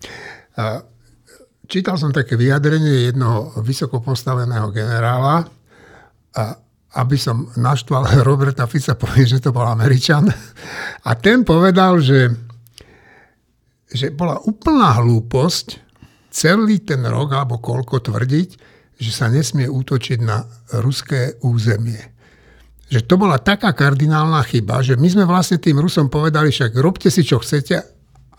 Čítal 1.67 1.95
som 1.95 2.11
také 2.11 2.35
vyjadrenie 2.35 3.07
jednoho 3.11 3.55
vysoko 3.63 4.03
postaveného 4.03 4.67
generála, 4.75 5.56
a 6.37 6.53
aby 7.01 7.17
som 7.19 7.49
naštval 7.57 8.07
Roberta 8.29 8.69
Fica, 8.69 8.95
povie, 8.95 9.25
že 9.25 9.43
to 9.43 9.51
bol 9.51 9.65
Američan. 9.65 10.29
A 11.03 11.11
ten 11.17 11.41
povedal, 11.43 11.99
že, 11.99 12.31
že 13.89 14.13
bola 14.13 14.39
úplná 14.45 15.01
hlúposť 15.01 15.83
celý 16.31 16.85
ten 16.85 17.01
rok 17.03 17.33
alebo 17.33 17.57
koľko 17.57 18.13
tvrdiť, 18.13 18.49
že 18.97 19.11
sa 19.13 19.29
nesmie 19.29 19.65
útočiť 19.69 20.19
na 20.21 20.41
ruské 20.81 21.37
územie. 21.45 22.01
Že 22.87 23.03
to 23.03 23.15
bola 23.19 23.37
taká 23.37 23.75
kardinálna 23.75 24.41
chyba, 24.47 24.79
že 24.79 24.95
my 24.95 25.07
sme 25.11 25.25
vlastne 25.27 25.59
tým 25.59 25.75
Rusom 25.77 26.07
povedali, 26.07 26.49
však 26.49 26.71
robte 26.79 27.11
si, 27.11 27.21
čo 27.21 27.43
chcete, 27.43 27.77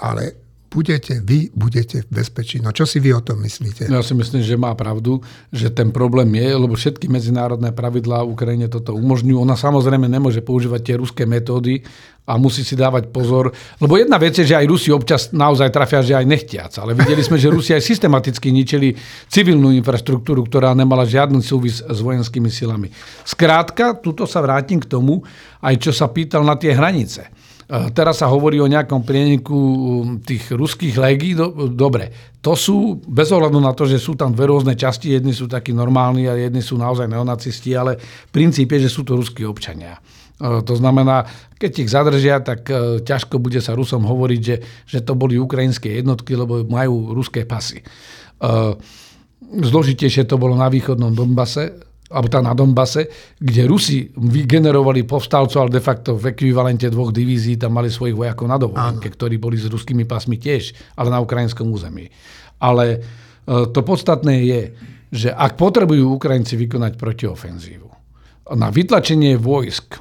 ale 0.00 0.47
budete, 0.68 1.24
vy 1.24 1.48
budete 1.56 2.04
v 2.04 2.08
bezpečí. 2.22 2.60
No 2.60 2.70
čo 2.76 2.84
si 2.84 3.00
vy 3.00 3.16
o 3.16 3.24
tom 3.24 3.40
myslíte? 3.42 3.88
No, 3.88 4.00
ja 4.00 4.04
si 4.04 4.12
myslím, 4.12 4.44
že 4.44 4.60
má 4.60 4.76
pravdu, 4.76 5.24
že 5.48 5.72
ten 5.72 5.88
problém 5.88 6.28
je, 6.36 6.48
lebo 6.54 6.76
všetky 6.76 7.08
medzinárodné 7.08 7.72
pravidlá 7.72 8.22
Ukrajine 8.28 8.68
toto 8.68 8.92
umožňujú. 8.92 9.36
Ona 9.40 9.56
samozrejme 9.56 10.06
nemôže 10.06 10.44
používať 10.44 10.80
tie 10.84 10.94
ruské 11.00 11.24
metódy 11.24 11.82
a 12.28 12.36
musí 12.36 12.60
si 12.60 12.76
dávať 12.76 13.08
pozor. 13.08 13.56
Lebo 13.80 13.96
jedna 13.96 14.20
vec 14.20 14.36
je, 14.36 14.44
že 14.44 14.52
aj 14.52 14.68
Rusi 14.68 14.92
občas 14.92 15.32
naozaj 15.32 15.72
trafia, 15.72 16.04
že 16.04 16.12
aj 16.12 16.28
nechtiac. 16.28 16.76
Ale 16.76 16.92
videli 16.92 17.24
sme, 17.24 17.40
že 17.40 17.48
Rusi 17.48 17.72
aj 17.72 17.80
systematicky 17.80 18.52
ničili 18.52 18.92
civilnú 19.32 19.72
infraštruktúru, 19.72 20.44
ktorá 20.44 20.76
nemala 20.76 21.08
žiadny 21.08 21.40
súvis 21.40 21.80
s 21.80 21.98
vojenskými 22.04 22.52
silami. 22.52 22.92
Skrátka, 23.24 23.96
tuto 23.96 24.28
sa 24.28 24.44
vrátim 24.44 24.76
k 24.76 24.90
tomu, 24.92 25.24
aj 25.64 25.74
čo 25.80 25.90
sa 25.96 26.12
pýtal 26.12 26.44
na 26.44 26.60
tie 26.60 26.76
hranice. 26.76 27.32
Teraz 27.68 28.24
sa 28.24 28.32
hovorí 28.32 28.56
o 28.64 28.70
nejakom 28.70 29.04
prieniku 29.04 29.52
um, 29.52 29.76
tých 30.24 30.56
ruských 30.56 30.96
legí. 30.96 31.36
Dobre, 31.76 32.08
to 32.40 32.56
sú, 32.56 32.96
bez 33.04 33.28
ohľadu 33.28 33.60
na 33.60 33.76
to, 33.76 33.84
že 33.84 34.00
sú 34.00 34.16
tam 34.16 34.32
dve 34.32 34.48
rôzne 34.48 34.72
časti, 34.72 35.12
jedni 35.12 35.36
sú 35.36 35.44
takí 35.44 35.76
normálni 35.76 36.24
a 36.32 36.32
jedni 36.32 36.64
sú 36.64 36.80
naozaj 36.80 37.04
neonacisti, 37.12 37.76
ale 37.76 38.00
princíp 38.32 38.72
je, 38.72 38.88
že 38.88 38.94
sú 38.96 39.04
to 39.04 39.20
ruskí 39.20 39.44
občania. 39.44 40.00
To 40.40 40.74
znamená, 40.78 41.28
keď 41.58 41.72
ich 41.82 41.90
zadržia, 41.90 42.38
tak 42.38 42.62
e, 42.70 43.02
ťažko 43.02 43.42
bude 43.42 43.58
sa 43.58 43.74
Rusom 43.74 44.06
hovoriť, 44.06 44.40
že, 44.40 44.56
že 44.86 44.98
to 45.02 45.18
boli 45.18 45.34
ukrajinské 45.34 45.98
jednotky, 45.98 46.38
lebo 46.38 46.62
majú 46.62 47.10
ruské 47.10 47.42
pasy. 47.42 47.82
Zložitejšie 49.50 50.30
to 50.30 50.38
bolo 50.38 50.54
na 50.54 50.70
východnom 50.70 51.10
Donbase, 51.10 51.87
alebo 52.08 52.28
tá 52.32 52.40
na 52.40 52.56
Donbase, 52.56 53.36
kde 53.36 53.68
Rusi 53.68 54.08
vygenerovali 54.16 55.04
povstalcov, 55.04 55.68
ale 55.68 55.76
de 55.76 55.82
facto 55.84 56.16
v 56.16 56.32
ekvivalente 56.32 56.88
dvoch 56.88 57.12
divízií 57.12 57.60
tam 57.60 57.76
mali 57.76 57.92
svojich 57.92 58.16
vojakov 58.16 58.48
na 58.48 58.56
dovolenke, 58.56 59.12
ktorí 59.12 59.36
boli 59.36 59.60
s 59.60 59.68
ruskými 59.68 60.08
pasmi 60.08 60.40
tiež, 60.40 60.96
ale 60.96 61.12
na 61.12 61.20
ukrajinskom 61.20 61.68
území. 61.68 62.08
Ale 62.64 62.84
e, 62.96 62.98
to 63.44 63.80
podstatné 63.84 64.34
je, 64.40 64.62
že 65.12 65.28
ak 65.32 65.60
potrebujú 65.60 66.16
Ukrajinci 66.16 66.56
vykonať 66.56 66.96
protiofenzívu 66.96 67.88
na 68.56 68.72
vytlačenie 68.72 69.36
vojsk, 69.36 70.00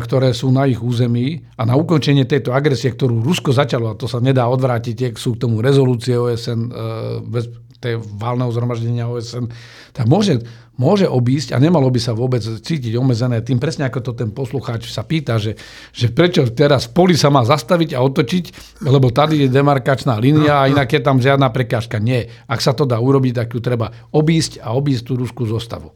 ktoré 0.00 0.32
sú 0.32 0.48
na 0.48 0.64
ich 0.64 0.80
území 0.80 1.44
a 1.60 1.68
na 1.68 1.76
ukončenie 1.76 2.24
tejto 2.24 2.56
agresie, 2.56 2.88
ktorú 2.88 3.20
Rusko 3.20 3.52
začalo, 3.52 3.92
a 3.92 3.98
to 4.00 4.08
sa 4.08 4.24
nedá 4.24 4.48
odvrátiť, 4.48 5.20
sú 5.20 5.36
k 5.36 5.44
tomu 5.44 5.60
rezolúcie 5.60 6.16
OSN, 6.16 6.72
e, 6.72 7.52
tej 7.84 8.00
válneho 8.00 8.48
zhromaždenia 8.48 9.04
OSN, 9.04 9.52
tak 9.92 10.08
môže 10.08 10.40
môže 10.74 11.06
obísť 11.06 11.54
a 11.54 11.62
nemalo 11.62 11.86
by 11.86 12.00
sa 12.02 12.12
vôbec 12.14 12.42
cítiť 12.42 12.98
omezené 12.98 13.42
tým, 13.46 13.62
presne 13.62 13.86
ako 13.86 14.10
to 14.10 14.12
ten 14.18 14.34
poslucháč 14.34 14.90
sa 14.90 15.06
pýta, 15.06 15.38
že, 15.38 15.54
že 15.94 16.10
prečo 16.10 16.50
teraz 16.50 16.90
poli 16.90 17.14
sa 17.14 17.30
má 17.30 17.46
zastaviť 17.46 17.94
a 17.94 18.02
otočiť, 18.02 18.44
lebo 18.82 19.14
tady 19.14 19.46
je 19.46 19.48
demarkačná 19.54 20.18
línia 20.18 20.66
a 20.66 20.70
inak 20.70 20.90
je 20.90 21.02
tam 21.02 21.22
žiadna 21.22 21.50
prekážka. 21.54 22.02
Nie. 22.02 22.26
Ak 22.50 22.58
sa 22.58 22.74
to 22.74 22.82
dá 22.88 22.98
urobiť, 22.98 23.32
tak 23.38 23.54
ju 23.54 23.62
treba 23.62 24.10
obísť 24.10 24.62
a 24.66 24.74
obísť 24.74 25.02
tú 25.06 25.12
ruskú 25.14 25.46
zostavu. 25.46 25.94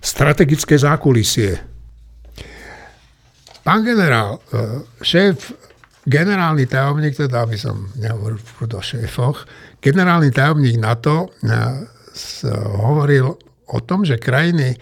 Strategické 0.00 0.80
zákulisie. 0.80 1.60
Pán 3.60 3.84
generál, 3.84 4.40
e, 4.40 4.84
šéf, 5.04 5.52
generálny 6.06 6.64
tajomník, 6.64 7.16
teda 7.16 7.44
aby 7.44 7.56
som 7.60 7.88
nehovoril 7.96 8.40
o 8.40 8.80
šéfoch, 8.80 9.44
generálny 9.84 10.32
tajomník 10.32 10.80
NATO 10.80 11.28
e, 11.44 11.50
hovoril 12.80 13.36
o 13.70 13.78
tom, 13.84 14.02
že 14.02 14.20
krajiny 14.20 14.76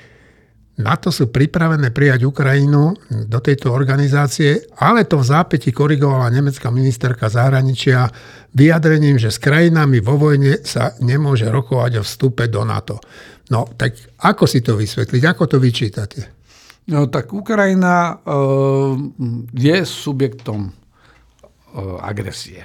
NATO 0.78 1.10
sú 1.10 1.26
pripravené 1.34 1.90
prijať 1.90 2.22
Ukrajinu 2.22 2.94
do 3.26 3.38
tejto 3.42 3.74
organizácie, 3.74 4.62
ale 4.78 5.10
to 5.10 5.18
v 5.18 5.26
zápäti 5.26 5.74
korigovala 5.74 6.30
nemecká 6.30 6.70
ministerka 6.70 7.26
zahraničia 7.26 8.06
vyjadrením, 8.54 9.18
že 9.18 9.34
s 9.34 9.42
krajinami 9.42 9.98
vo 9.98 10.14
vojne 10.14 10.62
sa 10.62 10.94
nemôže 11.02 11.50
rokovať 11.50 11.98
o 11.98 12.06
vstupe 12.06 12.46
do 12.46 12.62
NATO. 12.62 13.02
No, 13.50 13.66
tak 13.74 13.98
ako 14.22 14.46
si 14.46 14.62
to 14.62 14.78
vysvetliť? 14.78 15.22
Ako 15.26 15.50
to 15.50 15.58
vyčítate? 15.58 16.38
No, 16.86 17.10
tak 17.10 17.34
Ukrajina 17.34 18.14
uh, 18.14 18.94
je 19.50 19.82
subjektom 19.82 20.78
agresie. 22.02 22.64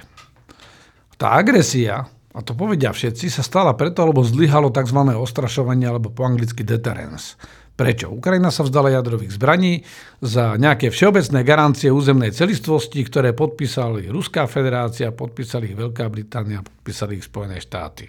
Tá 1.14 1.36
agresia 1.38 2.06
a 2.34 2.42
to 2.42 2.58
povedia 2.58 2.90
všetci, 2.90 3.30
sa 3.30 3.46
stala 3.46 3.78
preto, 3.78 4.02
lebo 4.02 4.26
zlyhalo 4.26 4.74
tzv. 4.74 4.98
ostrašovanie, 5.14 5.86
alebo 5.86 6.10
po 6.10 6.26
anglicky 6.26 6.66
deterrence. 6.66 7.38
Prečo? 7.74 8.10
Ukrajina 8.10 8.50
sa 8.50 8.66
vzdala 8.66 8.90
jadrových 8.90 9.38
zbraní 9.38 9.82
za 10.18 10.58
nejaké 10.58 10.90
všeobecné 10.90 11.46
garancie 11.46 11.90
územnej 11.94 12.34
celistvosti, 12.34 13.02
ktoré 13.06 13.34
podpísali 13.34 14.10
Ruská 14.10 14.50
federácia, 14.50 15.14
podpísali 15.14 15.74
ich 15.74 15.78
Veľká 15.78 16.10
Británia, 16.10 16.62
podpísali 16.62 17.18
ich 17.18 17.26
Spojené 17.26 17.62
štáty. 17.62 18.06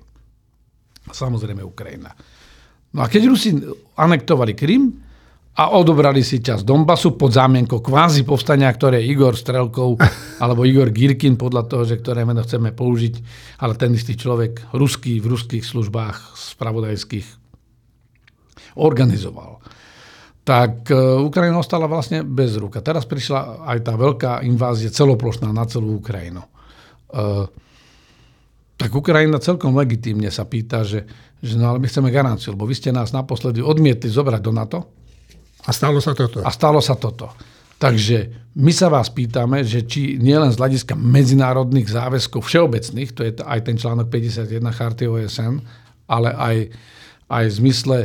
A 1.06 1.12
samozrejme 1.14 1.62
Ukrajina. 1.62 2.14
No 2.98 3.06
a 3.06 3.10
keď 3.10 3.22
Rusi 3.30 3.54
anektovali 3.98 4.58
Krym, 4.58 5.06
a 5.56 5.72
odobrali 5.72 6.20
si 6.20 6.44
čas 6.44 6.68
Donbasu 6.68 7.16
pod 7.16 7.32
zámienkou 7.32 7.80
kvázi 7.80 8.28
povstania, 8.28 8.68
ktoré 8.68 9.00
Igor 9.00 9.40
Strelkov 9.40 9.96
alebo 10.44 10.68
Igor 10.68 10.92
Girkin, 10.92 11.40
podľa 11.40 11.64
toho, 11.72 11.84
že 11.88 11.96
ktoré 12.04 12.28
meno 12.28 12.44
chceme 12.44 12.76
použiť, 12.76 13.14
ale 13.64 13.80
ten 13.80 13.96
istý 13.96 14.20
človek, 14.20 14.76
ruský, 14.76 15.24
v 15.24 15.32
ruských 15.32 15.64
službách 15.64 16.36
spravodajských, 16.36 17.28
organizoval. 18.76 19.64
Tak 20.44 20.92
e, 20.92 21.24
Ukrajina 21.24 21.58
ostala 21.58 21.88
vlastne 21.88 22.28
bez 22.28 22.60
ruka. 22.60 22.84
Teraz 22.84 23.08
prišla 23.08 23.66
aj 23.66 23.80
tá 23.82 23.96
veľká 23.96 24.44
invázia 24.44 24.92
celoplošná 24.92 25.50
na 25.56 25.64
celú 25.66 26.04
Ukrajinu. 26.04 26.44
E, 26.44 26.50
tak 28.76 28.92
Ukrajina 28.92 29.40
celkom 29.40 29.72
legitímne 29.72 30.28
sa 30.28 30.44
pýta, 30.44 30.84
že, 30.84 31.08
že 31.40 31.56
no 31.56 31.72
ale 31.72 31.80
my 31.80 31.88
chceme 31.88 32.12
garanciu, 32.12 32.54
lebo 32.54 32.68
vy 32.68 32.76
ste 32.76 32.92
nás 32.92 33.16
naposledy 33.16 33.64
odmietli 33.64 34.12
zobrať 34.12 34.42
do 34.44 34.52
NATO, 34.52 34.80
a 35.66 35.72
stalo 35.74 35.98
sa 35.98 36.14
toto. 36.14 36.46
A 36.46 36.50
stalo 36.54 36.80
sa 36.80 36.96
toto. 36.96 37.34
Takže 37.76 38.50
my 38.56 38.72
sa 38.72 38.88
vás 38.88 39.12
pýtame, 39.12 39.68
že 39.68 39.84
či 39.84 40.16
nielen 40.16 40.48
z 40.54 40.60
hľadiska 40.62 40.96
medzinárodných 40.96 41.92
záväzkov 41.92 42.48
všeobecných, 42.48 43.10
to 43.12 43.22
je 43.28 43.32
aj 43.44 43.60
ten 43.68 43.76
článok 43.76 44.08
51 44.08 44.64
Charty 44.72 45.06
OSN, 45.12 45.60
ale 46.08 46.30
aj, 46.32 46.58
aj 47.28 47.46
v 47.52 47.58
zmysle 47.60 47.98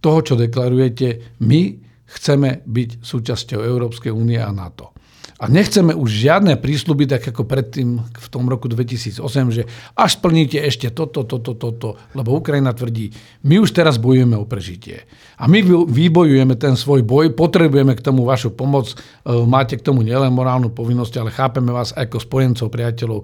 toho, 0.00 0.18
čo 0.24 0.34
deklarujete, 0.38 1.36
my 1.44 1.76
chceme 2.08 2.64
byť 2.64 3.04
súčasťou 3.04 3.60
Európskej 3.60 4.08
únie 4.08 4.40
a 4.40 4.48
NATO. 4.48 4.96
A 5.38 5.46
nechceme 5.46 5.94
už 5.94 6.10
žiadne 6.10 6.58
prísľuby, 6.58 7.06
tak 7.06 7.30
ako 7.30 7.46
predtým 7.46 8.02
v 8.02 8.26
tom 8.26 8.50
roku 8.50 8.66
2008, 8.66 9.22
že 9.54 9.70
až 9.94 10.10
splníte 10.18 10.58
ešte 10.58 10.90
toto, 10.90 11.22
toto, 11.22 11.54
toto, 11.54 11.94
lebo 12.18 12.34
Ukrajina 12.34 12.74
tvrdí, 12.74 13.14
my 13.46 13.62
už 13.62 13.70
teraz 13.70 14.02
bojujeme 14.02 14.34
o 14.34 14.42
prežitie. 14.50 15.06
A 15.38 15.46
my 15.46 15.62
vybojujeme 15.86 16.58
ten 16.58 16.74
svoj 16.74 17.06
boj, 17.06 17.38
potrebujeme 17.38 17.94
k 17.94 18.02
tomu 18.02 18.26
vašu 18.26 18.50
pomoc, 18.50 18.90
e, 18.90 18.96
máte 19.46 19.78
k 19.78 19.86
tomu 19.86 20.02
nielen 20.02 20.34
morálnu 20.34 20.74
povinnosť, 20.74 21.14
ale 21.22 21.30
chápeme 21.30 21.70
vás 21.70 21.94
ako 21.94 22.18
spojencov, 22.18 22.66
priateľov. 22.74 23.22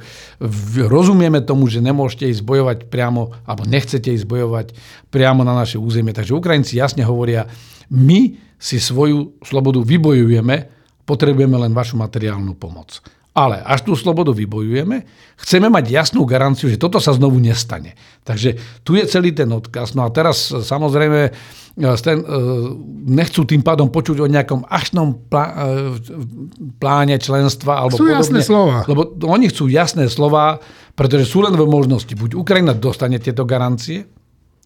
Rozumieme 0.86 1.42
tomu, 1.42 1.66
že 1.66 1.82
nemôžete 1.82 2.30
ísť 2.30 2.46
bojovať 2.46 2.78
priamo, 2.94 3.34
alebo 3.42 3.66
nechcete 3.66 4.14
ísť 4.14 4.26
bojovať 4.30 4.66
priamo 5.10 5.42
na 5.42 5.58
naše 5.58 5.82
územie. 5.82 6.14
Takže 6.14 6.38
Ukrajinci 6.38 6.78
jasne 6.78 7.02
hovoria, 7.02 7.50
my 7.90 8.38
si 8.54 8.78
svoju 8.78 9.42
slobodu 9.42 9.82
vybojujeme, 9.82 10.83
potrebujeme 11.04 11.56
len 11.56 11.72
vašu 11.72 12.00
materiálnu 12.00 12.56
pomoc. 12.56 13.00
Ale 13.34 13.58
až 13.66 13.82
tú 13.82 13.98
slobodu 13.98 14.30
vybojujeme, 14.30 15.02
chceme 15.42 15.66
mať 15.66 15.90
jasnú 15.90 16.22
garanciu, 16.22 16.70
že 16.70 16.78
toto 16.78 17.02
sa 17.02 17.10
znovu 17.10 17.42
nestane. 17.42 17.98
Takže 18.22 18.54
tu 18.86 18.94
je 18.94 19.02
celý 19.10 19.34
ten 19.34 19.50
odkaz. 19.50 19.98
No 19.98 20.06
a 20.06 20.14
teraz 20.14 20.54
samozrejme 20.54 21.20
e, 21.26 21.30
ten, 21.98 22.22
e, 22.22 22.26
nechcú 23.10 23.42
tým 23.42 23.66
pádom 23.66 23.90
počuť 23.90 24.22
o 24.22 24.30
nejakom 24.30 24.70
ašnom 24.70 25.08
e, 25.10 25.42
pláne 26.78 27.18
členstva. 27.18 27.82
Alebo 27.82 27.98
chcú 27.98 28.06
podobne, 28.06 28.22
jasné 28.22 28.40
slova. 28.46 28.76
Lebo 28.86 29.02
oni 29.26 29.50
chcú 29.50 29.66
jasné 29.66 30.06
slova, 30.06 30.62
pretože 30.94 31.26
sú 31.26 31.42
len 31.42 31.50
dve 31.50 31.66
možnosti. 31.66 32.14
Buď 32.14 32.38
Ukrajina 32.38 32.70
dostane 32.70 33.18
tieto 33.18 33.42
garancie, 33.42 34.06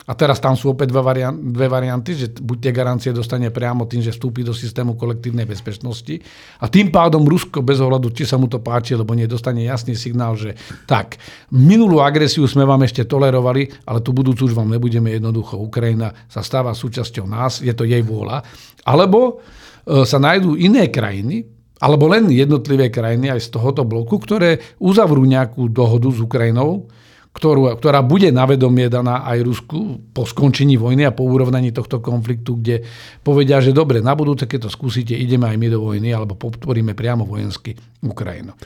a 0.06 0.12
teraz 0.16 0.40
tam 0.40 0.54
sú 0.56 0.72
opäť 0.72 0.94
dve, 0.94 1.02
variant, 1.02 1.36
dve 1.36 1.66
varianty, 1.68 2.14
že 2.16 2.26
buď 2.38 2.56
tie 2.64 2.72
garancie 2.72 3.10
dostane 3.12 3.52
priamo 3.52 3.84
tým, 3.84 4.00
že 4.00 4.14
vstúpi 4.14 4.40
do 4.46 4.56
systému 4.56 4.94
kolektívnej 4.94 5.44
bezpečnosti 5.44 6.22
a 6.62 6.70
tým 6.70 6.88
pádom 6.88 7.26
Rusko 7.26 7.60
bez 7.60 7.82
ohľadu, 7.82 8.14
či 8.14 8.24
sa 8.24 8.40
mu 8.40 8.48
to 8.48 8.62
páči, 8.62 8.96
lebo 8.96 9.12
nie 9.12 9.28
dostane 9.28 9.66
jasný 9.68 9.98
signál, 9.98 10.38
že 10.38 10.56
tak, 10.88 11.20
minulú 11.52 12.00
agresiu 12.00 12.48
sme 12.48 12.64
vám 12.64 12.86
ešte 12.88 13.04
tolerovali, 13.04 13.68
ale 13.84 13.98
tú 14.00 14.16
budúcu 14.16 14.48
už 14.48 14.56
vám 14.56 14.72
nebudeme 14.72 15.12
jednoducho. 15.12 15.60
Ukrajina 15.60 16.14
sa 16.30 16.40
stáva 16.40 16.72
súčasťou 16.72 17.28
nás, 17.28 17.60
je 17.60 17.74
to 17.76 17.84
jej 17.84 18.00
vôľa. 18.00 18.40
Alebo 18.88 19.44
e, 19.84 20.08
sa 20.08 20.16
nájdú 20.16 20.56
iné 20.56 20.88
krajiny, 20.88 21.44
alebo 21.84 22.08
len 22.10 22.32
jednotlivé 22.32 22.88
krajiny 22.88 23.28
aj 23.28 23.44
z 23.44 23.48
tohoto 23.54 23.84
bloku, 23.84 24.16
ktoré 24.18 24.78
uzavrú 24.80 25.22
nejakú 25.22 25.68
dohodu 25.68 26.08
s 26.10 26.18
Ukrajinou, 26.18 26.88
ktorú, 27.38 27.78
ktorá 27.78 28.02
bude 28.02 28.34
na 28.34 28.42
vedomie 28.50 28.90
daná 28.90 29.22
aj 29.22 29.38
Rusku 29.46 30.02
po 30.10 30.26
skončení 30.26 30.74
vojny 30.74 31.06
a 31.06 31.14
po 31.14 31.22
urovnaní 31.22 31.70
tohto 31.70 32.02
konfliktu, 32.02 32.58
kde 32.58 32.82
povedia, 33.22 33.62
že 33.62 33.70
dobre, 33.70 34.02
na 34.02 34.18
budúce, 34.18 34.50
keď 34.50 34.66
to 34.66 34.70
skúsite, 34.74 35.14
ideme 35.14 35.46
aj 35.46 35.56
my 35.56 35.68
do 35.70 35.78
vojny 35.78 36.10
alebo 36.10 36.34
podporíme 36.34 36.98
priamo 36.98 37.22
vojensky 37.22 37.78
Ukrajinu. 38.02 38.58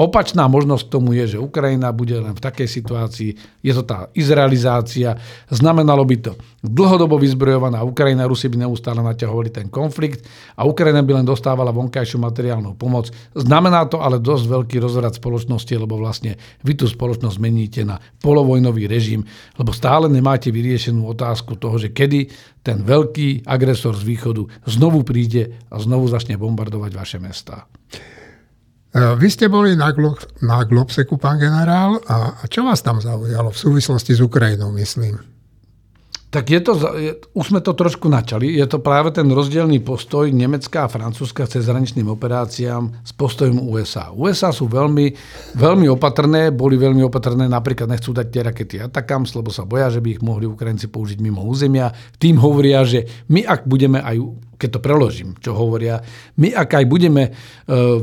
Opačná 0.00 0.48
možnosť 0.48 0.88
k 0.88 0.92
tomu 0.96 1.12
je, 1.12 1.36
že 1.36 1.38
Ukrajina 1.44 1.92
bude 1.92 2.16
len 2.16 2.32
v 2.32 2.40
takej 2.40 2.64
situácii, 2.64 3.30
je 3.60 3.72
to 3.76 3.84
tá 3.84 4.08
izraelizácia, 4.16 5.20
znamenalo 5.52 6.00
by 6.08 6.16
to 6.16 6.32
dlhodobo 6.64 7.20
vyzbrojovaná 7.20 7.84
Ukrajina, 7.84 8.24
Rusi 8.24 8.48
by 8.48 8.64
neustále 8.64 9.04
naťahovali 9.04 9.52
ten 9.52 9.68
konflikt 9.68 10.24
a 10.56 10.64
Ukrajina 10.64 11.04
by 11.04 11.20
len 11.20 11.26
dostávala 11.28 11.68
vonkajšiu 11.68 12.16
materiálnu 12.16 12.80
pomoc. 12.80 13.12
Znamená 13.36 13.84
to 13.92 14.00
ale 14.00 14.16
dosť 14.16 14.44
veľký 14.48 14.76
rozvrat 14.80 15.20
spoločnosti, 15.20 15.74
lebo 15.76 16.00
vlastne 16.00 16.40
vy 16.64 16.80
tú 16.80 16.88
spoločnosť 16.88 17.36
meníte 17.36 17.84
na 17.84 18.00
polovojnový 18.24 18.88
režim, 18.88 19.28
lebo 19.60 19.76
stále 19.76 20.08
nemáte 20.08 20.48
vyriešenú 20.48 21.04
otázku 21.12 21.60
toho, 21.60 21.76
že 21.76 21.92
kedy 21.92 22.32
ten 22.64 22.80
veľký 22.80 23.44
agresor 23.44 23.92
z 24.00 24.08
východu 24.08 24.48
znovu 24.64 25.04
príde 25.04 25.60
a 25.68 25.76
znovu 25.76 26.08
začne 26.08 26.40
bombardovať 26.40 26.92
vaše 26.96 27.20
mestá. 27.20 27.68
E, 28.90 29.14
vy 29.14 29.28
ste 29.30 29.46
boli 29.46 29.78
na, 29.78 29.94
Glo- 29.94 30.18
na 30.42 30.66
Globseku, 30.66 31.14
pán 31.14 31.38
generál, 31.38 32.02
a 32.10 32.42
čo 32.50 32.66
vás 32.66 32.82
tam 32.82 32.98
zaujalo 32.98 33.54
v 33.54 33.58
súvislosti 33.58 34.18
s 34.18 34.20
Ukrajinou, 34.20 34.74
myslím? 34.74 35.22
Tak 36.30 36.46
je 36.46 36.62
to, 36.62 36.78
už 37.34 37.50
sme 37.50 37.58
to 37.58 37.74
trošku 37.74 38.06
načali, 38.06 38.54
je 38.54 38.62
to 38.62 38.78
práve 38.78 39.10
ten 39.10 39.26
rozdielný 39.26 39.82
postoj 39.82 40.30
Nemecka 40.30 40.86
a 40.86 40.90
Francúzska 40.90 41.42
cez 41.50 41.66
zraničným 41.66 42.06
operáciám 42.06 43.02
s 43.02 43.10
postojom 43.18 43.58
USA. 43.66 44.14
USA 44.14 44.54
sú 44.54 44.70
veľmi, 44.70 45.10
veľmi 45.58 45.90
opatrné, 45.90 46.54
boli 46.54 46.78
veľmi 46.78 47.02
opatrné, 47.02 47.50
napríklad 47.50 47.90
nechcú 47.90 48.14
dať 48.14 48.26
tie 48.30 48.42
rakety 48.46 48.76
Atakams, 48.78 49.34
lebo 49.34 49.50
sa 49.50 49.66
boja, 49.66 49.90
že 49.90 49.98
by 49.98 50.18
ich 50.18 50.22
mohli 50.22 50.46
Ukrajinci 50.46 50.86
použiť 50.86 51.18
mimo 51.18 51.42
územia. 51.42 51.90
Tým 52.22 52.38
hovoria, 52.38 52.86
že 52.86 53.26
my 53.26 53.42
ak 53.42 53.66
budeme 53.66 53.98
aj 53.98 54.49
keď 54.60 54.76
to 54.76 54.84
preložím, 54.84 55.32
čo 55.40 55.56
hovoria, 55.56 56.04
my 56.36 56.52
ak 56.52 56.76
aj 56.76 56.84
budeme 56.84 57.22
e, 57.24 57.30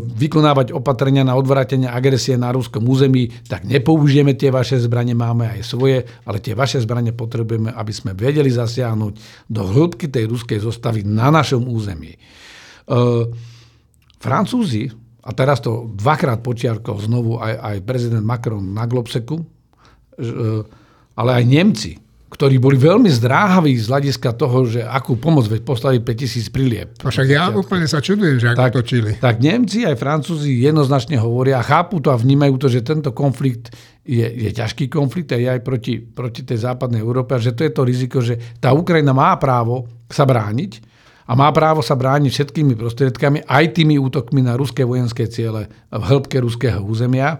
vykonávať 0.02 0.74
opatrenia 0.74 1.22
na 1.22 1.38
odvrátenie 1.38 1.86
agresie 1.86 2.34
na 2.34 2.50
ruskom 2.50 2.82
území, 2.89 3.30
tak 3.46 3.70
nepoužijeme 3.70 4.34
tie 4.34 4.50
vaše 4.50 4.82
zbranie, 4.82 5.13
máme 5.13 5.46
aj 5.46 5.62
svoje, 5.62 6.02
ale 6.26 6.41
tie 6.41 6.58
vaše 6.58 6.82
zbranie 6.82 7.13
potrebujeme, 7.13 7.70
aby 7.70 7.93
sme 7.93 8.17
vedeli 8.17 8.50
zasiahnuť 8.50 9.46
do 9.46 9.62
hĺbky 9.62 10.10
tej 10.10 10.26
ruskej 10.26 10.58
zostavy 10.58 11.06
na 11.06 11.30
našom 11.30 11.70
území. 11.70 12.17
E, 12.17 12.20
Francúzi, 14.17 14.89
a 15.22 15.30
teraz 15.38 15.62
to 15.62 15.93
dvakrát 15.93 16.41
počiarkol 16.41 16.98
znovu 17.06 17.38
aj, 17.38 17.54
aj 17.54 17.78
prezident 17.86 18.26
Macron 18.26 18.74
na 18.74 18.89
Globseku, 18.89 19.38
e, 19.38 19.46
ale 21.13 21.32
aj 21.38 21.43
Nemci, 21.46 22.07
ktorí 22.27 22.59
boli 22.59 22.75
veľmi 22.75 23.07
zdráhaví 23.07 23.71
z 23.79 23.87
hľadiska 23.87 24.35
toho, 24.35 24.67
že 24.67 24.83
akú 24.83 25.15
pomoc 25.15 25.47
veď 25.47 25.63
poslali 25.63 26.03
5000 26.03 26.51
prilieb. 26.51 26.87
No 26.99 27.07
však 27.07 27.27
ja 27.31 27.47
úplne 27.55 27.87
sa 27.87 28.03
čudujem, 28.03 28.35
že 28.35 28.51
ako 28.51 28.59
tak, 28.59 28.71
točili. 28.75 29.11
Tak 29.15 29.39
Nemci 29.39 29.87
aj 29.87 29.95
Francúzi 29.95 30.59
jednoznačne 30.59 31.15
hovoria 31.23 31.63
a 31.63 31.67
chápu 31.67 32.03
to 32.03 32.11
a 32.11 32.19
vnímajú 32.19 32.59
to, 32.59 32.67
že 32.67 32.83
tento 32.83 33.15
konflikt 33.15 33.71
je, 34.03 34.27
je 34.27 34.49
ťažký 34.51 34.91
konflikt 34.91 35.31
a 35.31 35.39
je 35.39 35.47
aj 35.47 35.61
proti, 35.63 36.03
proti 36.03 36.43
tej 36.43 36.67
západnej 36.67 36.99
Európe 36.99 37.31
a 37.31 37.39
že 37.39 37.55
to 37.55 37.63
je 37.63 37.71
to 37.71 37.81
riziko, 37.87 38.19
že 38.19 38.59
tá 38.59 38.75
Ukrajina 38.75 39.15
má 39.15 39.31
právo 39.39 39.87
sa 40.11 40.27
brániť 40.27 40.83
a 41.27 41.35
má 41.35 41.47
právo 41.55 41.79
sa 41.79 41.95
brániť 41.95 42.31
všetkými 42.31 42.75
prostriedkami, 42.75 43.47
aj 43.47 43.65
tými 43.71 43.95
útokmi 43.99 44.43
na 44.43 44.59
ruské 44.59 44.83
vojenské 44.83 45.31
ciele 45.31 45.71
v 45.91 46.03
hĺbke 46.03 46.43
ruského 46.43 46.83
územia 46.83 47.39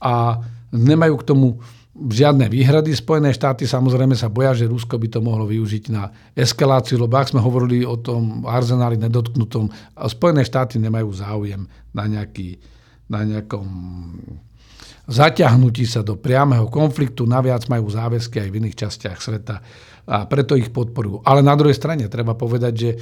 a 0.00 0.40
nemajú 0.72 1.14
k 1.20 1.26
tomu 1.28 1.46
žiadne 1.98 2.46
výhrady. 2.46 2.94
Spojené 2.94 3.34
štáty 3.34 3.66
samozrejme 3.66 4.14
sa 4.14 4.30
boja, 4.30 4.54
že 4.54 4.70
Rusko 4.70 4.94
by 4.96 5.08
to 5.10 5.20
mohlo 5.20 5.50
využiť 5.50 5.84
na 5.90 6.14
eskaláciu, 6.38 7.02
lebo 7.02 7.18
ak 7.18 7.34
sme 7.34 7.42
hovorili 7.42 7.82
o 7.82 7.98
tom 7.98 8.46
arzenáli 8.46 8.94
nedotknutom, 9.02 9.68
Spojené 10.06 10.46
štáty 10.46 10.78
nemajú 10.78 11.10
záujem 11.10 11.66
na, 11.90 12.04
nejaký, 12.06 12.62
na 13.10 13.26
nejakom 13.26 13.66
zaťahnutí 15.08 15.88
sa 15.88 16.04
do 16.04 16.20
priameho 16.20 16.68
konfliktu, 16.68 17.24
naviac 17.24 17.64
majú 17.66 17.88
záväzky 17.88 18.44
aj 18.44 18.48
v 18.52 18.56
iných 18.60 18.76
častiach 18.76 19.18
sveta 19.18 19.56
a 20.08 20.24
preto 20.24 20.56
ich 20.56 20.72
podporujú. 20.72 21.20
Ale 21.24 21.44
na 21.44 21.52
druhej 21.52 21.76
strane 21.76 22.08
treba 22.08 22.32
povedať, 22.32 22.72
že 22.72 22.90
e, 22.92 22.98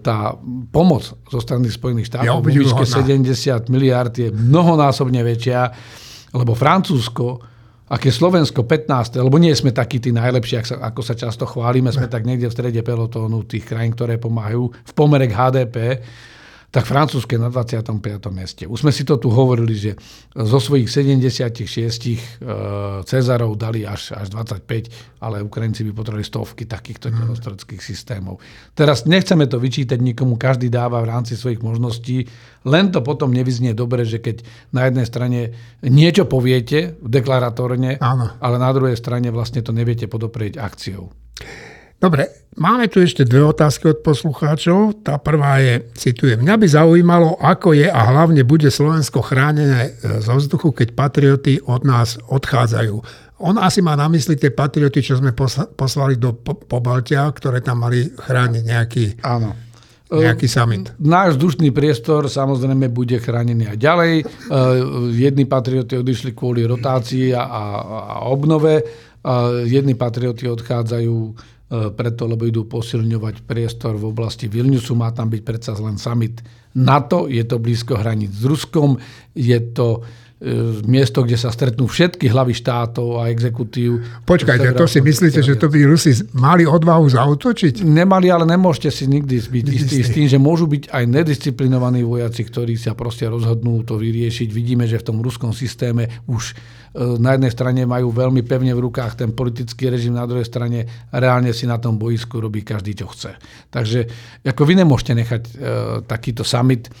tá 0.00 0.32
pomoc 0.72 1.04
zo 1.04 1.40
strany 1.40 1.68
Spojených 1.68 2.08
štátov 2.08 2.40
ja 2.40 2.48
výške 2.48 2.84
70 2.88 3.68
miliard 3.68 4.12
je 4.12 4.32
mnohonásobne 4.32 5.20
väčšia, 5.20 5.60
lebo 6.32 6.56
Francúzsko 6.56 7.53
a 7.94 7.96
keď 7.96 8.10
Slovensko 8.10 8.66
15, 8.66 9.22
lebo 9.22 9.38
nie 9.38 9.54
sme 9.54 9.70
takí 9.70 10.02
tí 10.02 10.10
najlepší, 10.10 10.58
ako 10.58 10.66
sa, 10.66 10.76
ako 10.90 11.00
sa 11.06 11.14
často 11.14 11.46
chválime, 11.46 11.94
sme 11.94 12.10
tak 12.10 12.26
niekde 12.26 12.50
v 12.50 12.56
strede 12.58 12.82
pelotónu 12.82 13.46
tých 13.46 13.70
krajín, 13.70 13.94
ktoré 13.94 14.18
pomáhajú 14.18 14.66
v 14.66 14.92
pomere 14.98 15.30
k 15.30 15.38
HDP, 15.38 16.02
tak 16.74 16.90
Francúzske 16.90 17.38
na 17.38 17.54
25. 17.54 18.02
mieste. 18.34 18.66
Už 18.66 18.82
sme 18.82 18.90
si 18.90 19.06
to 19.06 19.14
tu 19.14 19.30
hovorili, 19.30 19.78
že 19.78 19.94
zo 20.34 20.58
svojich 20.58 20.90
76 20.90 21.54
e, 21.70 22.18
Cezarov 23.06 23.54
dali 23.54 23.86
až, 23.86 24.10
až 24.18 24.34
25, 24.34 25.22
ale 25.22 25.46
Ukrajinci 25.46 25.86
by 25.86 25.94
potrebovali 25.94 26.26
stovky 26.26 26.66
takýchto 26.66 27.14
delostrojských 27.14 27.78
mhm. 27.78 27.86
systémov. 27.86 28.42
Teraz 28.74 29.06
nechceme 29.06 29.46
to 29.46 29.62
vyčítať 29.62 30.02
nikomu, 30.02 30.34
každý 30.34 30.66
dáva 30.66 30.98
v 30.98 31.14
rámci 31.14 31.38
svojich 31.38 31.62
možností, 31.62 32.26
len 32.66 32.90
to 32.90 33.06
potom 33.06 33.30
nevyznie 33.30 33.70
dobre, 33.70 34.02
že 34.02 34.18
keď 34.18 34.42
na 34.74 34.90
jednej 34.90 35.06
strane 35.06 35.40
niečo 35.86 36.26
poviete 36.26 36.98
deklaratórne, 36.98 38.02
Áno. 38.02 38.34
ale 38.42 38.56
na 38.58 38.74
druhej 38.74 38.98
strane 38.98 39.30
vlastne 39.30 39.62
to 39.62 39.70
neviete 39.70 40.10
podoprieť 40.10 40.58
akciou. 40.58 41.14
Dobre, 42.04 42.52
máme 42.60 42.84
tu 42.92 43.00
ešte 43.00 43.24
dve 43.24 43.40
otázky 43.48 43.88
od 43.88 44.04
poslucháčov. 44.04 45.00
Tá 45.00 45.16
prvá 45.16 45.56
je, 45.64 45.88
citujem, 45.96 46.36
mňa 46.36 46.60
by 46.60 46.66
zaujímalo, 46.68 47.40
ako 47.40 47.72
je 47.72 47.88
a 47.88 48.00
hlavne 48.12 48.44
bude 48.44 48.68
Slovensko 48.68 49.24
chránené 49.24 49.96
e, 49.96 50.20
zo 50.20 50.36
vzduchu, 50.36 50.76
keď 50.76 50.92
patrioty 50.92 51.64
od 51.64 51.88
nás 51.88 52.20
odchádzajú. 52.28 53.00
On 53.40 53.56
asi 53.56 53.80
má 53.80 53.96
na 53.96 54.04
mysli 54.12 54.36
tie 54.36 54.52
patrioty, 54.52 55.00
čo 55.00 55.16
sme 55.16 55.32
poslali 55.80 56.20
do 56.20 56.36
Pobaltia, 56.44 57.24
ktoré 57.24 57.64
tam 57.64 57.80
mali 57.80 58.12
chrániť 58.12 58.62
nejaký... 58.68 59.04
Áno. 59.24 59.56
nejaký 60.12 60.44
summit. 60.44 60.92
Náš 61.00 61.40
vzdušný 61.40 61.72
priestor 61.72 62.28
samozrejme 62.28 62.92
bude 62.92 63.16
chránený 63.16 63.72
aj 63.72 63.78
ďalej. 63.80 64.14
Jedni 65.16 65.48
patrioti 65.48 65.96
odišli 65.96 66.36
kvôli 66.36 66.68
rotácii 66.68 67.32
a, 67.32 67.48
a 67.48 68.14
obnove, 68.28 68.84
jedni 69.64 69.96
patrioti 69.96 70.44
odchádzajú 70.46 71.16
preto, 71.96 72.28
lebo 72.28 72.44
idú 72.44 72.68
posilňovať 72.68 73.46
priestor 73.48 73.98
v 73.98 74.10
oblasti 74.10 74.46
Vilniusu. 74.46 74.94
Má 74.94 75.10
tam 75.10 75.32
byť 75.32 75.42
predsa 75.42 75.72
len 75.80 75.96
summit 75.96 76.44
NATO, 76.74 77.30
je 77.30 77.44
to 77.46 77.62
blízko 77.62 77.98
hraníc 77.98 78.34
s 78.34 78.44
Ruskom, 78.44 78.98
je 79.34 79.58
to 79.72 80.02
E, 80.02 80.23
miesto, 80.84 81.24
kde 81.24 81.40
sa 81.40 81.48
stretnú 81.48 81.88
všetky 81.88 82.28
hlavy 82.28 82.52
štátov 82.52 83.24
a 83.24 83.32
exekutív. 83.32 84.04
Počkajte, 84.28 84.76
to 84.76 84.84
si 84.84 85.00
myslíte, 85.00 85.40
že 85.40 85.56
to 85.56 85.72
by 85.72 85.80
Rusi 85.88 86.12
mali 86.36 86.68
odvahu 86.68 87.08
zautočiť? 87.08 87.80
Nemali, 87.80 88.28
ale 88.28 88.44
nemôžete 88.44 88.92
si 88.92 89.04
nikdy 89.08 89.40
byť 89.40 89.64
istý 89.72 89.98
s 90.04 90.12
tým, 90.12 90.28
že 90.28 90.36
môžu 90.36 90.68
byť 90.68 90.92
aj 90.92 91.04
nedisciplinovaní 91.08 92.04
vojaci, 92.04 92.44
ktorí 92.44 92.76
sa 92.76 92.92
proste 92.92 93.24
rozhodnú 93.24 93.80
to 93.88 93.96
vyriešiť. 93.96 94.48
Vidíme, 94.52 94.84
že 94.84 95.00
v 95.00 95.06
tom 95.08 95.24
ruskom 95.24 95.56
systéme 95.56 96.12
už 96.28 96.52
e, 96.52 96.54
na 97.16 97.40
jednej 97.40 97.52
strane 97.52 97.80
majú 97.88 98.12
veľmi 98.12 98.44
pevne 98.44 98.76
v 98.76 98.84
rukách 98.84 99.24
ten 99.24 99.32
politický 99.32 99.88
režim, 99.88 100.12
na 100.12 100.28
druhej 100.28 100.44
strane 100.44 101.08
reálne 101.08 101.56
si 101.56 101.64
na 101.64 101.80
tom 101.80 101.96
boisku 101.96 102.36
robí 102.36 102.60
každý, 102.60 102.92
čo 102.92 103.08
chce. 103.08 103.32
Takže 103.72 104.00
ako 104.44 104.62
vy 104.68 104.74
nemôžete 104.84 105.12
nechať 105.16 105.42
e, 105.48 105.52
takýto 106.04 106.44
summit 106.44 106.92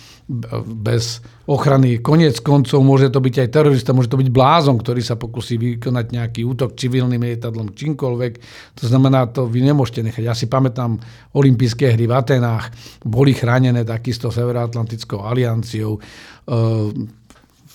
bez 0.64 1.20
ochrany. 1.44 2.00
Koniec 2.00 2.40
koncov 2.40 2.80
môže 2.80 3.12
to 3.12 3.20
byť 3.20 3.44
aj 3.44 3.48
terorista, 3.52 3.92
môže 3.92 4.08
to 4.08 4.16
byť 4.16 4.32
blázon, 4.32 4.80
ktorý 4.80 5.04
sa 5.04 5.20
pokusí 5.20 5.60
vykonať 5.60 6.06
nejaký 6.16 6.40
útok 6.48 6.80
civilným 6.80 7.20
lietadlom, 7.20 7.76
čímkoľvek. 7.76 8.32
To 8.80 8.84
znamená, 8.88 9.28
to 9.28 9.44
vy 9.44 9.60
nemôžete 9.60 10.00
nechať. 10.00 10.22
Ja 10.24 10.32
si 10.32 10.48
pamätám 10.48 10.96
olympijské 11.36 11.92
hry 11.92 12.08
v 12.08 12.16
Atenách, 12.16 12.72
boli 13.04 13.36
chránené 13.36 13.84
takisto 13.84 14.32
Severoatlantickou 14.32 15.20
alianciou 15.28 16.00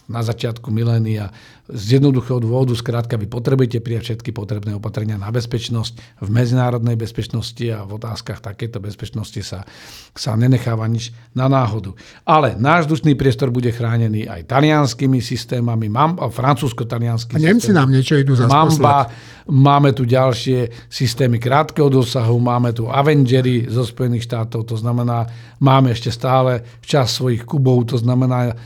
na 0.10 0.26
začiatku 0.26 0.74
milénia 0.74 1.30
z 1.69 2.02
jednoduchého 2.02 2.41
dôvodu, 2.41 2.74
skrátka, 2.74 3.13
vy 3.13 3.30
potrebujete 3.30 3.78
prijať 3.78 4.04
všetky 4.10 4.34
potrebné 4.34 4.74
opatrenia 4.74 5.22
na 5.22 5.30
bezpečnosť. 5.30 6.17
V 6.26 6.30
medzinárodnej 6.34 6.98
bezpečnosti 6.98 7.62
a 7.69 7.86
v 7.86 8.02
otázkach 8.02 8.41
takéto 8.41 8.82
bezpečnosti 8.82 9.38
sa, 9.45 9.69
sa 10.17 10.34
nenecháva 10.34 10.89
nič 10.89 11.13
na 11.38 11.45
náhodu. 11.45 11.93
Ale 12.26 12.58
náš 12.58 12.89
dušný 12.89 13.13
priestor 13.13 13.54
bude 13.54 13.69
chránený 13.69 14.26
aj 14.26 14.50
talianskými 14.50 15.22
systémami, 15.22 15.93
mám, 15.93 16.17
a 16.17 16.34
francúzsko-talianský 16.34 17.38
A 17.38 17.39
Nemci 17.39 17.69
nám 17.69 17.93
niečo 17.93 18.17
idú 18.17 18.34
Mamba, 18.50 19.06
máme 19.45 19.93
tu 19.93 20.10
ďalšie 20.10 20.89
systémy 20.89 21.38
krátkeho 21.38 21.86
dosahu, 21.86 22.41
máme 22.41 22.74
tu 22.74 22.89
Avengery 22.89 23.69
zo 23.69 23.86
Spojených 23.86 24.26
štátov, 24.26 24.65
to 24.65 24.74
znamená, 24.74 25.30
máme 25.62 25.93
ešte 25.93 26.10
stále 26.10 26.65
čas 26.82 27.13
svojich 27.13 27.45
kubov, 27.45 27.93
to 27.93 28.02
znamená, 28.02 28.58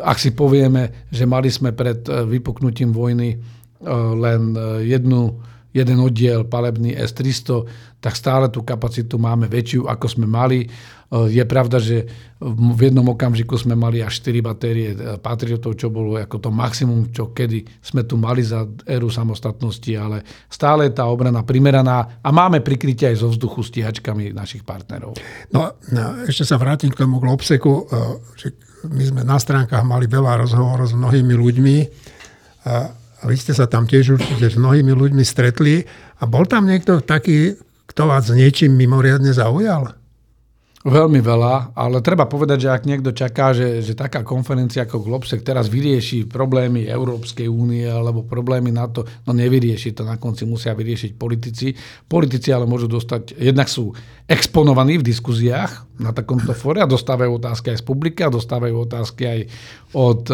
ak 0.00 0.18
si 0.18 0.30
povieme, 0.32 1.08
že 1.12 1.28
mali 1.28 1.52
sme 1.52 1.76
pred 1.76 2.00
e, 2.08 2.24
vypuknutím 2.26 2.90
vojny 2.90 3.36
e, 3.36 3.38
len 4.16 4.56
e, 4.56 4.88
jednu, 4.88 5.38
jeden 5.70 5.98
oddiel 6.02 6.48
palebný 6.48 6.96
S-300, 6.96 8.00
tak 8.00 8.16
stále 8.16 8.48
tú 8.48 8.64
kapacitu 8.64 9.20
máme 9.20 9.46
väčšiu, 9.46 9.86
ako 9.86 10.06
sme 10.08 10.26
mali. 10.26 10.64
Je 11.10 11.42
pravda, 11.42 11.82
že 11.82 12.06
v 12.38 12.80
jednom 12.86 13.04
okamžiku 13.12 13.58
sme 13.58 13.74
mali 13.74 13.98
až 14.00 14.22
4 14.24 14.40
batérie 14.46 14.94
Patriotov, 15.18 15.74
čo 15.74 15.90
bolo 15.90 16.16
ako 16.16 16.38
to 16.38 16.50
maximum, 16.54 17.10
čo 17.10 17.34
kedy 17.34 17.66
sme 17.82 18.06
tu 18.06 18.14
mali 18.14 18.46
za 18.46 18.64
éru 18.86 19.10
samostatnosti, 19.10 19.90
ale 19.98 20.22
stále 20.46 20.88
je 20.88 20.96
tá 20.96 21.04
obrana 21.10 21.42
primeraná 21.42 22.22
a 22.22 22.28
máme 22.30 22.62
prikrytie 22.62 23.10
aj 23.10 23.26
zo 23.26 23.28
vzduchu 23.28 23.58
stíhačkami 23.68 24.32
našich 24.32 24.62
partnerov. 24.62 25.18
No, 25.50 25.74
no 25.90 26.02
ešte 26.24 26.46
sa 26.46 26.56
vrátim 26.62 26.94
k 26.94 27.02
tomu 27.04 27.18
Globseku, 27.18 27.90
že 28.38 28.69
my 28.88 29.04
sme 29.04 29.20
na 29.26 29.36
stránkach 29.36 29.84
mali 29.84 30.08
veľa 30.08 30.40
rozhovorov 30.46 30.88
s 30.88 30.96
mnohými 30.96 31.34
ľuďmi 31.36 31.76
a 32.64 33.24
vy 33.28 33.36
ste 33.36 33.52
sa 33.52 33.68
tam 33.68 33.84
tiež 33.84 34.16
určite 34.16 34.48
s 34.48 34.56
mnohými 34.56 34.96
ľuďmi 34.96 35.20
stretli 35.20 35.84
a 36.20 36.24
bol 36.24 36.48
tam 36.48 36.64
niekto 36.64 37.04
taký, 37.04 37.60
kto 37.84 38.08
vás 38.08 38.32
niečím 38.32 38.72
mimoriadne 38.80 39.36
zaujal? 39.36 39.99
Veľmi 40.80 41.20
veľa, 41.20 41.76
ale 41.76 42.00
treba 42.00 42.24
povedať, 42.24 42.64
že 42.64 42.72
ak 42.72 42.88
niekto 42.88 43.12
čaká, 43.12 43.52
že, 43.52 43.84
že 43.84 43.92
taká 43.92 44.24
konferencia 44.24 44.88
ako 44.88 45.04
Globsec 45.04 45.44
teraz 45.44 45.68
vyrieši 45.68 46.24
problémy 46.24 46.88
Európskej 46.88 47.52
únie 47.52 47.84
alebo 47.84 48.24
problémy 48.24 48.72
NATO, 48.72 49.04
no 49.28 49.36
nevyrieši 49.36 49.92
to, 49.92 50.08
na 50.08 50.16
konci 50.16 50.48
musia 50.48 50.72
vyriešiť 50.72 51.20
politici. 51.20 51.76
Politici 52.08 52.48
ale 52.48 52.64
môžu 52.64 52.88
dostať, 52.88 53.36
jednak 53.36 53.68
sú 53.68 53.92
exponovaní 54.24 54.96
v 54.96 55.04
diskuziách 55.04 56.00
na 56.00 56.16
takomto 56.16 56.56
fóre 56.56 56.80
a 56.80 56.88
dostávajú 56.88 57.36
otázky 57.36 57.76
aj 57.76 57.78
z 57.78 57.84
publika, 57.84 58.32
dostávajú 58.32 58.88
otázky 58.88 59.22
aj 59.28 59.40
od 59.92 60.32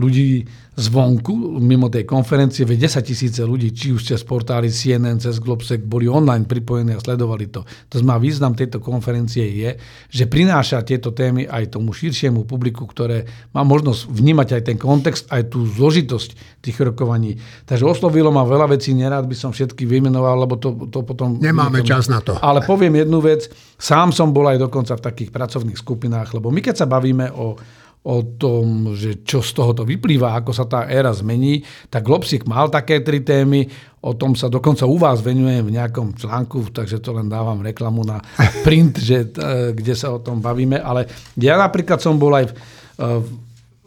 ľudí 0.00 0.48
zvonku, 0.80 1.60
mimo 1.60 1.92
tej 1.92 2.08
konferencie, 2.08 2.64
veď 2.64 2.88
10 2.88 3.10
tisíce 3.12 3.40
ľudí, 3.44 3.68
či 3.76 3.92
už 3.92 4.00
cez 4.00 4.24
portály 4.24 4.72
CNN, 4.72 5.20
cez 5.20 5.36
Globsec, 5.36 5.84
boli 5.84 6.08
online 6.08 6.48
pripojení 6.48 6.96
a 6.96 7.02
sledovali 7.04 7.52
to. 7.52 7.68
To 7.92 7.96
znamená, 8.00 8.16
význam 8.16 8.56
tejto 8.56 8.80
konferencie 8.80 9.44
je, 9.44 9.76
že 10.08 10.24
prináša 10.24 10.80
tieto 10.80 11.12
témy 11.12 11.44
aj 11.44 11.76
tomu 11.76 11.92
širšiemu 11.92 12.48
publiku, 12.48 12.88
ktoré 12.88 13.28
má 13.52 13.60
možnosť 13.60 14.08
vnímať 14.08 14.48
aj 14.56 14.62
ten 14.64 14.78
kontext, 14.80 15.28
aj 15.28 15.52
tú 15.52 15.68
zložitosť 15.68 16.62
tých 16.64 16.76
rokovaní. 16.80 17.36
Takže 17.68 17.84
oslovilo 17.84 18.32
ma 18.32 18.48
veľa 18.48 18.72
vecí, 18.72 18.96
nerád 18.96 19.28
by 19.28 19.36
som 19.36 19.52
všetky 19.52 19.84
vymenoval, 19.84 20.48
lebo 20.48 20.56
to, 20.56 20.88
to 20.88 21.04
potom... 21.04 21.36
Nemáme 21.36 21.84
čas 21.84 22.08
na 22.08 22.24
to. 22.24 22.40
Ale 22.40 22.64
poviem 22.64 23.04
jednu 23.04 23.20
vec, 23.20 23.52
sám 23.76 24.16
som 24.16 24.32
bol 24.32 24.48
aj 24.48 24.56
dokonca 24.64 24.96
v 24.96 25.04
takých 25.04 25.30
pracovných 25.34 25.76
skupinách, 25.76 26.40
lebo 26.40 26.48
my 26.48 26.64
keď 26.64 26.84
sa 26.84 26.86
bavíme 26.88 27.28
o 27.36 27.60
o 28.00 28.24
tom, 28.24 28.96
že 28.96 29.20
čo 29.28 29.44
z 29.44 29.52
tohoto 29.52 29.84
vyplýva, 29.84 30.32
ako 30.32 30.56
sa 30.56 30.64
tá 30.64 30.88
éra 30.88 31.12
zmení, 31.12 31.60
tak 31.92 32.08
Globsik 32.08 32.48
mal 32.48 32.72
také 32.72 33.04
tri 33.04 33.20
témy, 33.20 33.68
o 34.00 34.16
tom 34.16 34.32
sa 34.32 34.48
dokonca 34.48 34.88
u 34.88 34.96
vás 34.96 35.20
venujem 35.20 35.60
v 35.68 35.76
nejakom 35.76 36.16
článku, 36.16 36.72
takže 36.72 37.04
to 37.04 37.12
len 37.12 37.28
dávam 37.28 37.60
reklamu 37.60 38.00
na 38.08 38.24
print, 38.64 38.96
že, 38.96 39.28
e, 39.36 39.76
kde 39.76 39.92
sa 39.92 40.16
o 40.16 40.18
tom 40.24 40.40
bavíme, 40.40 40.80
ale 40.80 41.04
ja 41.36 41.60
napríklad 41.60 42.00
som 42.00 42.16
bol 42.16 42.32
aj 42.32 42.48
v, 42.48 42.52
e, 42.56 43.06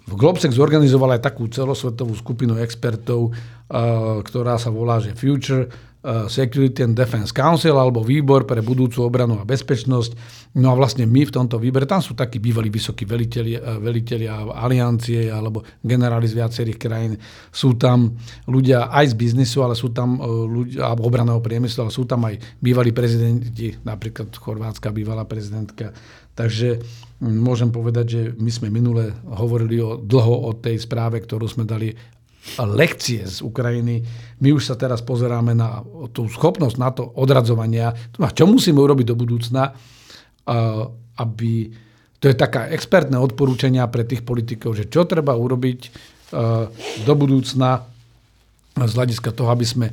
v 0.03 0.13
Globsek 0.13 0.53
zorganizoval 0.53 1.17
aj 1.17 1.33
takú 1.33 1.49
celosvetovú 1.49 2.13
skupinu 2.13 2.61
expertov, 2.61 3.33
e, 3.33 3.81
ktorá 4.21 4.61
sa 4.61 4.69
volá, 4.69 5.01
že 5.01 5.17
Future 5.17 5.92
Security 6.27 6.83
and 6.83 6.99
Defense 6.99 7.31
Council 7.31 7.79
alebo 7.79 8.03
výbor 8.03 8.43
pre 8.43 8.59
budúcu 8.59 9.07
obranu 9.07 9.39
a 9.39 9.47
bezpečnosť. 9.47 10.11
No 10.59 10.69
a 10.69 10.75
vlastne 10.75 11.07
my 11.07 11.23
v 11.23 11.31
tomto 11.31 11.55
výbere, 11.55 11.87
tam 11.87 12.03
sú 12.03 12.11
takí 12.11 12.43
bývalí 12.43 12.67
vysokí 12.67 13.07
veliteľi, 13.07 13.55
eh, 13.55 14.31
aliancie 14.51 15.31
alebo 15.31 15.63
generáli 15.79 16.27
z 16.27 16.43
viacerých 16.43 16.77
krajín. 16.77 17.13
Sú 17.55 17.79
tam 17.79 18.19
ľudia 18.51 18.91
aj 18.91 19.15
z 19.15 19.15
biznisu, 19.15 19.63
ale 19.63 19.79
sú 19.79 19.95
tam 19.95 20.19
eh, 20.19 20.27
ľudia, 20.27 20.91
alebo 20.91 21.07
obraného 21.07 21.39
priemyslu, 21.39 21.87
ale 21.87 21.95
sú 21.95 22.03
tam 22.03 22.27
aj 22.27 22.35
bývalí 22.59 22.91
prezidenti, 22.91 23.71
napríklad 23.87 24.27
Chorvátska 24.35 24.91
bývalá 24.91 25.23
prezidentka. 25.23 25.95
Takže 26.35 26.83
hm, 27.23 27.39
môžem 27.39 27.71
povedať, 27.71 28.05
že 28.09 28.21
my 28.35 28.51
sme 28.51 28.67
minule 28.73 29.15
hovorili 29.23 29.79
o, 29.79 29.95
dlho 29.95 30.49
o 30.49 30.51
tej 30.51 30.81
správe, 30.83 31.21
ktorú 31.21 31.47
sme 31.47 31.63
dali 31.63 31.93
lekcie 32.59 33.23
z 33.23 33.39
Ukrajiny. 33.39 34.03
My 34.43 34.51
už 34.51 34.67
sa 34.67 34.75
teraz 34.75 34.99
pozeráme 34.99 35.55
na 35.55 35.79
tú 36.11 36.27
schopnosť 36.27 36.75
na 36.75 36.89
to 36.91 37.07
odradzovania. 37.15 37.95
Čo 38.15 38.45
musíme 38.45 38.83
urobiť 38.83 39.05
do 39.11 39.15
budúcna, 39.15 39.71
aby... 41.17 41.51
To 42.23 42.31
je 42.31 42.39
taká 42.39 42.71
expertné 42.71 43.19
odporúčania 43.19 43.83
pre 43.91 44.07
tých 44.07 44.23
politikov, 44.23 44.79
že 44.79 44.87
čo 44.87 45.03
treba 45.03 45.35
urobiť 45.35 45.79
do 47.03 47.13
budúcna 47.19 47.83
z 48.73 48.91
hľadiska 48.97 49.35
toho, 49.35 49.53
aby 49.53 49.67
sme 49.67 49.87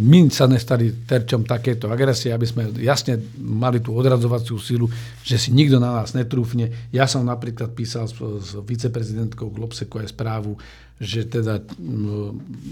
my 0.00 0.32
sa 0.32 0.48
nestali 0.48 1.04
terčom 1.04 1.44
takéto 1.44 1.92
agresie, 1.92 2.32
aby 2.32 2.46
sme 2.48 2.72
jasne 2.80 3.20
mali 3.36 3.84
tú 3.84 3.92
odradzovaciu 3.92 4.56
sílu, 4.56 4.88
že 5.20 5.36
si 5.36 5.52
nikto 5.52 5.76
na 5.76 5.92
nás 5.98 6.16
netrúfne. 6.16 6.88
Ja 6.88 7.04
som 7.04 7.26
napríklad 7.26 7.76
písal 7.76 8.08
s, 8.08 8.16
s 8.16 8.56
viceprezidentkou 8.64 9.52
Globseku 9.52 10.00
aj 10.00 10.14
správu, 10.14 10.56
že 10.94 11.26
teda 11.26 11.58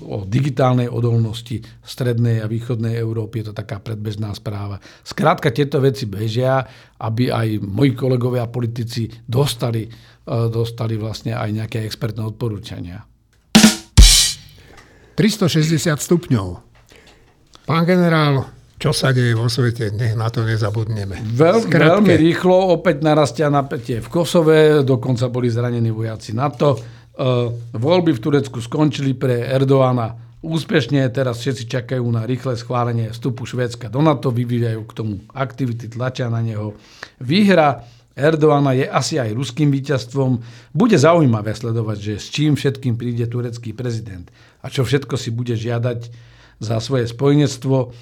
o 0.06 0.22
digitálnej 0.22 0.86
odolnosti 0.86 1.58
strednej 1.82 2.38
a 2.38 2.46
východnej 2.46 2.94
Európy 2.94 3.42
je 3.42 3.50
to 3.50 3.54
taká 3.58 3.82
predbežná 3.82 4.30
správa. 4.30 4.78
Skrátka 5.02 5.50
tieto 5.50 5.82
veci 5.82 6.06
bežia, 6.06 6.62
aby 7.02 7.34
aj 7.34 7.58
moji 7.58 7.98
kolegovia 7.98 8.46
a 8.46 8.52
politici 8.52 9.10
dostali, 9.26 9.82
e, 9.86 10.34
dostali 10.46 10.94
vlastne 10.94 11.34
aj 11.34 11.50
nejaké 11.50 11.82
expertné 11.82 12.22
odporúčania. 12.22 13.02
360 15.18 15.98
stupňov. 15.98 16.48
Pán 17.66 17.84
generál, 17.84 18.48
čo 18.82 18.90
sa 18.90 19.14
deje 19.14 19.38
vo 19.38 19.46
svete, 19.46 19.94
nech 19.94 20.18
na 20.18 20.26
to 20.26 20.42
nezabudneme. 20.42 21.14
Veľ, 21.38 21.70
veľmi 21.70 22.14
rýchlo 22.18 22.74
opäť 22.74 23.06
narastia 23.06 23.46
napätie 23.46 24.02
v 24.02 24.08
Kosove, 24.10 24.82
dokonca 24.82 25.30
boli 25.30 25.46
zranení 25.46 25.94
vojaci 25.94 26.34
NATO 26.34 27.01
voľby 27.76 28.12
v 28.16 28.22
Turecku 28.22 28.58
skončili 28.64 29.12
pre 29.12 29.44
Erdoána 29.44 30.16
úspešne, 30.42 31.06
teraz 31.14 31.38
všetci 31.38 31.70
čakajú 31.70 32.02
na 32.10 32.26
rýchle 32.26 32.58
schválenie 32.58 33.14
vstupu 33.14 33.46
Švédska 33.46 33.86
do 33.86 34.02
NATO, 34.02 34.34
vyvíjajú 34.34 34.82
k 34.90 34.92
tomu 34.92 35.14
aktivity, 35.30 35.86
tlačia 35.86 36.26
na 36.26 36.42
neho. 36.42 36.74
Výhra 37.22 37.86
Erdoána 38.12 38.76
je 38.76 38.84
asi 38.84 39.16
aj 39.16 39.32
ruským 39.32 39.72
víťazstvom. 39.72 40.42
Bude 40.76 40.98
zaujímavé 41.00 41.56
sledovať, 41.56 41.98
že 42.00 42.14
s 42.20 42.26
čím 42.28 42.58
všetkým 42.58 43.00
príde 43.00 43.24
turecký 43.24 43.72
prezident 43.72 44.28
a 44.60 44.68
čo 44.68 44.84
všetko 44.84 45.16
si 45.16 45.32
bude 45.32 45.56
žiadať 45.56 46.12
za 46.60 46.76
svoje 46.78 47.08
spojenectvo. 47.08 47.94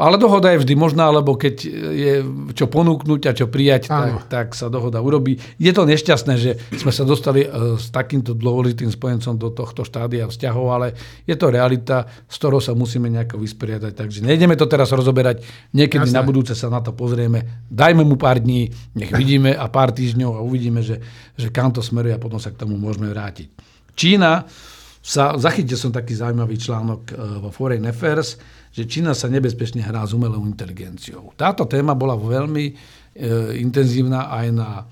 Ale 0.00 0.16
dohoda 0.16 0.48
je 0.54 0.64
vždy 0.64 0.74
možná, 0.80 1.12
lebo 1.12 1.36
keď 1.36 1.54
je 1.92 2.12
čo 2.56 2.72
ponúknuť 2.72 3.20
a 3.28 3.36
čo 3.36 3.52
prijať, 3.52 3.92
tak, 3.92 4.32
tak 4.32 4.46
sa 4.56 4.72
dohoda 4.72 4.96
urobí. 5.04 5.36
Je 5.60 5.68
to 5.76 5.84
nešťastné, 5.84 6.34
že 6.40 6.56
sme 6.80 6.88
sa 6.88 7.04
dostali 7.04 7.44
e, 7.44 7.76
s 7.76 7.92
takýmto 7.92 8.32
dôležitým 8.32 8.88
spojencom 8.88 9.36
do 9.36 9.52
tohto 9.52 9.84
štádia 9.84 10.24
vzťahov, 10.24 10.66
ale 10.72 10.86
je 11.28 11.36
to 11.36 11.52
realita, 11.52 12.08
s 12.24 12.40
ktorou 12.40 12.64
sa 12.64 12.72
musíme 12.72 13.12
nejako 13.12 13.44
vysporiadať. 13.44 13.92
Takže 13.92 14.24
nejdeme 14.24 14.56
to 14.56 14.64
teraz 14.64 14.88
rozoberať, 14.88 15.44
niekedy 15.76 16.08
Jasne. 16.08 16.16
na 16.16 16.22
budúce 16.24 16.56
sa 16.56 16.72
na 16.72 16.80
to 16.80 16.96
pozrieme. 16.96 17.68
Dajme 17.68 18.00
mu 18.00 18.16
pár 18.16 18.40
dní, 18.40 18.72
nech 18.96 19.12
vidíme 19.12 19.52
a 19.52 19.68
pár 19.68 19.92
týždňov 19.92 20.32
a 20.32 20.40
uvidíme, 20.40 20.80
že, 20.80 20.96
že 21.36 21.52
kam 21.52 21.76
to 21.76 21.84
smeruje 21.84 22.16
a 22.16 22.22
potom 22.22 22.40
sa 22.40 22.48
k 22.48 22.56
tomu 22.56 22.80
môžeme 22.80 23.12
vrátiť. 23.12 23.52
Čína 23.92 24.48
sa, 25.00 25.32
zachytil 25.40 25.80
som 25.80 25.90
taký 25.90 26.12
zaujímavý 26.12 26.60
článok 26.60 27.00
e, 27.08 27.12
vo 27.40 27.48
Foreign 27.48 27.88
Affairs, 27.88 28.36
že 28.70 28.84
Čína 28.84 29.16
sa 29.16 29.32
nebezpečne 29.32 29.80
hrá 29.80 30.04
s 30.04 30.12
umelou 30.12 30.44
inteligenciou. 30.44 31.32
Táto 31.34 31.64
téma 31.64 31.96
bola 31.96 32.14
veľmi 32.14 32.64
e, 32.68 32.72
intenzívna 33.58 34.28
aj 34.28 34.46
na 34.52 34.68
e, 34.76 34.84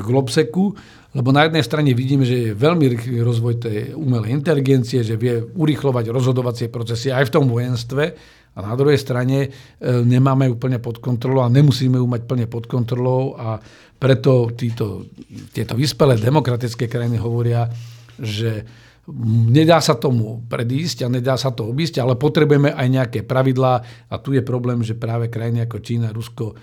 Globseku, 0.00 0.72
lebo 1.12 1.28
na 1.28 1.44
jednej 1.44 1.60
strane 1.60 1.92
vidíme, 1.92 2.24
že 2.24 2.50
je 2.50 2.56
veľmi 2.56 2.84
rýchly 2.96 3.20
rozvoj 3.20 3.54
tej 3.60 3.76
umelej 3.92 4.32
inteligencie, 4.32 5.04
že 5.04 5.20
vie 5.20 5.44
urýchlovať 5.44 6.08
rozhodovacie 6.08 6.72
procesy 6.72 7.12
aj 7.12 7.28
v 7.28 7.34
tom 7.36 7.44
vojenstve, 7.44 8.04
a 8.52 8.58
na 8.60 8.76
druhej 8.76 9.00
strane 9.00 9.48
e, 9.48 9.48
nemáme 10.04 10.44
úplne 10.52 10.76
pod 10.76 11.00
kontrolou 11.00 11.48
a 11.48 11.52
nemusíme 11.52 11.96
ju 11.96 12.04
mať 12.04 12.22
plne 12.28 12.46
pod 12.52 12.68
kontrolou 12.68 13.32
a 13.40 13.56
preto 13.96 14.52
títo, 14.52 15.08
tieto 15.56 15.72
vyspelé 15.72 16.20
demokratické 16.20 16.84
krajiny 16.84 17.16
hovoria, 17.16 17.64
že 18.20 18.66
Nedá 19.50 19.82
sa 19.82 19.98
tomu 19.98 20.46
predísť 20.46 21.02
a 21.02 21.08
nedá 21.10 21.34
sa 21.34 21.50
to 21.50 21.66
obísť, 21.66 21.98
ale 21.98 22.14
potrebujeme 22.14 22.70
aj 22.70 22.86
nejaké 22.86 23.20
pravidlá 23.26 23.74
a 24.06 24.14
tu 24.22 24.30
je 24.30 24.42
problém, 24.46 24.78
že 24.86 24.94
práve 24.94 25.26
krajiny 25.26 25.66
ako 25.66 25.82
Čína, 25.82 26.14
Rusko 26.14 26.54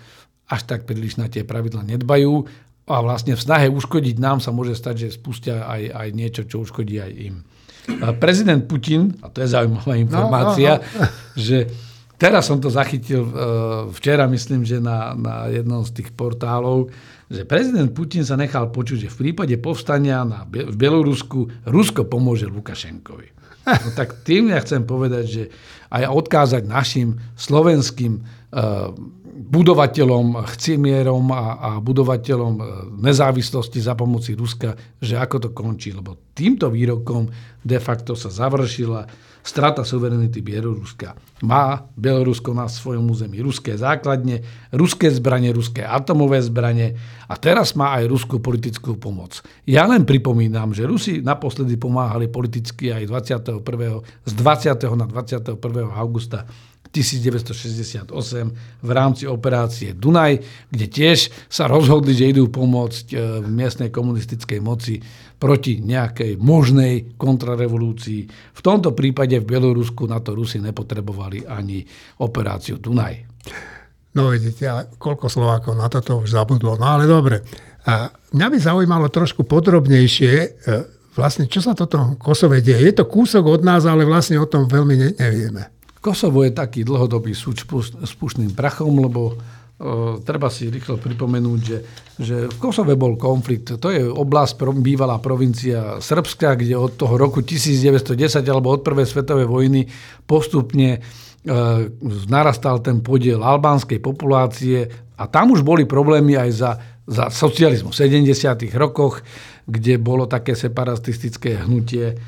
až 0.48 0.62
tak 0.64 0.88
príliš 0.88 1.20
na 1.20 1.28
tie 1.28 1.44
pravidlá 1.44 1.84
nedbajú 1.84 2.48
a 2.90 2.96
vlastne 3.06 3.38
v 3.38 3.44
snahe 3.44 3.68
uškodiť 3.70 4.18
nám 4.18 4.42
sa 4.42 4.50
môže 4.50 4.74
stať, 4.74 4.96
že 5.08 5.20
spustia 5.20 5.68
aj, 5.68 5.94
aj 5.94 6.08
niečo, 6.16 6.42
čo 6.48 6.66
uškodí 6.66 6.98
aj 6.98 7.12
im. 7.12 7.36
Prezident 8.18 8.66
Putin, 8.66 9.20
a 9.22 9.30
to 9.30 9.46
je 9.46 9.54
zaujímavá 9.54 9.94
informácia, 10.00 10.80
no, 10.80 10.82
no, 10.82 11.06
no. 11.06 11.38
že 11.38 11.58
teraz 12.18 12.50
som 12.50 12.58
to 12.58 12.72
zachytil 12.74 13.30
e, 13.30 13.34
včera, 13.94 14.26
myslím, 14.32 14.66
že 14.66 14.82
na, 14.82 15.14
na 15.14 15.52
jednom 15.54 15.86
z 15.86 16.02
tých 16.02 16.10
portálov, 16.16 16.90
že 17.30 17.46
prezident 17.46 17.94
Putin 17.94 18.26
sa 18.26 18.34
nechal 18.34 18.74
počuť, 18.74 19.06
že 19.06 19.14
v 19.14 19.20
prípade 19.30 19.54
povstania 19.62 20.26
na, 20.26 20.50
v 20.50 20.76
Bielorusku 20.76 21.70
Rusko 21.70 22.10
pomôže 22.10 22.50
Lukašenkovi. 22.50 23.38
No 23.70 23.90
tak 23.94 24.26
tým 24.26 24.50
ja 24.50 24.58
chcem 24.66 24.82
povedať, 24.82 25.26
že 25.30 25.44
aj 25.94 26.10
odkázať 26.10 26.66
našim 26.66 27.22
slovenským 27.38 28.18
uh, 28.18 28.90
budovateľom, 29.40 30.44
chcimierom 30.58 31.32
a, 31.32 31.46
a 31.56 31.70
budovateľom 31.80 32.54
e, 32.60 32.64
nezávislosti 33.00 33.80
za 33.80 33.96
pomoci 33.96 34.36
Ruska, 34.36 34.76
že 35.00 35.16
ako 35.16 35.36
to 35.40 35.50
končí. 35.56 35.96
Lebo 35.96 36.36
týmto 36.36 36.68
výrokom 36.68 37.32
de 37.64 37.80
facto 37.80 38.20
sa 38.20 38.28
završila 38.28 39.08
strata 39.44 39.88
suverenity 39.88 40.44
Bieloruska. 40.44 41.16
Má 41.44 41.88
Bielorusko 41.96 42.52
na 42.52 42.68
svojom 42.68 43.08
území 43.08 43.40
ruské 43.40 43.80
základne, 43.80 44.44
ruské 44.76 45.08
zbranie, 45.08 45.56
ruské 45.56 45.82
atomové 45.82 46.44
zbranie 46.44 47.00
a 47.26 47.34
teraz 47.40 47.74
má 47.74 47.96
aj 48.00 48.12
ruskú 48.12 48.44
politickú 48.44 49.00
pomoc. 49.00 49.40
Ja 49.64 49.88
len 49.88 50.04
pripomínam, 50.04 50.76
že 50.76 50.84
Rusi 50.86 51.24
naposledy 51.24 51.80
pomáhali 51.80 52.28
politicky 52.28 52.92
aj 52.92 53.04
21. 53.08 54.04
z 54.28 54.34
20. 54.36 55.00
na 55.00 55.06
21. 55.08 55.56
augusta 55.96 56.44
1968 56.90 58.10
v 58.82 58.90
rámci 58.90 59.30
operácie 59.30 59.94
Dunaj, 59.94 60.42
kde 60.74 60.86
tiež 60.90 61.30
sa 61.46 61.70
rozhodli, 61.70 62.18
že 62.18 62.34
idú 62.34 62.50
pomôcť 62.50 63.06
e, 63.14 63.16
v 63.46 63.48
miestnej 63.48 63.94
komunistickej 63.94 64.60
moci 64.60 64.98
proti 65.38 65.80
nejakej 65.80 66.42
možnej 66.42 67.16
kontrarevolúcii. 67.16 68.22
V 68.30 68.62
tomto 68.66 68.98
prípade 68.98 69.38
v 69.40 69.46
Bielorusku 69.46 70.10
na 70.10 70.20
to 70.20 70.34
Rusi 70.34 70.58
nepotrebovali 70.60 71.46
ani 71.46 71.86
operáciu 72.26 72.82
Dunaj. 72.82 73.30
No 74.18 74.34
vidíte, 74.34 74.98
koľko 74.98 75.30
Slovákov 75.30 75.78
na 75.78 75.88
toto 75.88 76.26
už 76.26 76.34
zabudlo. 76.34 76.76
No 76.76 76.86
ale 76.98 77.06
dobre. 77.06 77.46
A 77.86 78.10
mňa 78.36 78.48
by 78.50 78.58
zaujímalo 78.58 79.08
trošku 79.08 79.46
podrobnejšie, 79.46 80.34
e, 80.34 80.48
vlastne 81.14 81.46
čo 81.46 81.62
sa 81.62 81.78
toto 81.78 82.18
Kosove 82.18 82.66
deje. 82.66 82.90
Je 82.90 82.94
to 82.98 83.06
kúsok 83.06 83.46
od 83.46 83.62
nás, 83.62 83.86
ale 83.86 84.10
vlastne 84.10 84.42
o 84.42 84.50
tom 84.50 84.66
veľmi 84.66 85.16
nevieme. 85.16 85.79
Kosovo 86.00 86.47
je 86.47 86.56
taký 86.56 86.88
dlhodobý 86.88 87.36
súč 87.36 87.68
s 88.04 88.14
pušným 88.16 88.56
prachom, 88.56 89.00
lebo 89.00 89.36
Uh, 89.80 90.20
treba 90.28 90.52
si 90.52 90.68
rýchlo 90.68 91.00
pripomenúť, 91.00 91.60
že, 91.64 91.78
že 92.20 92.36
v 92.52 92.56
Kosove 92.60 93.00
bol 93.00 93.16
konflikt. 93.16 93.80
To 93.80 93.88
je 93.88 94.12
oblasť, 94.12 94.60
bývalá 94.76 95.24
provincia 95.24 96.04
Srbska, 96.04 96.60
kde 96.60 96.76
od 96.76 97.00
toho 97.00 97.16
roku 97.16 97.39
1910 97.39 98.43
alebo 98.43 98.76
od 98.76 98.84
prvej 98.84 99.08
svetovej 99.08 99.47
vojny 99.47 99.88
postupne 100.28 101.00
uh, 101.00 101.88
narastal 102.28 102.84
ten 102.84 103.00
podiel 103.00 103.39
albánskej 103.39 104.04
populácie 104.04 104.84
a 105.16 105.32
tam 105.32 105.56
už 105.56 105.64
boli 105.64 105.88
problémy 105.88 106.36
aj 106.36 106.50
za, 106.52 106.72
za 107.08 107.32
socializmu 107.32 107.95
v 107.95 108.00
70. 108.20 108.36
rokoch, 108.76 109.24
kde 109.64 109.95
bolo 109.95 110.28
také 110.28 110.60
separatistické 110.60 111.64
hnutie. 111.64 112.20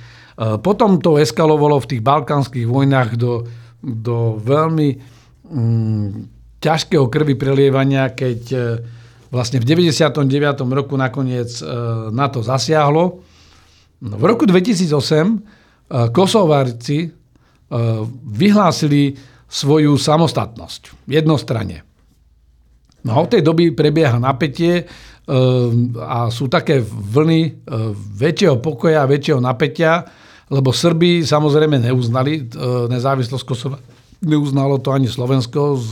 Uh, 0.41 0.57
potom 0.57 0.97
to 0.97 1.21
eskalovalo 1.21 1.77
v 1.77 1.89
tých 1.93 2.01
balkánskych 2.01 2.65
vojnách 2.65 3.13
do 3.13 3.45
do 3.81 4.37
veľmi 4.37 4.89
mm, 5.49 6.07
ťažkého 6.61 7.09
krvi 7.09 7.33
prelievania, 7.33 8.13
keď 8.13 8.39
e, 8.53 8.57
vlastne 9.33 9.57
v 9.57 9.65
99. 9.65 10.21
roku 10.69 10.93
nakoniec 10.93 11.49
e, 11.57 11.65
na 12.13 12.29
to 12.29 12.45
zasiahlo. 12.45 13.25
No, 14.05 14.15
v 14.21 14.25
roku 14.29 14.45
2008 14.45 14.93
e, 14.93 15.37
Kosovárci 16.13 17.17
vyhlásili 18.27 19.15
svoju 19.47 19.95
samostatnosť 19.95 21.07
jednostranne. 21.07 21.87
No 23.07 23.23
od 23.23 23.31
tej 23.31 23.39
doby 23.39 23.71
prebieha 23.71 24.19
napätie 24.19 24.83
a 25.95 26.27
sú 26.27 26.51
také 26.51 26.83
vlny 26.83 27.63
väčšieho 28.19 28.59
pokoja 28.59 29.07
väčšieho 29.07 29.39
napätia, 29.39 30.03
lebo 30.51 30.75
Srbi 30.75 31.23
samozrejme 31.23 31.79
neuznali 31.79 32.33
e, 32.35 32.41
nezávislosť 32.91 33.45
Kosova. 33.47 33.79
Neuznalo 34.21 34.77
to 34.83 34.93
ani 34.93 35.09
Slovensko 35.09 35.79
z 35.79 35.89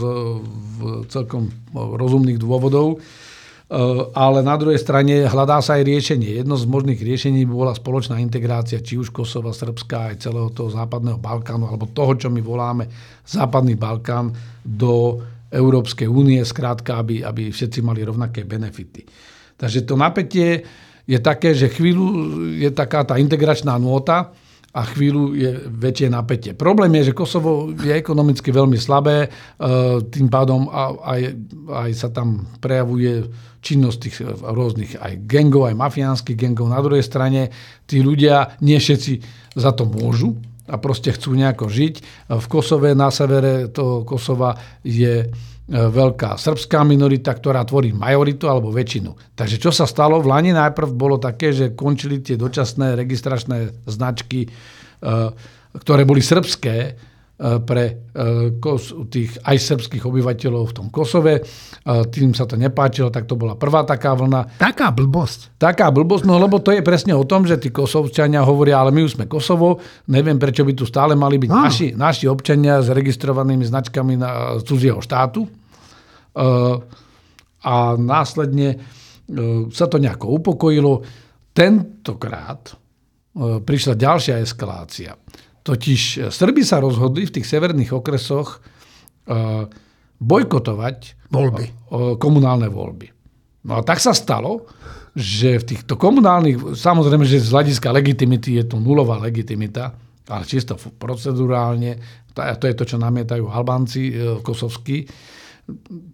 celkom 1.10 1.50
rozumných 1.74 2.36
dôvodov. 2.38 2.94
E, 2.94 3.76
ale 4.12 4.44
na 4.44 4.60
druhej 4.60 4.76
strane 4.76 5.24
hľadá 5.24 5.64
sa 5.64 5.80
aj 5.80 5.88
riešenie. 5.88 6.44
Jedno 6.44 6.60
z 6.60 6.68
možných 6.68 7.00
riešení 7.00 7.48
by 7.48 7.54
bola 7.56 7.72
spoločná 7.72 8.20
integrácia 8.20 8.84
či 8.84 9.00
už 9.00 9.08
Kosova, 9.08 9.56
Srbska 9.56 10.12
aj 10.12 10.28
celého 10.28 10.52
toho 10.52 10.68
západného 10.68 11.16
Balkánu, 11.16 11.64
alebo 11.64 11.88
toho, 11.88 12.12
čo 12.20 12.28
my 12.28 12.44
voláme 12.44 12.84
západný 13.24 13.80
Balkán, 13.80 14.36
do 14.60 15.24
Európskej 15.50 16.06
únie, 16.06 16.38
skrátka, 16.44 17.00
aby, 17.00 17.24
aby 17.24 17.48
všetci 17.50 17.80
mali 17.80 18.04
rovnaké 18.04 18.44
benefity. 18.46 19.02
Takže 19.56 19.88
to 19.88 19.98
napätie 19.98 20.62
je 21.08 21.18
také, 21.18 21.56
že 21.58 21.72
chvíľu 21.72 22.06
je 22.54 22.70
taká 22.70 23.02
tá 23.02 23.18
integračná 23.18 23.74
nôta, 23.80 24.30
a 24.70 24.86
chvíľu 24.86 25.34
je 25.34 25.50
väčšie 25.66 26.08
napätie. 26.14 26.52
Problém 26.54 26.94
je, 27.02 27.10
že 27.10 27.18
Kosovo 27.18 27.74
je 27.74 27.90
ekonomicky 27.90 28.54
veľmi 28.54 28.78
slabé, 28.78 29.26
e, 29.26 29.28
tým 30.06 30.30
pádom 30.30 30.70
aj, 31.02 31.20
aj 31.66 31.90
sa 31.94 32.08
tam 32.14 32.46
prejavuje 32.62 33.26
činnosť 33.60 33.98
tých 33.98 34.16
rôznych 34.40 34.96
aj 35.02 35.26
gengov, 35.26 35.66
aj 35.68 35.74
mafiánskych 35.74 36.38
gengov. 36.38 36.70
Na 36.70 36.78
druhej 36.78 37.02
strane 37.02 37.50
tí 37.90 37.98
ľudia, 37.98 38.56
nie 38.62 38.78
všetci 38.78 39.12
za 39.58 39.74
to 39.74 39.90
môžu 39.90 40.38
a 40.70 40.78
proste 40.78 41.10
chcú 41.10 41.34
nejako 41.34 41.66
žiť. 41.66 41.94
V 42.30 42.46
Kosove, 42.46 42.94
na 42.94 43.10
severe 43.10 43.66
toho 43.74 44.06
Kosova 44.06 44.54
je 44.86 45.26
E, 45.26 45.49
veľká 45.70 46.34
srbská 46.34 46.82
minorita, 46.82 47.30
ktorá 47.30 47.62
tvorí 47.62 47.94
majoritu 47.94 48.50
alebo 48.50 48.74
väčšinu. 48.74 49.38
Takže 49.38 49.56
čo 49.62 49.70
sa 49.70 49.86
stalo? 49.86 50.18
V 50.18 50.26
Lani 50.26 50.50
najprv 50.50 50.90
bolo 50.90 51.22
také, 51.22 51.54
že 51.54 51.78
končili 51.78 52.18
tie 52.18 52.34
dočasné 52.34 52.98
registračné 52.98 53.86
značky, 53.86 54.46
e, 54.46 54.48
ktoré 55.78 56.02
boli 56.02 56.18
srbské 56.18 56.76
e, 56.82 56.92
pre 57.62 58.02
tých 59.14 59.38
aj 59.46 59.56
srbských 59.62 60.02
obyvateľov 60.10 60.74
v 60.74 60.74
tom 60.74 60.86
Kosove. 60.90 61.46
Tým 61.86 62.34
sa 62.34 62.50
to 62.50 62.58
nepáčilo, 62.58 63.14
tak 63.14 63.30
to 63.30 63.38
bola 63.38 63.54
prvá 63.54 63.86
taká 63.86 64.18
vlna. 64.18 64.58
Taká 64.58 64.90
blbosť. 64.90 65.54
Taká 65.54 65.94
blbosť, 65.94 66.26
no 66.26 66.34
lebo 66.42 66.58
to 66.58 66.74
je 66.74 66.82
presne 66.82 67.14
o 67.14 67.22
tom, 67.22 67.46
že 67.46 67.62
tí 67.62 67.70
kosovčania 67.70 68.42
hovoria, 68.42 68.82
ale 68.82 68.90
my 68.90 69.06
už 69.06 69.16
sme 69.16 69.30
Kosovo, 69.30 69.78
neviem 70.10 70.36
prečo 70.36 70.66
by 70.66 70.74
tu 70.74 70.82
stále 70.82 71.14
mali 71.14 71.38
byť 71.38 71.50
naši, 71.50 71.86
naši 71.94 72.26
občania 72.26 72.82
s 72.82 72.90
registrovanými 72.90 73.62
značkami 73.62 74.18
na 74.18 74.58
cudzieho 74.60 74.98
štátu. 74.98 75.59
Eh, 76.30 76.76
a 77.60 77.74
následne 78.00 78.80
sa 79.70 79.86
to 79.86 80.02
nejako 80.02 80.42
upokojilo. 80.42 81.06
Tentokrát 81.54 82.72
prišla 83.62 83.94
ďalšia 83.94 84.42
eskalácia. 84.42 85.14
Totiž 85.62 86.32
Srby 86.32 86.64
sa 86.64 86.82
rozhodli 86.82 87.28
v 87.28 87.34
tých 87.38 87.46
severných 87.46 87.94
okresoch 87.94 88.64
bojkotovať 90.18 90.98
voľby. 91.30 91.66
komunálne 92.18 92.72
voľby. 92.72 93.06
No 93.70 93.78
a 93.78 93.86
tak 93.86 94.02
sa 94.02 94.16
stalo, 94.16 94.66
že 95.14 95.62
v 95.62 95.68
týchto 95.76 95.94
komunálnych, 95.94 96.74
samozrejme, 96.74 97.22
že 97.22 97.44
z 97.44 97.54
hľadiska 97.54 97.92
legitimity 97.92 98.56
je 98.56 98.64
to 98.66 98.80
nulová 98.80 99.20
legitimita, 99.20 99.94
ale 100.26 100.42
čisto 100.48 100.74
procedurálne, 100.74 102.24
to 102.32 102.66
je 102.66 102.74
to, 102.74 102.84
čo 102.88 102.96
namietajú 102.96 103.46
Albánci 103.46 104.10
kosovskí, 104.42 105.06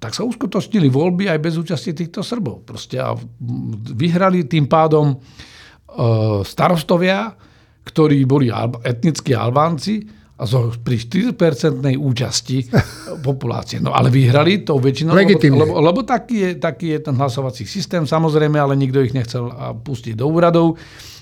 tak 0.00 0.12
sa 0.16 0.22
uskutočnili 0.24 0.88
voľby 0.88 1.28
aj 1.30 1.38
bez 1.40 1.54
účasti 1.57 1.92
týchto 1.92 2.20
Srbov. 2.24 2.64
Proste 2.66 3.00
a 3.00 3.14
vyhrali 3.96 4.46
tým 4.46 4.70
pádom 4.70 5.12
e, 5.12 5.16
starostovia, 6.42 7.34
ktorí 7.86 8.26
boli 8.26 8.50
etnickí 8.82 9.32
Albánci 9.32 10.02
a 10.36 10.44
zo, 10.44 10.68
pri 10.76 11.00
4% 11.00 11.96
účasti 11.96 12.68
populácie. 13.28 13.80
No 13.80 13.96
ale 13.96 14.12
vyhrali 14.12 14.66
to 14.66 14.76
väčšinou, 14.76 15.16
lebo, 15.16 15.40
lebo, 15.40 15.74
lebo 15.80 16.00
taký, 16.04 16.36
je, 16.36 16.50
taký 16.61 16.86
je 16.96 16.98
ten 17.09 17.14
hlasovací 17.16 17.64
systém, 17.64 18.04
samozrejme, 18.04 18.61
ale 18.61 18.76
nikto 18.76 19.00
ich 19.00 19.16
nechcel 19.16 19.48
pustiť 19.80 20.14
do 20.18 20.28
úradov. 20.28 20.76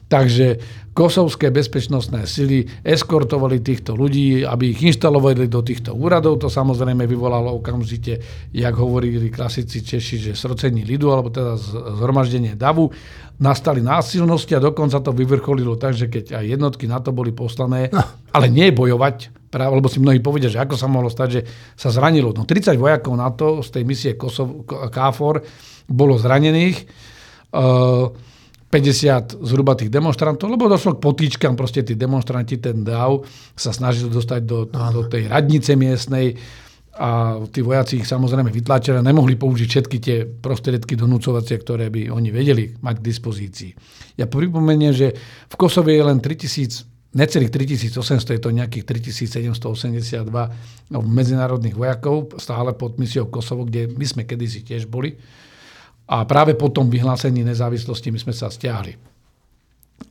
Takže 0.05 0.61
kosovské 0.95 1.51
bezpečnostné 1.51 2.29
sily 2.29 2.69
eskortovali 2.87 3.59
týchto 3.59 3.99
ľudí, 3.99 4.47
aby 4.47 4.71
ich 4.71 4.81
inštalovali 4.95 5.51
do 5.51 5.65
týchto 5.65 5.91
úradov. 5.91 6.39
To 6.45 6.53
samozrejme 6.53 7.03
vyvolalo 7.09 7.57
okamžite, 7.59 8.23
jak 8.55 8.75
hovorili 8.79 9.33
klasici 9.33 9.83
Češi, 9.83 10.31
že 10.31 10.33
srocení 10.39 10.87
lidu, 10.87 11.11
alebo 11.11 11.35
teda 11.35 11.59
zhromaždenie 11.99 12.55
davu. 12.55 12.95
Nastali 13.43 13.83
násilnosti 13.83 14.55
a 14.55 14.63
dokonca 14.63 15.03
to 15.03 15.11
vyvrcholilo 15.11 15.75
tak, 15.75 15.99
že 15.99 16.07
keď 16.07 16.39
aj 16.39 16.45
jednotky 16.47 16.87
na 16.87 17.03
to 17.03 17.11
boli 17.11 17.35
poslané, 17.35 17.91
no. 17.91 17.99
ale 18.31 18.47
nie 18.47 18.71
bojovať, 18.71 19.51
práve, 19.51 19.75
lebo 19.75 19.91
si 19.91 19.99
mnohí 19.99 20.23
povedia, 20.23 20.47
že 20.47 20.63
ako 20.63 20.79
sa 20.79 20.87
mohlo 20.87 21.11
stať, 21.11 21.29
že 21.31 21.41
sa 21.75 21.91
zranilo. 21.91 22.31
No 22.31 22.47
30 22.47 22.79
vojakov 22.79 23.15
na 23.19 23.35
to 23.35 23.67
z 23.67 23.75
tej 23.75 23.83
misie 23.83 24.13
Kosov, 24.15 24.63
KFOR 24.67 25.43
bolo 25.91 26.15
zranených. 26.15 26.87
Uh, 27.55 28.15
50 28.75 29.39
zhruba 29.39 29.79
tých 29.79 29.87
demonstrantov, 29.87 30.51
lebo 30.51 30.67
došlo 30.67 30.99
k 30.99 31.05
potýčkam, 31.07 31.55
proste 31.55 31.87
tí 31.87 31.95
demonstranti, 31.95 32.59
ten 32.59 32.83
DAV 32.83 33.23
sa 33.55 33.71
snažili 33.71 34.11
dostať 34.11 34.41
do, 34.43 34.67
do 34.67 35.03
tej 35.07 35.31
radnice 35.31 35.79
miestnej 35.79 36.35
a 36.99 37.39
tí 37.55 37.63
vojaci 37.63 38.03
ich 38.03 38.07
samozrejme 38.11 38.51
vytlačili 38.51 38.99
a 38.99 39.07
nemohli 39.07 39.39
použiť 39.39 39.69
všetky 39.71 39.97
tie 40.03 40.17
prostriedky 40.27 40.99
donúcovacie, 40.99 41.59
ktoré 41.63 41.87
by 41.91 42.11
oni 42.11 42.35
vedeli 42.35 42.75
mať 42.83 42.99
k 42.99 43.07
dispozícii. 43.07 43.71
Ja 44.19 44.27
pripomeniem, 44.27 44.91
že 44.91 45.15
v 45.51 45.55
Kosove 45.55 45.95
je 45.95 46.03
len 46.03 46.19
3000, 46.19 47.15
necelých 47.15 47.51
3800, 47.55 48.39
je 48.39 48.41
to 48.43 48.51
nejakých 48.51 48.87
3782 48.91 50.27
no, 50.91 50.99
medzinárodných 51.03 51.79
vojakov, 51.79 52.35
stále 52.43 52.75
pod 52.75 52.99
misiou 52.99 53.31
Kosovo, 53.31 53.67
kde 53.67 53.91
my 53.91 54.07
sme 54.07 54.23
kedysi 54.27 54.67
tiež 54.67 54.91
boli. 54.91 55.15
A 56.05 56.29
práve 56.29 56.53
po 56.53 56.69
tom 56.69 56.93
vyhlásení 56.93 57.41
nezávislosti 57.41 58.13
my 58.13 58.19
sme 58.21 58.35
sa 58.37 58.53
stiahli. 58.53 58.93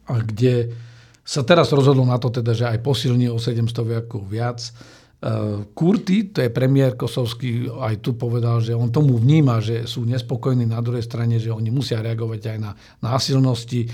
A 0.09 0.19
kde 0.25 0.73
sa 1.23 1.45
teraz 1.45 1.71
rozhodlo 1.71 2.03
na 2.03 2.19
to 2.19 2.27
teda, 2.27 2.51
že 2.51 2.65
aj 2.67 2.83
posilní 2.83 3.31
o 3.31 3.39
700 3.39 3.71
vojakov 3.79 4.27
viac. 4.27 4.59
E, 4.59 4.71
Kurty, 5.71 6.35
to 6.35 6.43
je 6.43 6.51
premiér 6.51 6.99
Kosovský, 6.99 7.71
aj 7.71 8.03
tu 8.03 8.19
povedal, 8.19 8.59
že 8.59 8.75
on 8.75 8.91
tomu 8.91 9.15
vníma, 9.15 9.63
že 9.63 9.87
sú 9.87 10.03
nespokojní 10.03 10.67
na 10.67 10.83
druhej 10.83 11.05
strane, 11.05 11.39
že 11.39 11.47
oni 11.47 11.71
musia 11.71 12.03
reagovať 12.03 12.41
aj 12.43 12.57
na 12.59 12.75
násilnosti. 12.99 13.87
E, 13.87 13.89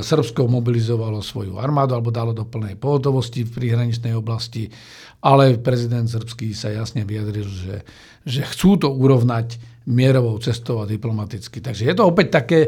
Srbsko 0.00 0.48
mobilizovalo 0.48 1.20
svoju 1.20 1.60
armádu 1.60 1.92
alebo 1.92 2.08
dalo 2.08 2.32
do 2.32 2.48
plnej 2.48 2.80
pohotovosti 2.80 3.44
v 3.44 3.52
prihraničnej 3.52 4.16
oblasti, 4.16 4.72
ale 5.20 5.60
prezident 5.60 6.08
Srbský 6.08 6.56
sa 6.56 6.72
jasne 6.72 7.04
vyjadril, 7.04 7.44
že, 7.44 7.76
že 8.24 8.40
chcú 8.48 8.80
to 8.80 8.88
urovnať 8.88 9.71
mierovou 9.86 10.38
cestou 10.38 10.82
a 10.82 10.86
diplomaticky. 10.86 11.58
Takže 11.58 11.88
je 11.90 11.94
to 11.94 12.06
opäť 12.06 12.42
také 12.42 12.60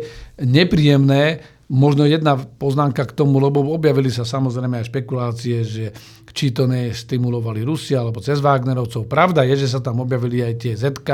nepríjemné. 0.42 1.52
Možno 1.64 2.04
jedna 2.04 2.36
poznámka 2.36 3.08
k 3.08 3.16
tomu, 3.16 3.40
lebo 3.40 3.64
objavili 3.72 4.12
sa 4.12 4.20
samozrejme 4.20 4.84
aj 4.84 4.92
špekulácie, 4.92 5.64
že 5.64 5.96
či 6.28 6.52
to 6.52 6.68
stimulovali 6.68 7.64
Rusia 7.64 8.04
alebo 8.04 8.20
cez 8.20 8.44
Wagnerovcov. 8.44 9.08
Pravda 9.08 9.48
je, 9.48 9.64
že 9.64 9.72
sa 9.72 9.80
tam 9.80 10.04
objavili 10.04 10.44
aj 10.44 10.54
tie 10.60 10.76
ZK, 10.76 11.08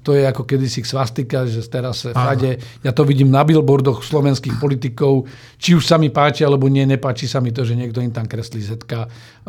to 0.00 0.16
je 0.16 0.24
ako 0.24 0.48
kedysi 0.48 0.80
svastika, 0.86 1.44
že 1.44 1.60
teraz 1.68 2.08
všade, 2.08 2.80
ja 2.80 2.92
to 2.96 3.04
vidím 3.04 3.28
na 3.28 3.44
billboardoch 3.44 4.00
slovenských 4.00 4.56
politikov, 4.56 5.28
či 5.60 5.76
už 5.76 5.84
sa 5.84 6.00
mi 6.00 6.08
páči 6.08 6.48
alebo 6.48 6.72
nie, 6.72 6.88
nepáči 6.88 7.28
sa 7.28 7.44
mi 7.44 7.52
to, 7.52 7.68
že 7.68 7.76
niekto 7.76 8.00
im 8.00 8.14
tam 8.14 8.24
kreslí 8.24 8.62
ZK 8.62 8.92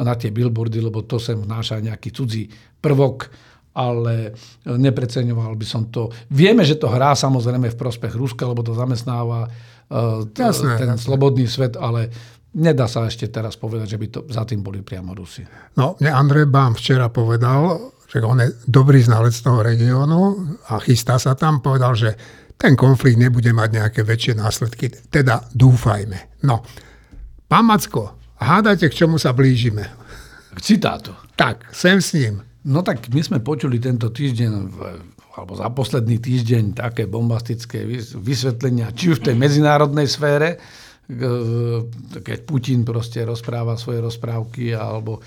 na 0.04 0.14
tie 0.20 0.36
billboardy, 0.36 0.84
lebo 0.84 1.00
to 1.08 1.16
sem 1.16 1.40
vnáša 1.40 1.80
nejaký 1.80 2.12
cudzí 2.12 2.52
prvok 2.84 3.32
ale 3.72 4.36
nepreceňoval 4.68 5.56
by 5.56 5.66
som 5.68 5.88
to. 5.88 6.12
Vieme, 6.28 6.68
že 6.68 6.76
to 6.76 6.92
hrá 6.92 7.16
samozrejme 7.16 7.72
v 7.72 7.80
prospech 7.80 8.14
Ruska, 8.16 8.44
lebo 8.44 8.64
to 8.64 8.76
zamestnáva 8.76 9.48
uh, 9.48 10.28
jasné, 10.36 10.76
ten 10.76 10.92
jasné. 10.96 11.04
slobodný 11.04 11.48
svet, 11.48 11.80
ale 11.80 12.12
nedá 12.52 12.92
sa 12.92 13.08
ešte 13.08 13.32
teraz 13.32 13.56
povedať, 13.56 13.96
že 13.96 14.00
by 14.00 14.08
to 14.12 14.20
za 14.28 14.44
tým 14.44 14.60
boli 14.60 14.84
priamo 14.84 15.16
Rusi. 15.16 15.48
No, 15.80 15.96
mne 16.04 16.12
Andrej 16.12 16.52
Bám 16.52 16.76
včera 16.76 17.08
povedal, 17.08 17.96
že 18.12 18.20
on 18.20 18.44
je 18.44 18.52
dobrý 18.68 19.00
znalec 19.00 19.32
toho 19.40 19.64
regiónu 19.64 20.36
a 20.68 20.84
chystá 20.84 21.16
sa 21.16 21.32
tam, 21.32 21.64
povedal, 21.64 21.96
že 21.96 22.12
ten 22.60 22.76
konflikt 22.76 23.18
nebude 23.18 23.56
mať 23.56 23.70
nejaké 23.72 24.02
väčšie 24.04 24.36
následky. 24.36 24.92
Teda 25.08 25.48
dúfajme. 25.56 26.44
No, 26.44 26.60
pán 27.48 27.72
Macko, 27.72 28.36
hádajte, 28.36 28.92
k 28.92 28.98
čomu 29.08 29.16
sa 29.16 29.32
blížime? 29.32 29.88
K 30.52 30.60
citátu. 30.60 31.16
Tak, 31.40 31.72
sem 31.72 32.04
s 32.04 32.12
ním. 32.12 32.44
No 32.62 32.86
tak 32.86 33.10
my 33.10 33.22
sme 33.26 33.40
počuli 33.42 33.82
tento 33.82 34.14
týždeň, 34.14 34.52
alebo 35.34 35.54
za 35.58 35.70
posledný 35.74 36.22
týždeň, 36.22 36.78
také 36.78 37.10
bombastické 37.10 37.90
vysvetlenia, 38.22 38.94
či 38.94 39.10
už 39.10 39.26
v 39.26 39.34
tej 39.34 39.36
medzinárodnej 39.40 40.06
sfére, 40.06 40.62
keď 42.22 42.38
Putin 42.46 42.86
proste 42.86 43.26
rozpráva 43.26 43.76
svoje 43.76 44.00
rozprávky 44.00 44.72
alebo 44.72 45.20
e, 45.20 45.22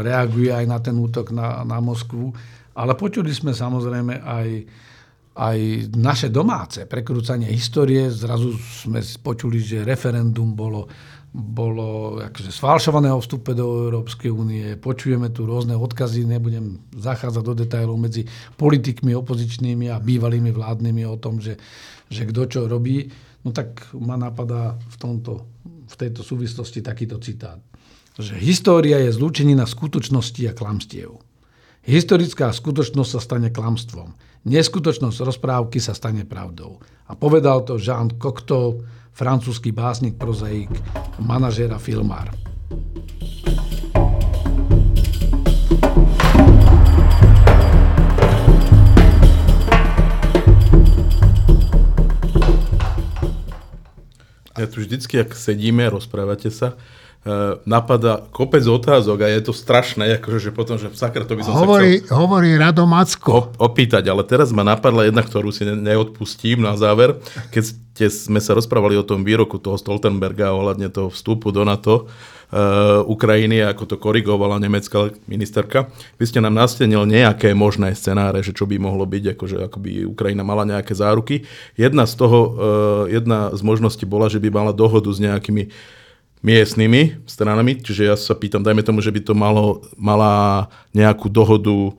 reaguje 0.00 0.48
aj 0.48 0.64
na 0.64 0.78
ten 0.80 0.96
útok 0.96 1.34
na, 1.34 1.60
na 1.66 1.76
Moskvu. 1.82 2.32
Ale 2.74 2.96
počuli 2.96 3.28
sme 3.30 3.52
samozrejme 3.52 4.24
aj, 4.24 4.48
aj 5.36 5.58
naše 5.94 6.32
domáce 6.32 6.88
prekrúcanie 6.88 7.52
histórie. 7.52 8.08
Zrazu 8.08 8.56
sme 8.56 9.04
počuli, 9.20 9.60
že 9.60 9.84
referendum 9.84 10.56
bolo 10.56 10.88
bolo 11.34 12.22
akože 12.22 12.54
sfalšované 12.54 13.10
o 13.10 13.18
vstupe 13.18 13.58
do 13.58 13.90
Európskej 13.90 14.30
únie. 14.30 14.78
Počujeme 14.78 15.34
tu 15.34 15.42
rôzne 15.42 15.74
odkazy, 15.74 16.22
nebudem 16.22 16.78
zachádzať 16.94 17.42
do 17.42 17.54
detajlov 17.58 17.98
medzi 17.98 18.22
politikmi 18.54 19.10
opozičnými 19.18 19.90
a 19.90 19.98
bývalými 19.98 20.54
vládnymi 20.54 21.02
o 21.10 21.18
tom, 21.18 21.42
že, 21.42 21.58
že 22.06 22.30
kto 22.30 22.42
čo 22.46 22.60
robí. 22.70 23.10
No 23.42 23.50
tak 23.50 23.82
ma 23.98 24.14
napadá 24.14 24.78
v, 24.78 24.96
tomto, 24.96 25.50
v 25.90 25.94
tejto 25.98 26.22
súvislosti 26.22 26.86
takýto 26.86 27.18
citát. 27.18 27.58
Že 28.14 28.38
história 28.38 29.02
je 29.02 29.10
zlúčenina 29.10 29.66
skutočnosti 29.66 30.38
a 30.46 30.54
klamstiev. 30.54 31.18
Historická 31.82 32.54
skutočnosť 32.54 33.10
sa 33.10 33.20
stane 33.20 33.50
klamstvom. 33.50 34.14
Neskutočnosť 34.44 35.24
rozprávky 35.24 35.80
sa 35.80 35.96
stane 35.96 36.28
pravdou. 36.28 36.76
A 37.08 37.16
povedal 37.16 37.64
to 37.64 37.80
Jean 37.80 38.12
Cocteau, 38.20 38.84
francúzsky 39.16 39.72
básnik, 39.72 40.20
prozaik, 40.20 40.68
manažér 41.16 41.72
a 41.72 41.80
filmár. 41.80 42.28
Ja 54.60 54.68
tu 54.68 54.84
vždycky, 54.84 55.24
ak 55.24 55.32
sedíme, 55.32 55.88
rozprávate 55.88 56.52
sa, 56.52 56.76
napadá 57.64 58.20
kopec 58.28 58.60
otázok 58.68 59.24
a 59.24 59.32
je 59.32 59.40
to 59.48 59.56
strašné, 59.56 60.20
akože 60.20 60.38
že 60.44 60.50
potom, 60.52 60.76
že 60.76 60.92
sakra, 60.92 61.24
to 61.24 61.40
by 61.40 61.42
som 61.42 61.56
hovorí, 61.56 62.04
sa 62.04 62.12
chcel... 62.12 62.16
Hovorí 62.20 62.50
Rado 62.60 62.84
Macko. 62.84 63.48
opýtať, 63.56 64.04
ale 64.12 64.28
teraz 64.28 64.52
ma 64.52 64.60
napadla 64.60 65.08
jedna, 65.08 65.24
ktorú 65.24 65.48
si 65.48 65.64
ne, 65.64 65.72
neodpustím 65.72 66.60
na 66.60 66.76
záver. 66.76 67.16
Keď 67.48 67.64
ste, 67.64 68.06
sme 68.12 68.44
sa 68.44 68.52
rozprávali 68.52 69.00
o 69.00 69.06
tom 69.08 69.24
výroku 69.24 69.56
toho 69.56 69.80
Stoltenberga 69.80 70.52
ohľadne 70.52 70.92
toho 70.92 71.08
vstupu 71.08 71.48
do 71.48 71.64
NATO, 71.64 72.04
uh, 72.04 73.00
Ukrajiny, 73.08 73.64
ako 73.72 73.88
to 73.88 73.96
korigovala 73.96 74.60
nemecká 74.60 75.08
ministerka. 75.24 75.88
Vy 76.20 76.28
ste 76.28 76.44
nám 76.44 76.52
nastenil 76.52 77.08
nejaké 77.08 77.56
možné 77.56 77.96
scenáre, 77.96 78.44
že 78.44 78.52
čo 78.52 78.68
by 78.68 78.76
mohlo 78.76 79.08
byť, 79.08 79.32
akože 79.32 79.56
ako 79.64 79.78
by 79.80 79.90
Ukrajina 80.12 80.44
mala 80.44 80.68
nejaké 80.68 80.92
záruky. 80.92 81.48
Jedna 81.78 82.04
z 82.04 82.20
toho, 82.20 82.38
uh, 82.44 82.52
jedna 83.08 83.48
z 83.56 83.64
možností 83.64 84.04
bola, 84.04 84.28
že 84.28 84.42
by 84.44 84.52
mala 84.52 84.76
dohodu 84.76 85.08
s 85.08 85.22
nejakými 85.22 85.72
miestnymi 86.44 87.24
stranami, 87.24 87.80
čiže 87.80 88.02
ja 88.04 88.14
sa 88.20 88.36
pýtam, 88.36 88.60
dajme 88.60 88.84
tomu, 88.84 89.00
že 89.00 89.08
by 89.08 89.20
to 89.24 89.32
malo, 89.32 89.80
mala 89.96 90.68
nejakú 90.92 91.32
dohodu 91.32 91.96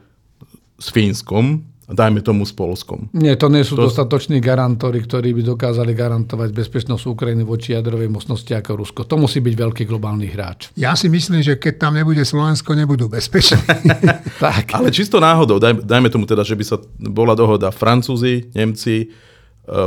s 0.77 0.93
Fínskom, 0.93 1.65
dajme 1.89 2.21
tomu 2.21 2.45
s 2.45 2.53
Polskom. 2.53 3.09
Nie, 3.13 3.37
to 3.37 3.49
nie 3.49 3.61
sú 3.61 3.77
to... 3.77 3.89
dostatoční 3.89 4.41
garantori, 4.41 5.01
ktorí 5.01 5.37
by 5.37 5.41
dokázali 5.57 5.93
garantovať 5.93 6.49
bezpečnosť 6.53 7.03
Ukrajiny 7.05 7.45
voči 7.45 7.77
jadrovej 7.77 8.09
mocnosti 8.09 8.49
ako 8.53 8.85
Rusko. 8.85 9.01
To 9.05 9.21
musí 9.21 9.41
byť 9.41 9.53
veľký 9.53 9.83
globálny 9.85 10.29
hráč. 10.33 10.73
Ja 10.77 10.97
si 10.97 11.09
myslím, 11.09 11.45
že 11.45 11.57
keď 11.61 11.89
tam 11.89 11.93
nebude 11.93 12.25
Slovensko, 12.25 12.73
nebudú 12.73 13.05
bezpeční. 13.05 13.61
tak. 14.45 14.73
Ale 14.73 14.89
čisto 14.89 15.21
náhodou, 15.21 15.61
daj, 15.61 15.85
dajme 15.85 16.09
tomu 16.09 16.25
teda, 16.25 16.41
že 16.41 16.57
by 16.57 16.63
sa 16.65 16.77
bola 16.97 17.37
dohoda 17.37 17.69
Francúzi, 17.69 18.49
Nemci, 18.57 19.05
e, 19.05 19.07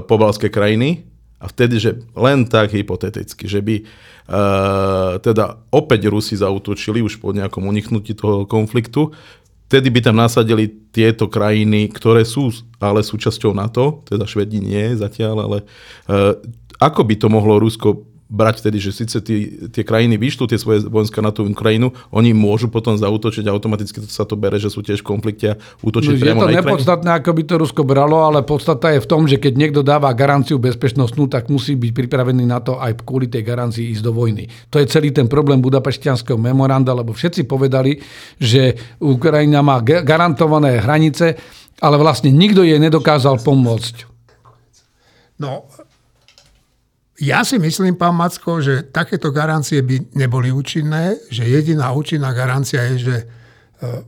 pobalské 0.06 0.50
krajiny 0.50 1.02
a 1.38 1.46
vtedy, 1.46 1.78
že 1.78 1.90
len 2.18 2.46
tak 2.50 2.74
hypoteticky, 2.74 3.46
že 3.46 3.62
by 3.62 3.76
e, 3.78 3.84
teda 5.22 5.62
opäť 5.70 6.10
Rusi 6.10 6.34
zautočili 6.34 6.98
už 6.98 7.22
po 7.22 7.30
nejakom 7.30 7.62
uniknutí 7.62 8.18
toho 8.18 8.42
konfliktu, 8.44 9.14
Vtedy 9.68 9.92
by 9.92 10.00
tam 10.00 10.16
nasadili 10.16 10.64
tieto 10.96 11.28
krajiny, 11.28 11.92
ktoré 11.92 12.24
sú 12.24 12.48
ale 12.80 13.04
súčasťou 13.04 13.52
NATO, 13.52 14.00
teda 14.08 14.24
Švedi 14.24 14.64
nie 14.64 14.96
zatiaľ, 14.96 15.44
ale 15.44 15.58
uh, 16.08 16.40
ako 16.80 17.04
by 17.04 17.14
to 17.20 17.28
mohlo 17.28 17.60
Rusko 17.60 18.00
brať 18.28 18.60
vtedy, 18.60 18.76
že 18.76 18.92
síce 18.92 19.16
tí, 19.24 19.68
tie 19.72 19.80
krajiny 19.80 20.20
vyšľú 20.20 20.44
tie 20.52 20.60
svoje 20.60 20.84
vojska 20.84 21.24
na 21.24 21.32
tú 21.32 21.48
Ukrajinu, 21.48 21.96
oni 22.12 22.36
môžu 22.36 22.68
potom 22.68 22.92
zautočiť 22.92 23.48
a 23.48 23.56
automaticky 23.56 24.04
sa 24.04 24.28
to 24.28 24.36
bere, 24.36 24.60
že 24.60 24.68
sú 24.68 24.84
tiež 24.84 25.00
v 25.00 25.08
konflikte 25.16 25.56
a 25.56 25.58
útočiť 25.80 26.12
no, 26.12 26.20
priamo 26.20 26.40
Je 26.44 26.44
to 26.44 26.58
nepodstatné, 26.60 27.10
ako 27.16 27.30
by 27.32 27.42
to 27.48 27.54
Rusko 27.56 27.82
bralo, 27.88 28.28
ale 28.28 28.44
podstata 28.44 28.92
je 28.92 29.00
v 29.00 29.08
tom, 29.08 29.24
že 29.24 29.40
keď 29.40 29.52
niekto 29.56 29.80
dáva 29.80 30.12
garanciu 30.12 30.60
bezpečnostnú, 30.60 31.32
tak 31.32 31.48
musí 31.48 31.72
byť 31.72 31.90
pripravený 31.96 32.44
na 32.44 32.60
to 32.60 32.76
aj 32.76 33.00
kvôli 33.00 33.32
tej 33.32 33.40
garancii 33.40 33.96
ísť 33.96 34.04
do 34.04 34.12
vojny. 34.12 34.44
To 34.68 34.76
je 34.76 34.86
celý 34.92 35.08
ten 35.08 35.24
problém 35.24 35.64
budapešťanského 35.64 36.36
memoranda, 36.36 36.92
lebo 36.92 37.16
všetci 37.16 37.48
povedali, 37.48 37.96
že 38.36 38.76
Ukrajina 39.00 39.64
má 39.64 39.80
garantované 39.80 40.84
hranice, 40.84 41.32
ale 41.80 41.96
vlastne 41.96 42.28
nikto 42.28 42.60
jej 42.60 42.76
nedokázal 42.76 43.40
pomôcť. 43.40 44.04
No, 45.38 45.70
ja 47.18 47.42
si 47.42 47.58
myslím, 47.58 47.98
pán 47.98 48.14
Macko, 48.14 48.62
že 48.62 48.86
takéto 48.94 49.34
garancie 49.34 49.82
by 49.82 50.14
neboli 50.14 50.54
účinné, 50.54 51.18
že 51.34 51.50
jediná 51.50 51.90
účinná 51.90 52.30
garancia 52.30 52.78
je, 52.94 52.96
že 52.98 53.16
e, 53.18 53.24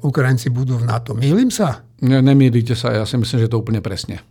Ukrajinci 0.06 0.54
budú 0.54 0.78
v 0.78 0.86
NATO. 0.86 1.18
Mýlim 1.18 1.50
sa? 1.50 1.82
Ne, 2.00 2.22
nemýlite 2.22 2.78
sa, 2.78 2.94
ja 2.94 3.02
si 3.02 3.18
myslím, 3.18 3.38
že 3.42 3.50
to 3.50 3.58
úplne 3.58 3.82
presne. 3.82 4.22